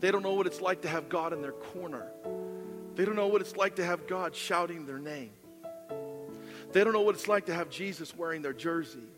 They 0.00 0.10
don't 0.10 0.22
know 0.22 0.34
what 0.34 0.46
it's 0.46 0.60
like 0.60 0.82
to 0.82 0.88
have 0.88 1.08
God 1.08 1.32
in 1.32 1.40
their 1.40 1.52
corner. 1.52 2.06
They 2.94 3.04
don't 3.04 3.16
know 3.16 3.26
what 3.26 3.40
it's 3.40 3.56
like 3.56 3.76
to 3.76 3.84
have 3.84 4.06
God 4.06 4.34
shouting 4.34 4.86
their 4.86 4.98
name. 4.98 5.32
They 6.72 6.84
don't 6.84 6.92
know 6.92 7.00
what 7.00 7.14
it's 7.14 7.28
like 7.28 7.46
to 7.46 7.54
have 7.54 7.70
Jesus 7.70 8.16
wearing 8.16 8.42
their 8.42 8.52
jersey. 8.52 9.08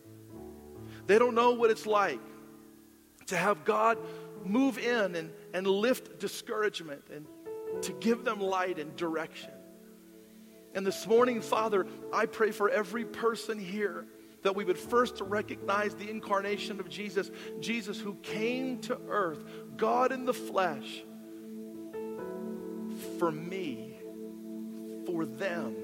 They 1.07 1.19
don't 1.19 1.35
know 1.35 1.51
what 1.51 1.71
it's 1.71 1.85
like 1.85 2.19
to 3.27 3.35
have 3.35 3.65
God 3.65 3.97
move 4.45 4.77
in 4.77 5.15
and, 5.15 5.31
and 5.53 5.67
lift 5.67 6.19
discouragement 6.19 7.03
and 7.13 7.25
to 7.83 7.91
give 7.93 8.23
them 8.23 8.39
light 8.39 8.79
and 8.79 8.95
direction. 8.95 9.51
And 10.73 10.85
this 10.85 11.07
morning, 11.07 11.41
Father, 11.41 11.87
I 12.13 12.25
pray 12.25 12.51
for 12.51 12.69
every 12.69 13.05
person 13.05 13.57
here 13.57 14.05
that 14.43 14.55
we 14.55 14.63
would 14.63 14.77
first 14.77 15.19
recognize 15.21 15.95
the 15.95 16.09
incarnation 16.09 16.79
of 16.79 16.89
Jesus, 16.89 17.31
Jesus 17.59 17.99
who 17.99 18.15
came 18.15 18.79
to 18.81 18.97
earth, 19.09 19.43
God 19.75 20.11
in 20.11 20.25
the 20.25 20.33
flesh 20.33 21.03
for 23.17 23.31
me, 23.31 23.97
for 25.05 25.25
them, 25.25 25.75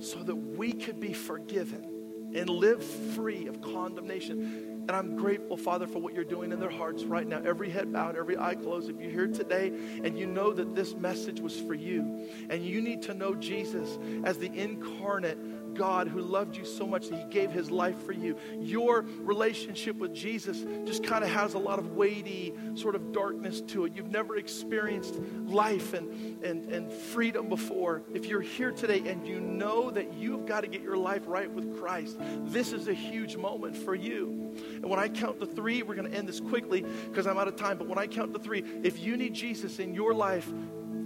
so 0.00 0.22
that 0.22 0.34
we 0.34 0.72
could 0.72 1.00
be 1.00 1.12
forgiven 1.12 2.32
and 2.34 2.48
live 2.48 2.82
free 3.14 3.46
of 3.46 3.60
condemnation. 3.60 4.77
And 4.88 4.96
I'm 4.96 5.16
grateful, 5.16 5.58
Father, 5.58 5.86
for 5.86 5.98
what 5.98 6.14
you're 6.14 6.24
doing 6.24 6.50
in 6.50 6.60
their 6.60 6.70
hearts 6.70 7.04
right 7.04 7.26
now. 7.26 7.42
Every 7.44 7.68
head 7.68 7.92
bowed, 7.92 8.16
every 8.16 8.38
eye 8.38 8.54
closed. 8.54 8.88
If 8.88 8.98
you're 8.98 9.10
here 9.10 9.26
today 9.26 9.70
and 10.02 10.18
you 10.18 10.24
know 10.24 10.50
that 10.54 10.74
this 10.74 10.94
message 10.94 11.40
was 11.40 11.60
for 11.60 11.74
you 11.74 12.26
and 12.48 12.64
you 12.64 12.80
need 12.80 13.02
to 13.02 13.12
know 13.12 13.34
Jesus 13.34 13.98
as 14.24 14.38
the 14.38 14.50
incarnate 14.54 15.36
God 15.78 16.08
who 16.08 16.20
loved 16.20 16.56
you 16.56 16.64
so 16.64 16.86
much 16.86 17.08
that 17.08 17.18
he 17.18 17.24
gave 17.30 17.52
his 17.52 17.70
life 17.70 18.04
for 18.04 18.12
you. 18.12 18.36
Your 18.58 19.02
relationship 19.20 19.96
with 19.96 20.12
Jesus 20.12 20.66
just 20.84 21.04
kind 21.04 21.22
of 21.22 21.30
has 21.30 21.54
a 21.54 21.58
lot 21.58 21.78
of 21.78 21.92
weighty 21.92 22.52
sort 22.74 22.96
of 22.96 23.12
darkness 23.12 23.60
to 23.68 23.84
it. 23.84 23.94
You've 23.94 24.10
never 24.10 24.36
experienced 24.36 25.14
life 25.46 25.94
and, 25.94 26.44
and, 26.44 26.70
and 26.72 26.92
freedom 26.92 27.48
before. 27.48 28.02
If 28.12 28.26
you're 28.26 28.40
here 28.40 28.72
today 28.72 29.08
and 29.08 29.26
you 29.26 29.40
know 29.40 29.90
that 29.92 30.12
you've 30.14 30.44
got 30.44 30.62
to 30.62 30.66
get 30.66 30.82
your 30.82 30.96
life 30.96 31.22
right 31.26 31.50
with 31.50 31.78
Christ, 31.78 32.18
this 32.46 32.72
is 32.72 32.88
a 32.88 32.94
huge 32.94 33.36
moment 33.36 33.76
for 33.76 33.94
you. 33.94 34.52
And 34.74 34.84
when 34.84 34.98
I 34.98 35.08
count 35.08 35.38
to 35.38 35.46
three, 35.46 35.82
we're 35.84 35.94
going 35.94 36.10
to 36.10 36.16
end 36.16 36.28
this 36.28 36.40
quickly 36.40 36.84
because 37.08 37.28
I'm 37.28 37.38
out 37.38 37.46
of 37.46 37.54
time. 37.54 37.78
But 37.78 37.86
when 37.86 37.98
I 37.98 38.08
count 38.08 38.32
to 38.32 38.40
three, 38.40 38.64
if 38.82 38.98
you 38.98 39.16
need 39.16 39.34
Jesus 39.34 39.78
in 39.78 39.94
your 39.94 40.12
life, 40.12 40.50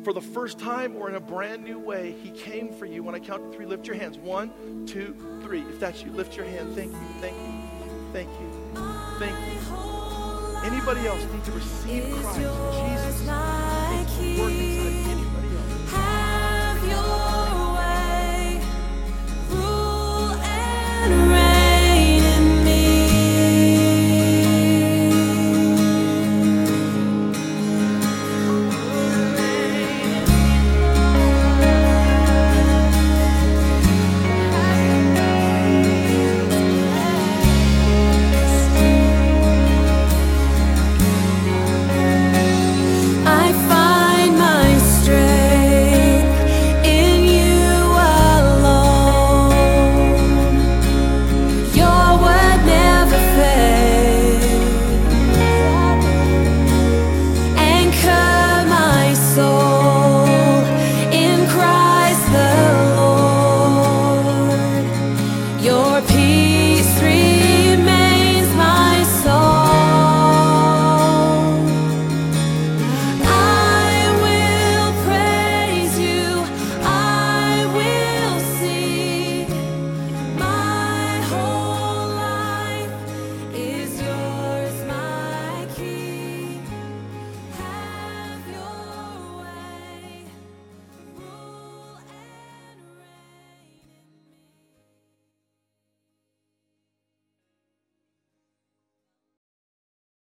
for 0.03 0.13
the 0.13 0.21
first 0.21 0.59
time 0.59 0.97
or 0.97 1.09
in 1.09 1.15
a 1.15 1.21
brand 1.21 1.65
new 1.65 1.79
way, 1.79 2.15
He 2.23 2.31
came 2.31 2.73
for 2.73 2.87
you. 2.87 3.03
When 3.03 3.15
I 3.15 3.19
count 3.19 3.51
to 3.51 3.57
three, 3.57 3.67
lift 3.67 3.87
your 3.87 3.97
hands. 3.97 4.19
One, 4.19 4.87
two, 4.87 5.15
three. 5.43 5.63
If 5.63 5.81
that's 5.81 6.03
you, 6.03 6.11
lift 6.13 6.37
your 6.37 6.47
hand. 6.47 6.75
Thank 6.75 6.93
you, 6.93 6.99
thank 7.21 7.37
you, 7.37 7.63
thank 8.13 8.29
you, 8.29 8.51
thank 9.19 9.37
you. 9.53 9.61
Anybody 10.65 11.07
else 11.07 11.25
need 11.33 11.45
to 11.45 11.53
receive 11.53 12.15
Christ? 12.15 12.39
Jesus 12.39 13.21
inside 13.21 14.07
anybody 14.21 15.57
else. 15.57 15.91
Have 15.91 16.83
your 16.89 17.75
way, 17.77 18.61
rule 19.51 20.35
and 20.35 21.31
reign. 21.31 21.42